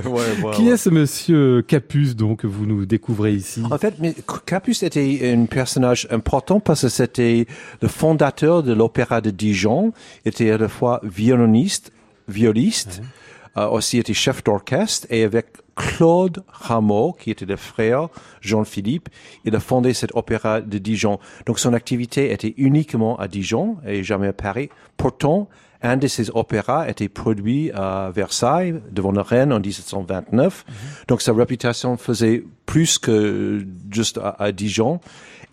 Ouais, 0.05 0.11
ouais, 0.43 0.55
Qui 0.55 0.69
est 0.71 0.79
ce 0.79 0.89
monsieur 0.89 1.61
Capus, 1.63 2.17
donc, 2.17 2.41
que 2.41 2.47
vous 2.47 2.65
nous 2.65 2.87
découvrez 2.87 3.35
ici? 3.35 3.63
En 3.71 3.77
fait, 3.77 3.97
mais 3.99 4.15
Capus 4.47 4.83
était 4.83 5.35
un 5.35 5.45
personnage 5.45 6.09
important 6.11 6.61
parce 6.61 6.83
que 6.83 6.89
c'était 6.89 7.47
le 7.83 7.89
fondateur 7.89 8.63
de 8.63 8.73
l'opéra 8.73 9.21
de 9.21 9.29
Dijon. 9.31 9.93
Il 10.25 10.31
était 10.31 10.51
à 10.51 10.57
la 10.57 10.69
fois 10.69 11.01
violoniste, 11.03 11.93
violiste, 12.27 13.03
euh, 13.03 13.42
aussi 13.57 13.99
était 13.99 14.15
chef 14.15 14.43
d'orchestre 14.45 15.07
et 15.11 15.25
avec 15.25 15.47
Claude 15.77 16.43
Rameau, 16.49 17.13
qui 17.19 17.31
était 17.31 17.45
le 17.45 17.57
frère 17.57 18.09
Jean-Philippe, 18.41 19.09
il 19.45 19.55
a 19.57 19.61
fondé 19.61 19.95
cet 19.95 20.15
opéra 20.15 20.61
de 20.61 20.79
Dijon. 20.79 21.19
Donc 21.47 21.59
son 21.59 21.73
activité 21.73 22.33
était 22.33 22.55
uniquement 22.57 23.19
à 23.19 23.29
Dijon 23.29 23.77
et 23.87 24.03
jamais 24.03 24.29
à 24.29 24.33
Paris. 24.33 24.69
Pourtant, 24.97 25.49
un 25.83 25.97
de 25.97 26.07
ses 26.07 26.31
opéras 26.31 26.89
était 26.89 27.09
produit 27.09 27.71
à 27.73 28.11
Versailles 28.15 28.75
devant 28.91 29.13
la 29.13 29.23
reine 29.23 29.53
en 29.53 29.61
1729. 29.61 30.65
Donc 31.09 31.23
sa 31.23 31.33
réputation 31.33 31.97
faisait 31.97 32.45
plus 32.67 32.99
que 32.99 33.67
juste 33.91 34.19
à, 34.19 34.37
à 34.39 34.53
Dijon. 34.53 35.01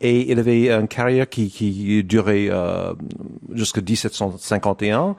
Et 0.01 0.31
il 0.31 0.39
avait 0.39 0.71
une 0.71 0.87
carrière 0.87 1.27
qui, 1.27 1.49
qui 1.49 2.03
durait 2.03 2.47
euh, 2.49 2.93
jusqu'à 3.53 3.81
1751. 3.81 5.15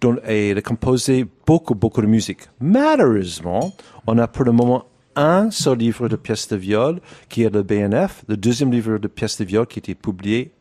Donc, 0.00 0.18
et 0.28 0.50
il 0.50 0.58
a 0.58 0.62
composé 0.62 1.26
beaucoup, 1.46 1.74
beaucoup 1.74 2.02
de 2.02 2.06
musique. 2.06 2.40
Malheureusement, 2.60 3.72
on 4.06 4.18
a 4.18 4.28
pour 4.28 4.44
le 4.44 4.52
moment 4.52 4.84
un 5.16 5.50
seul 5.50 5.78
livre 5.78 6.08
de 6.08 6.16
pièces 6.16 6.48
de 6.48 6.56
viol 6.56 7.00
qui 7.28 7.42
est 7.42 7.50
le 7.52 7.62
BNF, 7.62 8.22
le 8.28 8.36
deuxième 8.36 8.70
livre 8.70 8.98
de 8.98 9.08
pièces 9.08 9.38
de 9.38 9.44
viol 9.44 9.66
qui 9.66 9.78
a 9.78 9.80
été 9.80 9.94
publié 9.94 10.52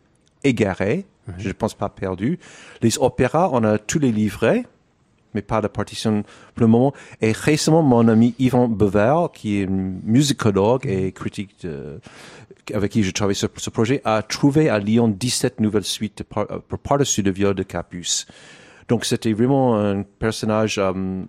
égaré, 0.44 1.06
je 1.38 1.50
ne 1.50 1.54
pense 1.54 1.74
pas 1.74 1.90
perdu. 1.90 2.40
Les 2.82 2.98
opéras, 3.00 3.50
on 3.52 3.64
a 3.66 3.78
tous 3.78 4.00
les 4.00 4.12
livrets, 4.14 4.66
mais 5.34 5.42
pas 5.42 5.62
de 5.62 5.68
partition 5.68 6.24
pour 6.56 6.62
le 6.62 6.68
moment. 6.68 6.94
Et 7.22 7.34
récemment, 7.34 7.84
mon 7.84 8.08
ami 8.08 8.34
Yvan 8.40 8.68
Bever, 8.70 9.26
qui 9.34 9.62
est 9.62 9.68
musicologue 9.68 10.86
et 10.88 11.12
critique 11.12 11.56
de- 11.64 12.00
avec 12.74 12.92
qui 12.92 13.04
je 13.04 13.12
travaille 13.12 13.36
sur 13.36 13.50
ce 13.58 13.70
projet, 13.70 14.02
a 14.04 14.22
trouvé 14.22 14.70
à 14.70 14.80
Lyon 14.80 15.08
17 15.08 15.60
nouvelles 15.60 15.84
suites 15.84 16.20
de 16.20 16.24
par, 16.24 16.52
euh, 16.52 16.60
pour 16.68 16.80
par-dessus 16.80 17.22
le 17.22 17.32
viol 17.32 17.54
de 17.56 17.64
Capus. 17.64 18.28
Donc 18.88 19.06
c'était 19.06 19.34
vraiment 19.34 19.78
un 19.78 20.04
personnage 20.04 20.78
euh, 20.78 21.26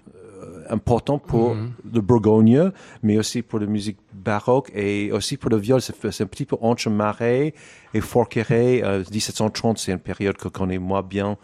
important 0.70 1.18
pour 1.18 1.56
le 1.92 2.00
Bourgogne, 2.00 2.70
mais 3.02 3.18
aussi 3.18 3.42
pour 3.42 3.58
la 3.58 3.66
musique 3.66 3.98
baroque 4.12 4.70
et 4.74 5.10
aussi 5.12 5.36
pour 5.36 5.50
le 5.50 5.56
viol. 5.56 5.80
C'est 5.80 5.94
c'est 6.12 6.24
un 6.24 6.26
petit 6.26 6.44
peu 6.44 6.56
entre 6.60 6.88
Marais 6.90 7.54
et 7.94 8.00
Forqueray. 8.00 8.82
Euh, 8.82 9.02
1730, 9.10 9.78
c'est 9.78 9.92
une 9.92 9.98
période 9.98 10.36
que 10.36 10.48
connaît 10.48 10.78
moi 10.78 11.02
bien 11.02 11.36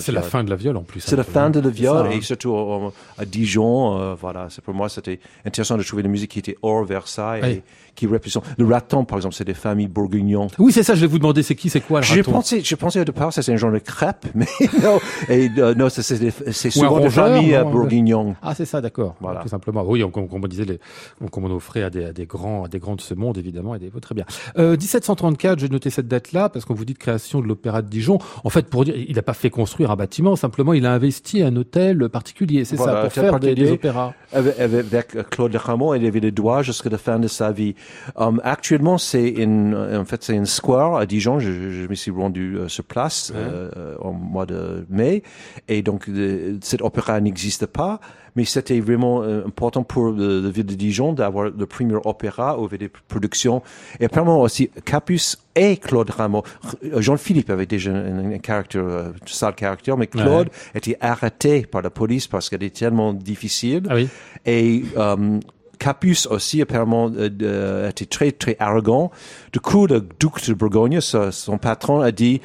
C'est 0.00 0.12
la 0.12 0.22
fin 0.22 0.44
de 0.44 0.50
la 0.50 0.56
viole 0.56 0.76
en 0.76 0.82
plus. 0.82 1.00
C'est 1.00 1.16
la 1.16 1.24
peu, 1.24 1.32
fin 1.32 1.44
hein. 1.44 1.50
de 1.50 1.60
la 1.60 1.70
viol 1.70 1.96
ça, 1.96 2.04
hein. 2.04 2.10
et 2.10 2.20
surtout 2.20 2.54
euh, 2.54 2.90
à 3.18 3.24
Dijon, 3.24 3.98
euh, 3.98 4.14
voilà. 4.14 4.48
C'est 4.50 4.62
pour 4.62 4.74
moi 4.74 4.88
c'était 4.88 5.20
intéressant 5.44 5.76
de 5.76 5.82
trouver 5.82 6.02
des 6.02 6.08
musiques 6.08 6.32
qui 6.32 6.38
étaient 6.38 6.56
hors 6.62 6.84
Versailles 6.84 7.40
Oui. 7.42 7.50
et 7.50 7.62
qui 7.94 8.06
représentent. 8.06 8.44
Le 8.56 8.64
raton, 8.64 9.04
par 9.04 9.18
exemple, 9.18 9.34
c'est 9.34 9.44
des 9.44 9.54
familles 9.54 9.88
bourguignons. 9.88 10.48
Oui, 10.58 10.72
c'est 10.72 10.82
ça, 10.82 10.94
je 10.94 11.00
vais 11.02 11.06
vous 11.06 11.18
demander, 11.18 11.42
c'est 11.42 11.54
qui, 11.54 11.68
c'est 11.68 11.80
quoi 11.80 12.00
le 12.00 12.06
J'ai 12.06 12.20
raton? 12.20 12.32
pensé, 12.32 12.60
j'ai 12.62 12.76
pensé 12.76 13.00
au 13.00 13.04
départ, 13.04 13.32
c'est 13.32 13.46
un 13.50 13.56
genre 13.56 13.72
de 13.72 13.78
crêpe, 13.78 14.26
mais 14.34 14.46
non. 14.82 14.98
Et 15.28 15.50
euh, 15.58 15.74
non, 15.74 15.88
c'est 15.88 16.70
souvent 16.70 17.00
des 17.00 17.10
familles 17.10 17.52
non, 17.52 17.70
bourguignons. 17.70 18.36
Ah, 18.42 18.54
c'est 18.54 18.64
ça, 18.64 18.80
d'accord. 18.80 19.14
Voilà. 19.20 19.40
Tout 19.40 19.48
simplement. 19.48 19.84
Oui, 19.86 20.02
on, 20.02 20.10
comme 20.10 20.28
comme 20.28 20.42
on 20.44 20.48
disait, 20.48 20.64
les, 20.64 20.80
on, 21.20 21.28
comme 21.28 21.44
on 21.44 21.54
offrait 21.54 21.82
à 21.82 21.90
des, 21.90 22.06
à 22.06 22.12
des 22.12 22.26
grands, 22.26 22.64
à 22.64 22.68
des 22.68 22.78
grands 22.78 22.96
de 22.96 23.00
ce 23.00 23.14
monde, 23.14 23.36
évidemment, 23.38 23.74
et 23.74 23.78
des, 23.78 23.90
très 24.00 24.14
bien. 24.14 24.24
Euh, 24.58 24.76
1734, 24.76 25.58
j'ai 25.58 25.68
noté 25.68 25.90
cette 25.92 26.08
date-là, 26.08 26.48
parce 26.48 26.64
qu'on 26.64 26.74
vous 26.74 26.84
dit 26.84 26.94
de 26.94 26.98
création 26.98 27.40
de 27.40 27.46
l'Opéra 27.46 27.82
de 27.82 27.88
Dijon. 27.88 28.18
En 28.44 28.50
fait, 28.50 28.66
pour 28.68 28.84
dire, 28.84 28.94
il 28.96 29.16
n'a 29.16 29.22
pas 29.22 29.34
fait 29.34 29.50
construire 29.50 29.90
un 29.90 29.96
bâtiment, 29.96 30.36
simplement, 30.36 30.72
il 30.72 30.86
a 30.86 30.92
investi 30.92 31.42
un 31.42 31.54
hôtel 31.56 32.08
particulier, 32.08 32.64
c'est 32.64 32.76
Voilà, 32.76 32.94
ça, 32.94 33.02
pour 33.02 33.12
faire 33.12 33.40
des, 33.40 33.70
opéras. 33.70 34.14
Avec, 34.32 34.58
avec 34.58 35.16
euh, 35.16 35.22
Claude 35.22 35.54
Rameau, 35.54 35.94
il 35.94 36.06
avait 36.06 36.20
les 36.20 36.30
doigts 36.30 36.62
jusqu'à 36.62 36.90
la 36.90 36.98
fin 36.98 37.18
de 37.18 37.28
sa 37.28 37.52
vie. 37.52 37.74
Um, 38.16 38.40
actuellement, 38.44 38.98
c'est 38.98 39.34
en 39.42 40.04
fait, 40.04 40.22
c'est 40.22 40.34
une 40.34 40.46
square 40.46 40.96
à 40.96 41.06
Dijon. 41.06 41.38
Je, 41.38 41.86
me 41.86 41.94
suis 41.94 42.10
rendu 42.10 42.56
euh, 42.56 42.68
sur 42.68 42.84
place 42.84 43.32
euh, 43.34 43.96
au 43.98 44.12
mois 44.12 44.46
de 44.46 44.86
mai, 44.88 45.22
et 45.68 45.82
donc 45.82 46.08
euh, 46.08 46.58
cet 46.62 46.82
opéra 46.82 47.20
n'existe 47.20 47.66
pas. 47.66 48.00
Mais 48.34 48.44
c'était 48.44 48.80
vraiment 48.80 49.22
euh, 49.22 49.46
important 49.46 49.82
pour 49.82 50.10
la 50.10 50.50
ville 50.50 50.64
de 50.66 50.74
Dijon 50.74 51.12
d'avoir 51.12 51.50
le 51.50 51.66
premier 51.66 51.96
opéra 52.04 52.56
avait 52.62 52.78
des 52.78 52.90
productions. 53.08 53.62
Et 54.00 54.06
apparemment 54.06 54.40
aussi, 54.40 54.70
Capus 54.84 55.38
et 55.54 55.76
Claude 55.76 56.10
Rameau. 56.10 56.42
R- 56.64 57.00
Jean-Philippe 57.00 57.50
avait 57.50 57.66
déjà 57.66 57.92
un, 57.92 58.38
caractère, 58.38 58.84
euh, 58.84 59.12
sale 59.26 59.54
caractère, 59.54 59.96
mais 59.96 60.06
Claude 60.06 60.48
était 60.74 60.96
arrêté 61.00 61.66
par 61.66 61.82
la 61.82 61.90
police 61.90 62.26
parce 62.26 62.48
qu'elle 62.48 62.62
était 62.62 62.80
tellement 62.86 63.12
difficile. 63.12 63.82
Ah 63.90 63.94
oui. 63.96 64.08
Et 64.46 64.82
euh, 64.96 65.38
Capus 65.78 66.26
aussi 66.26 66.62
apparemment 66.62 67.10
euh, 67.16 67.28
euh, 67.42 67.90
était 67.90 68.06
très 68.06 68.30
très 68.30 68.56
arrogant. 68.60 69.10
Du 69.52 69.60
coup, 69.60 69.86
le 69.86 70.00
duc 70.00 70.46
de 70.46 70.54
Bourgogne, 70.54 71.00
son 71.00 71.58
patron, 71.58 72.00
a 72.00 72.12
dit 72.12 72.40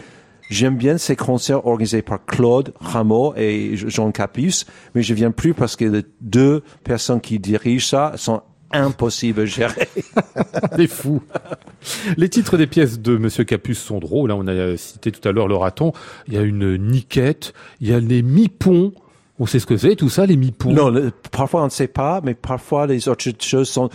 J'aime 0.49 0.77
bien 0.77 0.97
ces 0.97 1.15
concerts 1.15 1.65
organisés 1.67 2.01
par 2.01 2.23
Claude 2.25 2.73
Rameau 2.79 3.33
et 3.35 3.75
Jean 3.75 4.11
Capus, 4.11 4.65
mais 4.95 5.01
je 5.03 5.13
viens 5.13 5.31
plus 5.31 5.53
parce 5.53 5.75
que 5.75 5.85
les 5.85 6.03
deux 6.21 6.63
personnes 6.83 7.19
qui 7.21 7.37
dirigent 7.39 7.85
ça 7.87 8.13
sont 8.15 8.41
impossibles 8.71 9.41
à 9.41 9.45
gérer. 9.45 9.87
Des 10.77 10.87
fous. 10.87 11.21
Les 12.17 12.27
titres 12.29 12.57
des 12.57 12.67
pièces 12.67 12.99
de 12.99 13.17
Monsieur 13.17 13.43
Capus 13.45 13.77
sont 13.79 13.99
drôles. 13.99 14.31
hein. 14.31 14.35
On 14.37 14.47
a 14.47 14.75
cité 14.77 15.11
tout 15.11 15.25
à 15.27 15.31
l'heure 15.31 15.47
le 15.47 15.55
raton. 15.55 15.93
Il 16.27 16.33
y 16.33 16.37
a 16.37 16.41
une 16.41 16.75
niquette. 16.77 17.53
Il 17.79 17.87
y 17.89 17.93
a 17.93 17.99
les 17.99 18.21
mipons. 18.21 18.91
On 19.39 19.45
sait 19.45 19.59
ce 19.59 19.65
que 19.67 19.77
c'est, 19.77 19.95
tout 19.95 20.09
ça, 20.09 20.25
les 20.25 20.35
mipons. 20.35 20.71
Non, 20.73 20.89
le- 20.89 21.11
parfois 21.31 21.61
on 21.61 21.65
ne 21.65 21.69
sait 21.69 21.87
pas, 21.87 22.21
mais 22.23 22.33
parfois 22.33 22.87
les 22.87 23.07
autres 23.07 23.23
choses 23.39 23.69
sont 23.69 23.89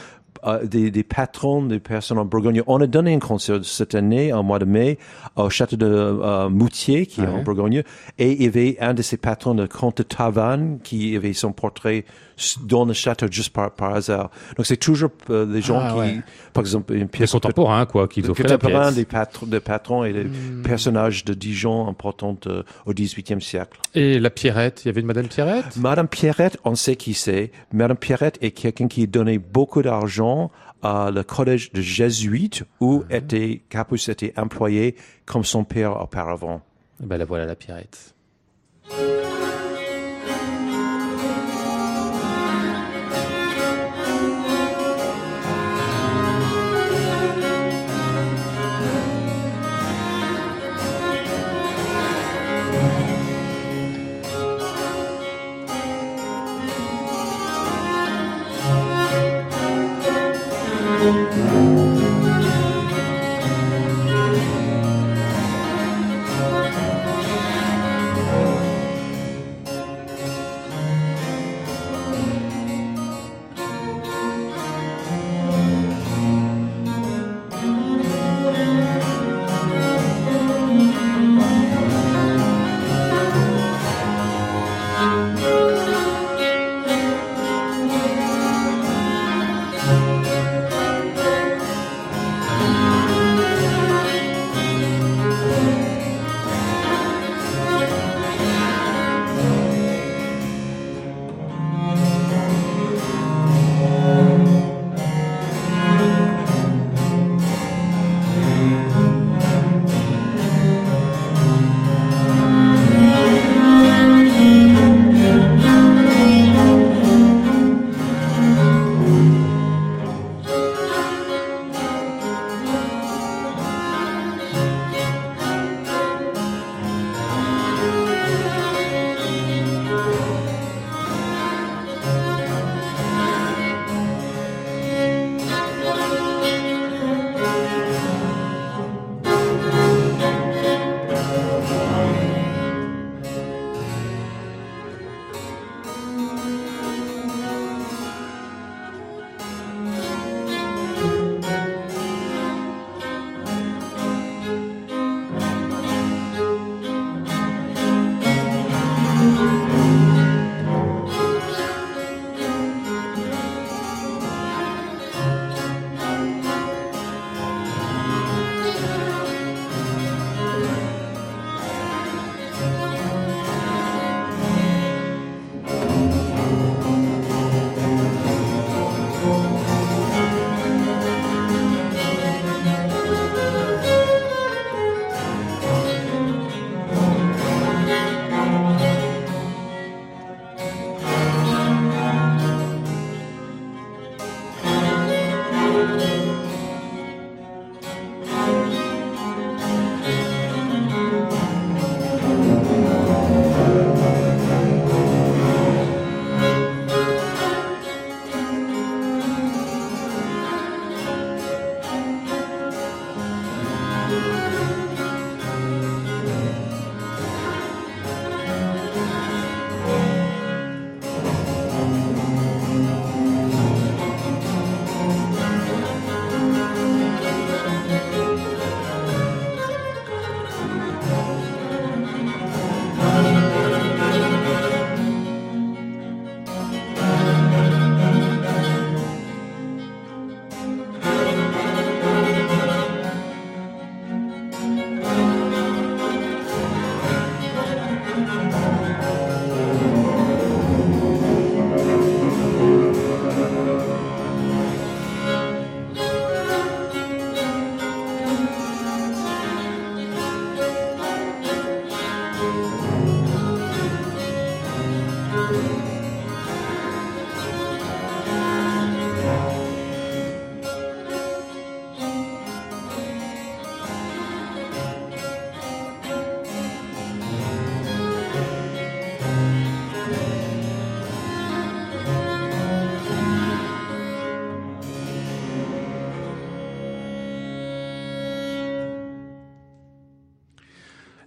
euh, 0.44 0.64
des, 0.64 0.90
des 0.90 1.02
patrons 1.02 1.62
des 1.64 1.78
personnes 1.78 2.18
en 2.18 2.24
Bourgogne. 2.24 2.62
On 2.66 2.80
a 2.80 2.86
donné 2.86 3.14
un 3.14 3.18
concert 3.18 3.64
cette 3.64 3.94
année, 3.94 4.32
en 4.32 4.42
mois 4.42 4.58
de 4.58 4.64
mai, 4.64 4.98
au 5.36 5.50
château 5.50 5.76
de 5.76 5.86
euh, 5.86 6.48
Moutier, 6.48 7.06
qui 7.06 7.20
est 7.20 7.26
en 7.26 7.42
Bourgogne, 7.42 7.82
et 8.18 8.32
il 8.32 8.42
y 8.42 8.46
avait 8.46 8.76
un 8.80 8.94
de 8.94 9.02
ces 9.02 9.16
patrons, 9.16 9.54
le 9.54 9.68
comte 9.68 9.98
de 9.98 10.02
Tavannes, 10.02 10.78
qui 10.82 11.16
avait 11.16 11.32
son 11.32 11.52
portrait 11.52 12.04
dans 12.64 12.84
le 12.86 12.92
château 12.92 13.26
juste 13.30 13.52
par, 13.52 13.70
par 13.70 13.94
hasard. 13.94 14.30
Donc 14.56 14.66
c'est 14.66 14.76
toujours 14.78 15.10
euh, 15.30 15.46
des 15.46 15.60
gens 15.60 15.78
Ah, 15.80 15.90
qui, 15.92 15.98
ouais. 15.98 16.16
par 16.52 16.62
exemple, 16.62 16.92
une 16.94 17.00
Des 17.00 17.06
pièce 17.06 17.32
contemporains, 17.32 17.86
quoi, 17.86 18.08
qui 18.08 18.22
des 18.22 18.30
offraient 18.30 18.48
la 18.48 18.58
pièce. 18.58 18.94
des, 18.94 19.04
patrons, 19.04 19.46
des 19.46 19.60
patrons 19.60 20.04
et 20.04 20.12
des 20.12 20.26
personnages 20.64 21.24
de 21.24 21.34
Dijon 21.34 21.86
importants 21.88 22.36
euh, 22.46 22.62
au 22.86 22.92
XVIIIe 22.94 23.40
siècle. 23.40 23.78
Et 23.94 24.18
la 24.18 24.30
Pierrette, 24.30 24.82
il 24.84 24.88
y 24.88 24.90
avait 24.90 25.02
une 25.02 25.06
Madame 25.06 25.26
Pierrette? 25.28 25.76
Madame 25.76 26.08
Pierrette, 26.08 26.58
on 26.64 26.74
sait 26.74 26.96
qui 26.96 27.14
c'est. 27.14 27.52
Madame 27.72 27.96
Pierrette 27.96 28.38
est 28.40 28.50
quelqu'un 28.52 28.88
qui 28.88 29.06
donnait 29.06 29.38
beaucoup 29.38 29.82
d'argent 29.82 30.31
à 30.82 31.10
le 31.10 31.22
collège 31.22 31.72
de 31.72 31.80
jésuites 31.80 32.64
où 32.80 33.04
était, 33.10 33.62
Capus 33.68 34.08
était 34.08 34.32
employé 34.36 34.96
comme 35.26 35.44
son 35.44 35.64
père 35.64 36.00
auparavant. 36.00 36.60
Eh 37.02 37.06
Ben 37.06 37.18
la 37.18 37.24
voilà, 37.24 37.46
la 37.46 37.54
Pierrette. 37.54 38.14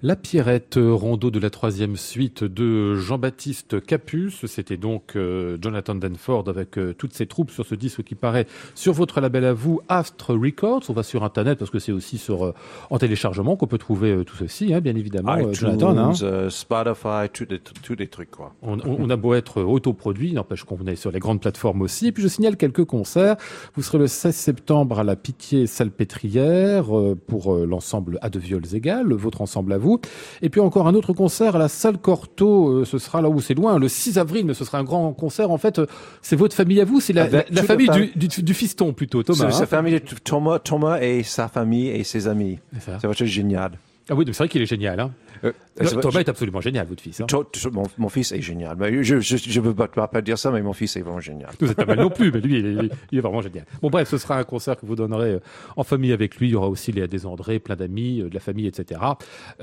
La 0.06 0.16
Pierrette 0.16 0.78
rondeau 0.80 1.32
de 1.32 1.40
la 1.40 1.50
troisième 1.50 1.96
suite 1.96 2.44
de 2.44 2.94
Jean-Baptiste 2.94 3.84
Capus. 3.84 4.46
C'était 4.46 4.78
donc 4.78 5.16
euh, 5.16 5.58
Jonathan 5.60 5.96
Danford 5.96 6.44
avec 6.48 6.78
euh, 6.78 6.94
toutes 6.94 7.14
ses 7.14 7.26
troupes 7.26 7.50
sur 7.50 7.66
ce 7.66 7.74
disque 7.74 8.04
qui 8.04 8.14
paraît 8.14 8.46
sur 8.76 8.94
votre 8.94 9.20
label 9.20 9.46
à 9.46 9.54
vous, 9.54 9.82
Astre 9.90 10.36
Records. 10.36 10.84
On 10.90 10.94
va 10.94 11.02
sur 11.02 11.24
Internet 11.24 11.58
parce 11.58 11.72
que 11.72 11.80
c'est 11.80 11.92
aussi 11.92 12.20
sur 12.20 12.46
euh, 12.46 12.54
en 12.92 13.00
téléchargement 13.00 13.56
qu'on 13.56 13.66
peut 13.66 13.80
trouver 13.80 14.24
tout 14.28 14.36
ceci, 14.36 14.76
hein, 14.76 14.80
bien 14.80 14.96
évidemment. 14.96 15.38
iTunes, 15.38 15.54
Jonathan, 15.56 15.98
hein. 15.98 16.50
Spotify, 16.52 17.28
tous 17.34 17.46
des, 17.46 17.60
tous 17.60 17.96
des 17.96 18.08
trucs, 18.08 18.30
quoi. 18.30 18.54
On, 18.62 18.78
on- 18.82 18.98
on 19.00 19.10
a 19.10 19.16
beau 19.16 19.34
être 19.34 19.64
autoproduit, 19.64 20.34
n'empêche 20.34 20.66
qu'on 20.66 20.86
est 20.86 20.96
sur 20.98 21.10
les 21.10 21.20
grandes 21.20 21.42
plateformes 21.42 21.82
aussi. 21.82 22.06
Et 22.08 22.12
puis 22.12 22.22
je 22.22 22.28
signale 22.28 22.58
quelques 22.58 22.86
concerts. 22.86 23.38
Vous 23.74 23.82
serez 23.82 23.98
le 23.98 24.06
16 24.08 24.36
septembre 24.36 25.00
à 25.00 25.04
la 25.04 25.16
Pitié 25.16 25.66
Salpêtrière 25.66 26.86
pour 27.26 27.56
l'ensemble 27.56 28.20
à 28.22 28.30
deux 28.30 28.38
viols 28.38 28.76
égales, 28.76 29.12
votre 29.12 29.42
ensemble 29.42 29.74
à 29.74 29.80
vous. 29.80 29.95
Et 30.42 30.50
puis 30.50 30.62
encore 30.62 30.88
un 30.88 30.94
autre 30.96 31.14
concert 31.14 31.56
à 31.56 31.60
la 31.60 31.68
salle 31.68 31.98
Corto. 31.98 32.70
euh, 32.70 32.86
ce 32.86 32.98
sera 32.98 33.22
là 33.22 33.30
où 33.30 33.42
c'est 33.42 33.54
loin, 33.54 33.78
le 33.80 33.88
6 33.88 34.18
avril, 34.18 34.46
mais 34.46 34.54
ce 34.54 34.66
sera 34.66 34.78
un 34.80 34.84
grand 34.84 35.12
concert. 35.14 35.52
En 35.52 35.58
fait, 35.58 35.80
euh, 35.80 35.86
c'est 36.22 36.36
votre 36.36 36.56
famille 36.56 36.82
à 36.82 36.86
vous, 36.86 37.00
c'est 37.00 37.14
la, 37.14 37.24
Avec 37.24 37.32
la- 37.34 37.38
la 37.40 37.44
toute 37.46 37.56
la 37.56 37.64
famille 37.64 37.88
fam- 37.88 38.18
du, 38.18 38.28
du, 38.28 38.44
du 38.44 38.54
fiston 38.54 38.94
plutôt, 38.94 39.24
Thomas. 39.24 39.50
C'est 39.52 39.58
sa 39.58 39.64
hein. 39.64 39.68
famille, 39.68 40.00
Thomas, 40.24 40.60
Thomas 40.60 41.00
et 41.02 41.24
sa 41.24 41.48
famille 41.48 41.90
et 41.90 42.04
ses 42.04 42.28
amis. 42.28 42.60
C'est 42.80 43.26
génial. 43.26 43.72
Ah 44.10 44.14
oui, 44.16 44.24
donc 44.26 44.36
c'est 44.36 44.44
vrai 44.44 44.50
qu'il 44.50 44.62
est 44.62 44.68
génial. 44.68 45.00
Hein. 45.00 45.12
Euh, 45.46 45.52
c'est- 45.82 46.00
Thomas 46.00 46.20
est 46.20 46.30
absolument 46.30 46.62
génial, 46.62 46.88
votre 46.88 47.02
fils. 47.04 47.22
Hein. 47.22 47.26
Mon, 47.72 47.84
mon 47.98 48.10
fils 48.10 48.32
est 48.32 48.42
génial. 48.42 48.76
Mais 48.80 49.04
je 49.04 49.16
ne 49.16 49.60
veux 49.66 49.74
pas, 49.76 49.88
pas 50.08 50.22
dire 50.22 50.38
ça, 50.38 50.52
mais 50.52 50.62
mon 50.62 50.74
fils 50.74 50.96
est 50.96 51.02
vraiment 51.02 51.20
génial. 51.20 51.50
Vous 51.60 51.70
êtes 51.70 51.78
pas 51.78 51.86
mal 51.86 52.00
non 52.00 52.10
plus, 52.10 52.32
mais 52.32 52.40
lui, 52.42 52.60
il 52.60 52.66
est, 52.66 52.90
il 53.12 53.18
est 53.18 53.22
vraiment 53.22 53.42
génial. 53.42 53.66
Bon, 53.82 53.90
bref, 53.90 54.10
ce 54.10 54.18
sera 54.18 54.38
un 54.38 54.44
concert 54.44 54.78
que 54.78 54.86
vous 54.86 54.96
donnerez 54.96 55.34
euh, 55.34 55.40
en 55.76 55.84
famille 55.84 56.12
avec 56.14 56.38
lui. 56.38 56.48
Il 56.48 56.52
y 56.52 56.56
aura 56.56 56.70
aussi 56.70 56.92
Léa 56.92 57.08
Desandré, 57.08 57.60
plein 57.60 57.76
d'amis, 57.76 58.22
euh, 58.22 58.30
de 58.30 58.34
la 58.34 58.40
famille, 58.40 58.68
etc. 58.68 59.02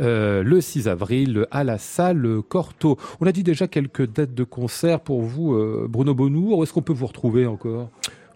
Euh, 0.01 0.43
le 0.43 0.61
6 0.61 0.89
avril 0.89 1.47
à 1.51 1.65
la 1.65 1.79
salle 1.79 2.27
Corto. 2.49 2.97
On 3.21 3.27
a 3.27 3.33
dit 3.33 3.43
déjà 3.43 3.67
quelques 3.69 4.07
dates 4.11 4.35
de 4.35 4.45
concert 4.45 5.01
pour 5.01 5.23
vous, 5.23 5.55
euh, 5.55 5.87
Bruno 5.89 6.15
Bonour. 6.15 6.59
Où 6.59 6.63
est-ce 6.63 6.73
qu'on 6.73 6.83
peut 6.83 6.93
vous 6.93 7.07
retrouver 7.07 7.47
encore? 7.47 7.91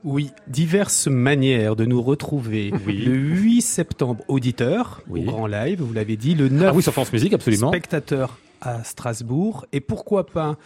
Oui, 0.08 0.30
diverses 0.46 1.08
manières 1.08 1.74
de 1.74 1.84
nous 1.84 2.00
retrouver. 2.00 2.72
Oui. 2.86 3.04
Le 3.04 3.12
8 3.12 3.60
septembre, 3.60 4.22
auditeur, 4.28 5.02
Oui. 5.08 5.22
au 5.22 5.24
grand 5.24 5.46
live, 5.48 5.82
vous 5.82 5.92
l'avez 5.92 6.16
dit. 6.16 6.36
Le 6.36 6.48
9 6.48 6.68
Ah 6.70 6.74
oui, 6.76 6.82
sur 6.84 6.92
France 6.92 7.12
Musique, 7.12 7.32
absolument. 7.32 7.68
spectateur 7.68 8.38
à 8.60 8.84
Strasbourg. 8.84 9.66
Et 9.72 9.80
pourquoi 9.80 10.24
pas 10.26 10.56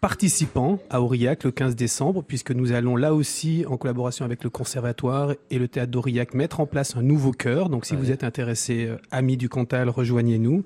participant 0.00 0.78
à 0.90 1.02
Aurillac 1.02 1.44
le 1.44 1.50
15 1.50 1.76
décembre, 1.76 2.22
puisque 2.22 2.52
nous 2.52 2.72
allons 2.72 2.96
là 2.96 3.12
aussi, 3.14 3.64
en 3.68 3.76
collaboration 3.76 4.24
avec 4.24 4.44
le 4.44 4.48
Conservatoire 4.50 5.34
et 5.50 5.58
le 5.58 5.68
Théâtre 5.68 5.90
d'Aurillac, 5.90 6.32
mettre 6.32 6.60
en 6.60 6.66
place 6.66 6.96
un 6.96 7.02
nouveau 7.02 7.32
chœur. 7.32 7.68
Donc 7.68 7.84
si 7.84 7.92
Ouais. 7.94 7.98
vous 8.00 8.10
êtes 8.10 8.24
intéressé, 8.24 8.86
euh, 8.86 8.96
amis 9.10 9.36
du 9.36 9.48
Cantal, 9.50 9.90
rejoignez-nous. 9.90 10.64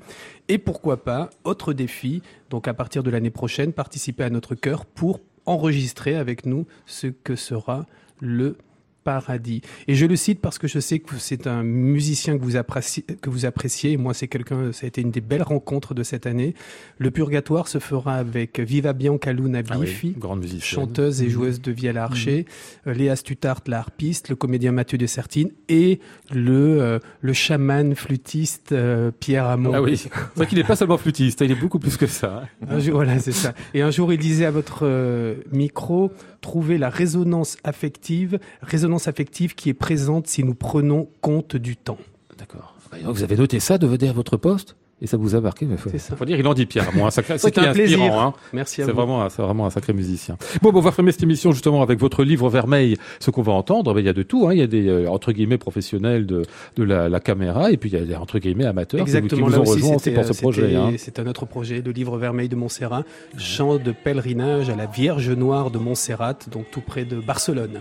Et 0.49 0.59
pourquoi 0.59 1.03
pas, 1.03 1.30
autre 1.45 1.72
défi, 1.72 2.22
donc 2.51 2.68
à 2.68 2.74
partir 2.74 3.03
de 3.03 3.11
l'année 3.11 3.30
prochaine, 3.30 3.72
participer 3.72 4.22
à 4.22 4.30
notre 4.30 4.55
chœur 4.55 4.85
pour 4.87 5.18
enregistrer 5.47 6.16
avec 6.16 6.47
nous 6.47 6.66
ce 6.86 7.07
que 7.09 7.36
sera 7.36 7.86
le 8.20 8.57
paradis. 9.05 9.62
Et 9.88 9.94
je 9.94 10.07
le 10.07 10.16
cite 10.16 10.40
parce 10.40 10.59
que 10.59 10.68
je 10.68 10.78
sais 10.78 10.98
que 10.98 11.16
c'est 11.18 11.46
un 11.46 11.62
musicien 11.62 12.38
que 12.38 12.42
vous 12.42 12.57
appréciez, 12.57 13.05
que 13.20 13.30
vous 13.30 13.44
appréciez. 13.46 13.96
Moi, 13.96 14.14
c'est 14.14 14.28
quelqu'un, 14.28 14.72
ça 14.72 14.84
a 14.84 14.88
été 14.88 15.00
une 15.00 15.11
des 15.11 15.20
belles 15.20 15.42
rencontres 15.42 15.94
de 15.94 16.03
cette 16.03 16.26
année. 16.26 16.55
Le 16.98 17.11
purgatoire 17.11 17.68
se 17.68 17.78
fera 17.78 18.14
avec 18.14 18.61
Viva 18.61 18.92
Bianca 18.92 19.32
Luna 19.32 19.61
Ah 19.70 19.78
oui, 19.78 19.86
Biffi, 19.86 20.14
grande 20.18 20.40
musicienne. 20.40 20.62
chanteuse 20.62 21.22
et 21.22 21.28
joueuse 21.30 21.61
de 21.61 21.72
vielle 21.72 21.98
à 21.98 22.05
archer, 22.05 22.46
euh, 22.86 22.94
Léa 22.94 23.16
Stutart, 23.16 23.62
la 23.66 23.78
harpiste, 23.78 24.28
le 24.28 24.36
comédien 24.36 24.72
Mathieu 24.72 24.98
de 24.98 25.07
Sertine 25.07 25.50
et 25.68 26.00
le, 26.32 26.80
euh, 26.80 26.98
le 27.20 27.32
chaman 27.32 27.94
flûtiste 27.94 28.72
euh, 28.72 29.11
Pierre 29.18 29.46
Hamon. 29.46 29.72
Ah 29.74 29.82
oui, 29.82 29.96
c'est 29.96 30.11
vrai 30.36 30.46
qu'il 30.46 30.59
n'est 30.59 30.64
pas 30.64 30.76
seulement 30.76 30.98
flûtiste, 30.98 31.40
il 31.40 31.50
est 31.50 31.55
beaucoup 31.61 31.78
plus 31.78 31.96
que 31.96 32.07
ça. 32.07 32.44
Un 32.68 32.78
jour, 32.78 32.94
voilà, 32.94 33.18
c'est 33.18 33.32
ça. 33.32 33.55
Et 33.74 33.82
un 33.82 33.90
jour, 33.90 34.12
il 34.12 34.18
disait 34.18 34.44
à 34.44 34.50
votre 34.50 34.80
euh, 34.82 35.34
micro, 35.53 36.12
trouver 36.40 36.76
la 36.78 36.90
résonance 36.90 37.57
affective, 37.64 38.38
résonance 38.62 38.91
affective 39.09 39.55
qui 39.55 39.68
est 39.70 39.74
présente 39.74 40.26
si 40.26 40.45
nous 40.45 40.55
prenons 40.55 41.09
compte 41.20 41.57
du 41.57 41.76
temps. 41.76 41.99
D'accord. 42.38 42.74
Bah, 42.90 42.99
vous 43.05 43.22
avez 43.22 43.36
noté 43.36 43.61
ça 43.61 43.78
de 43.78 43.86
venir 43.86 44.11
à 44.11 44.12
votre 44.12 44.36
poste 44.36 44.76
et 45.01 45.07
ça 45.09 45.16
vous 45.16 45.34
a 45.34 45.40
marqué. 45.40 45.66
mais 45.66 45.76
Faut, 45.76 45.90
ça. 45.99 46.14
faut 46.14 46.24
dire, 46.24 46.38
il 46.38 46.47
en 46.47 46.55
dit 46.55 46.66
Pierre. 46.66 46.90
Bon, 46.95 47.09
sacré, 47.11 47.34
est 47.43 47.59
un 47.59 47.72
plaisir. 47.72 47.99
inspirant, 48.01 48.20
hein. 48.28 48.34
Merci 48.53 48.82
à 48.82 48.84
C'est 48.84 48.93
vous. 48.93 48.97
vraiment, 48.99 49.22
un- 49.24 49.30
c'est 49.30 49.43
vraiment 49.43 49.66
un 49.66 49.70
sacré 49.70 49.93
musicien. 49.93 50.36
Bon, 50.61 50.70
bon, 50.70 50.78
on 50.78 50.82
va 50.82 50.93
fermer 50.93 51.11
cette 51.11 51.22
émission 51.24 51.51
justement 51.53 51.82
avec 51.82 51.99
votre 51.99 52.22
livre 52.22 52.49
Vermeil. 52.51 52.97
Ce 53.18 53.30
qu'on 53.32 53.43
va 53.43 53.53
entendre, 53.53 53.95
ben, 53.95 54.01
il 54.01 54.07
y 54.07 54.09
a 54.09 54.12
de 54.12 54.22
tout. 54.22 54.47
Hein. 54.47 54.53
Il 54.53 54.59
y 54.61 54.62
a 54.62 54.66
des 54.68 54.86
euh, 54.88 55.09
entre 55.11 55.32
guillemets 55.32 55.59
professionnels 55.59 56.26
de, 56.26 56.43
de 56.76 56.82
la, 56.84 57.09
la 57.09 57.18
caméra 57.20 57.72
et 57.72 57.76
puis 57.78 57.90
il 57.90 57.95
y 57.99 58.01
a 58.01 58.05
des 58.05 58.14
entre 58.14 58.38
guillemets 58.38 58.66
amateurs 58.66 59.05
qui 59.05 59.11
vous- 59.11 59.16
Exactement. 59.16 59.47
qui 59.49 59.53
vous 59.53 59.57
Là 59.57 59.59
ont 59.59 59.62
aussi, 59.62 59.82
rejoint 59.82 59.99
c'était, 59.99 60.14
pour 60.14 60.24
ce 60.24 60.30
euh, 60.32 60.34
projet. 60.40 60.62
c'était- 60.62 60.76
Hein. 60.76 60.93
C'est 60.99 61.18
un 61.18 61.26
autre 61.26 61.47
projet, 61.47 61.82
le 61.84 61.90
livre 61.93 62.16
Vermeil 62.18 62.49
de 62.49 62.57
Montserrat, 62.57 63.03
chant 63.38 63.78
de 63.78 63.90
pèlerinage 63.93 64.68
à 64.70 64.76
la 64.76 64.86
Vierge 64.86 65.30
Noire 65.30 65.70
de 65.72 65.78
Montserrat, 65.78 66.36
donc 66.53 66.66
tout 66.70 66.80
près 66.82 67.05
de 67.05 67.16
Barcelone. 67.18 67.80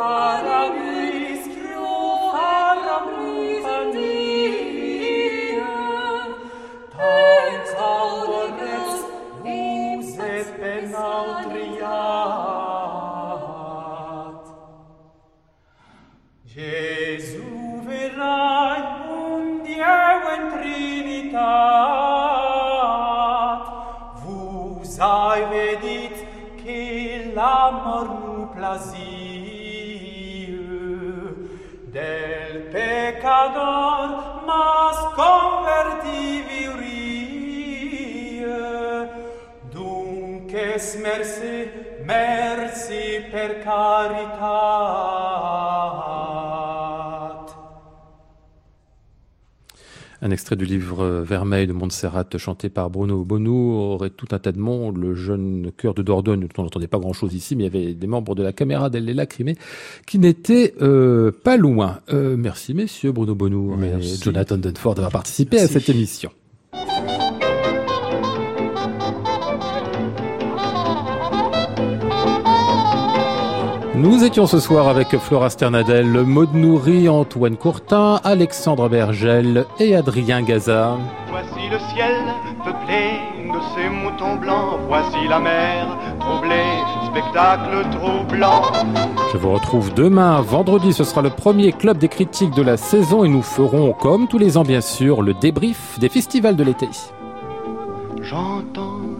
paradis 0.00 1.09
Un 50.30 50.32
extrait 50.32 50.54
du 50.54 50.64
livre 50.64 51.04
Vermeil 51.22 51.66
de 51.66 51.72
Montserrat 51.72 52.24
chanté 52.36 52.68
par 52.68 52.88
Bruno 52.88 53.24
Bonou 53.24 53.72
aurait 53.72 54.10
tout 54.10 54.28
un 54.30 54.38
tas 54.38 54.52
de 54.52 54.60
monde. 54.60 54.96
Le 54.96 55.16
jeune 55.16 55.72
chœur 55.76 55.92
de 55.92 56.02
Dordogne, 56.02 56.42
dont 56.42 56.48
on 56.58 56.62
n'entendait 56.62 56.86
pas 56.86 57.00
grand-chose 57.00 57.34
ici, 57.34 57.56
mais 57.56 57.64
il 57.64 57.66
y 57.66 57.68
avait 57.68 57.94
des 57.94 58.06
membres 58.06 58.36
de 58.36 58.44
la 58.44 58.52
caméra 58.52 58.90
d'Elle 58.90 59.06
les 59.06 59.14
lacrymées 59.14 59.56
qui 60.06 60.20
n'étaient 60.20 60.74
euh, 60.82 61.32
pas 61.32 61.56
loin. 61.56 61.98
Euh, 62.12 62.36
merci 62.38 62.74
messieurs 62.74 63.10
Bruno 63.10 63.34
Bonou 63.34 63.76
et. 63.82 64.00
Jonathan 64.22 64.56
Dunford 64.56 64.94
d'avoir 64.94 65.10
participé 65.10 65.58
à 65.58 65.66
cette 65.66 65.88
émission. 65.88 66.30
Nous 74.00 74.24
étions 74.24 74.46
ce 74.46 74.60
soir 74.60 74.88
avec 74.88 75.14
Flora 75.18 75.50
Sternadel, 75.50 76.06
Maud 76.06 76.54
Nourri, 76.54 77.06
Antoine 77.10 77.58
Courtin, 77.58 78.18
Alexandre 78.24 78.88
Bergel 78.88 79.66
et 79.78 79.94
Adrien 79.94 80.40
Gaza. 80.40 80.96
Voici 81.28 81.68
le 81.70 81.78
ciel 81.92 82.14
peuplé 82.64 83.20
de 83.52 83.58
ces 83.74 83.90
moutons 83.90 84.36
blancs. 84.36 84.78
Voici 84.88 85.28
la 85.28 85.38
mer 85.38 85.98
troublée, 86.18 86.80
spectacle 87.10 87.86
troublant. 87.90 88.62
Je 89.34 89.36
vous 89.36 89.52
retrouve 89.52 89.92
demain, 89.92 90.40
vendredi, 90.40 90.94
ce 90.94 91.04
sera 91.04 91.20
le 91.20 91.28
premier 91.28 91.72
club 91.72 91.98
des 91.98 92.08
critiques 92.08 92.54
de 92.54 92.62
la 92.62 92.78
saison 92.78 93.24
et 93.24 93.28
nous 93.28 93.42
ferons, 93.42 93.92
comme 93.92 94.28
tous 94.28 94.38
les 94.38 94.56
ans 94.56 94.62
bien 94.62 94.80
sûr, 94.80 95.20
le 95.20 95.34
débrief 95.34 95.98
des 95.98 96.08
festivals 96.08 96.56
de 96.56 96.64
l'été. 96.64 96.88
J'entends 98.22 99.19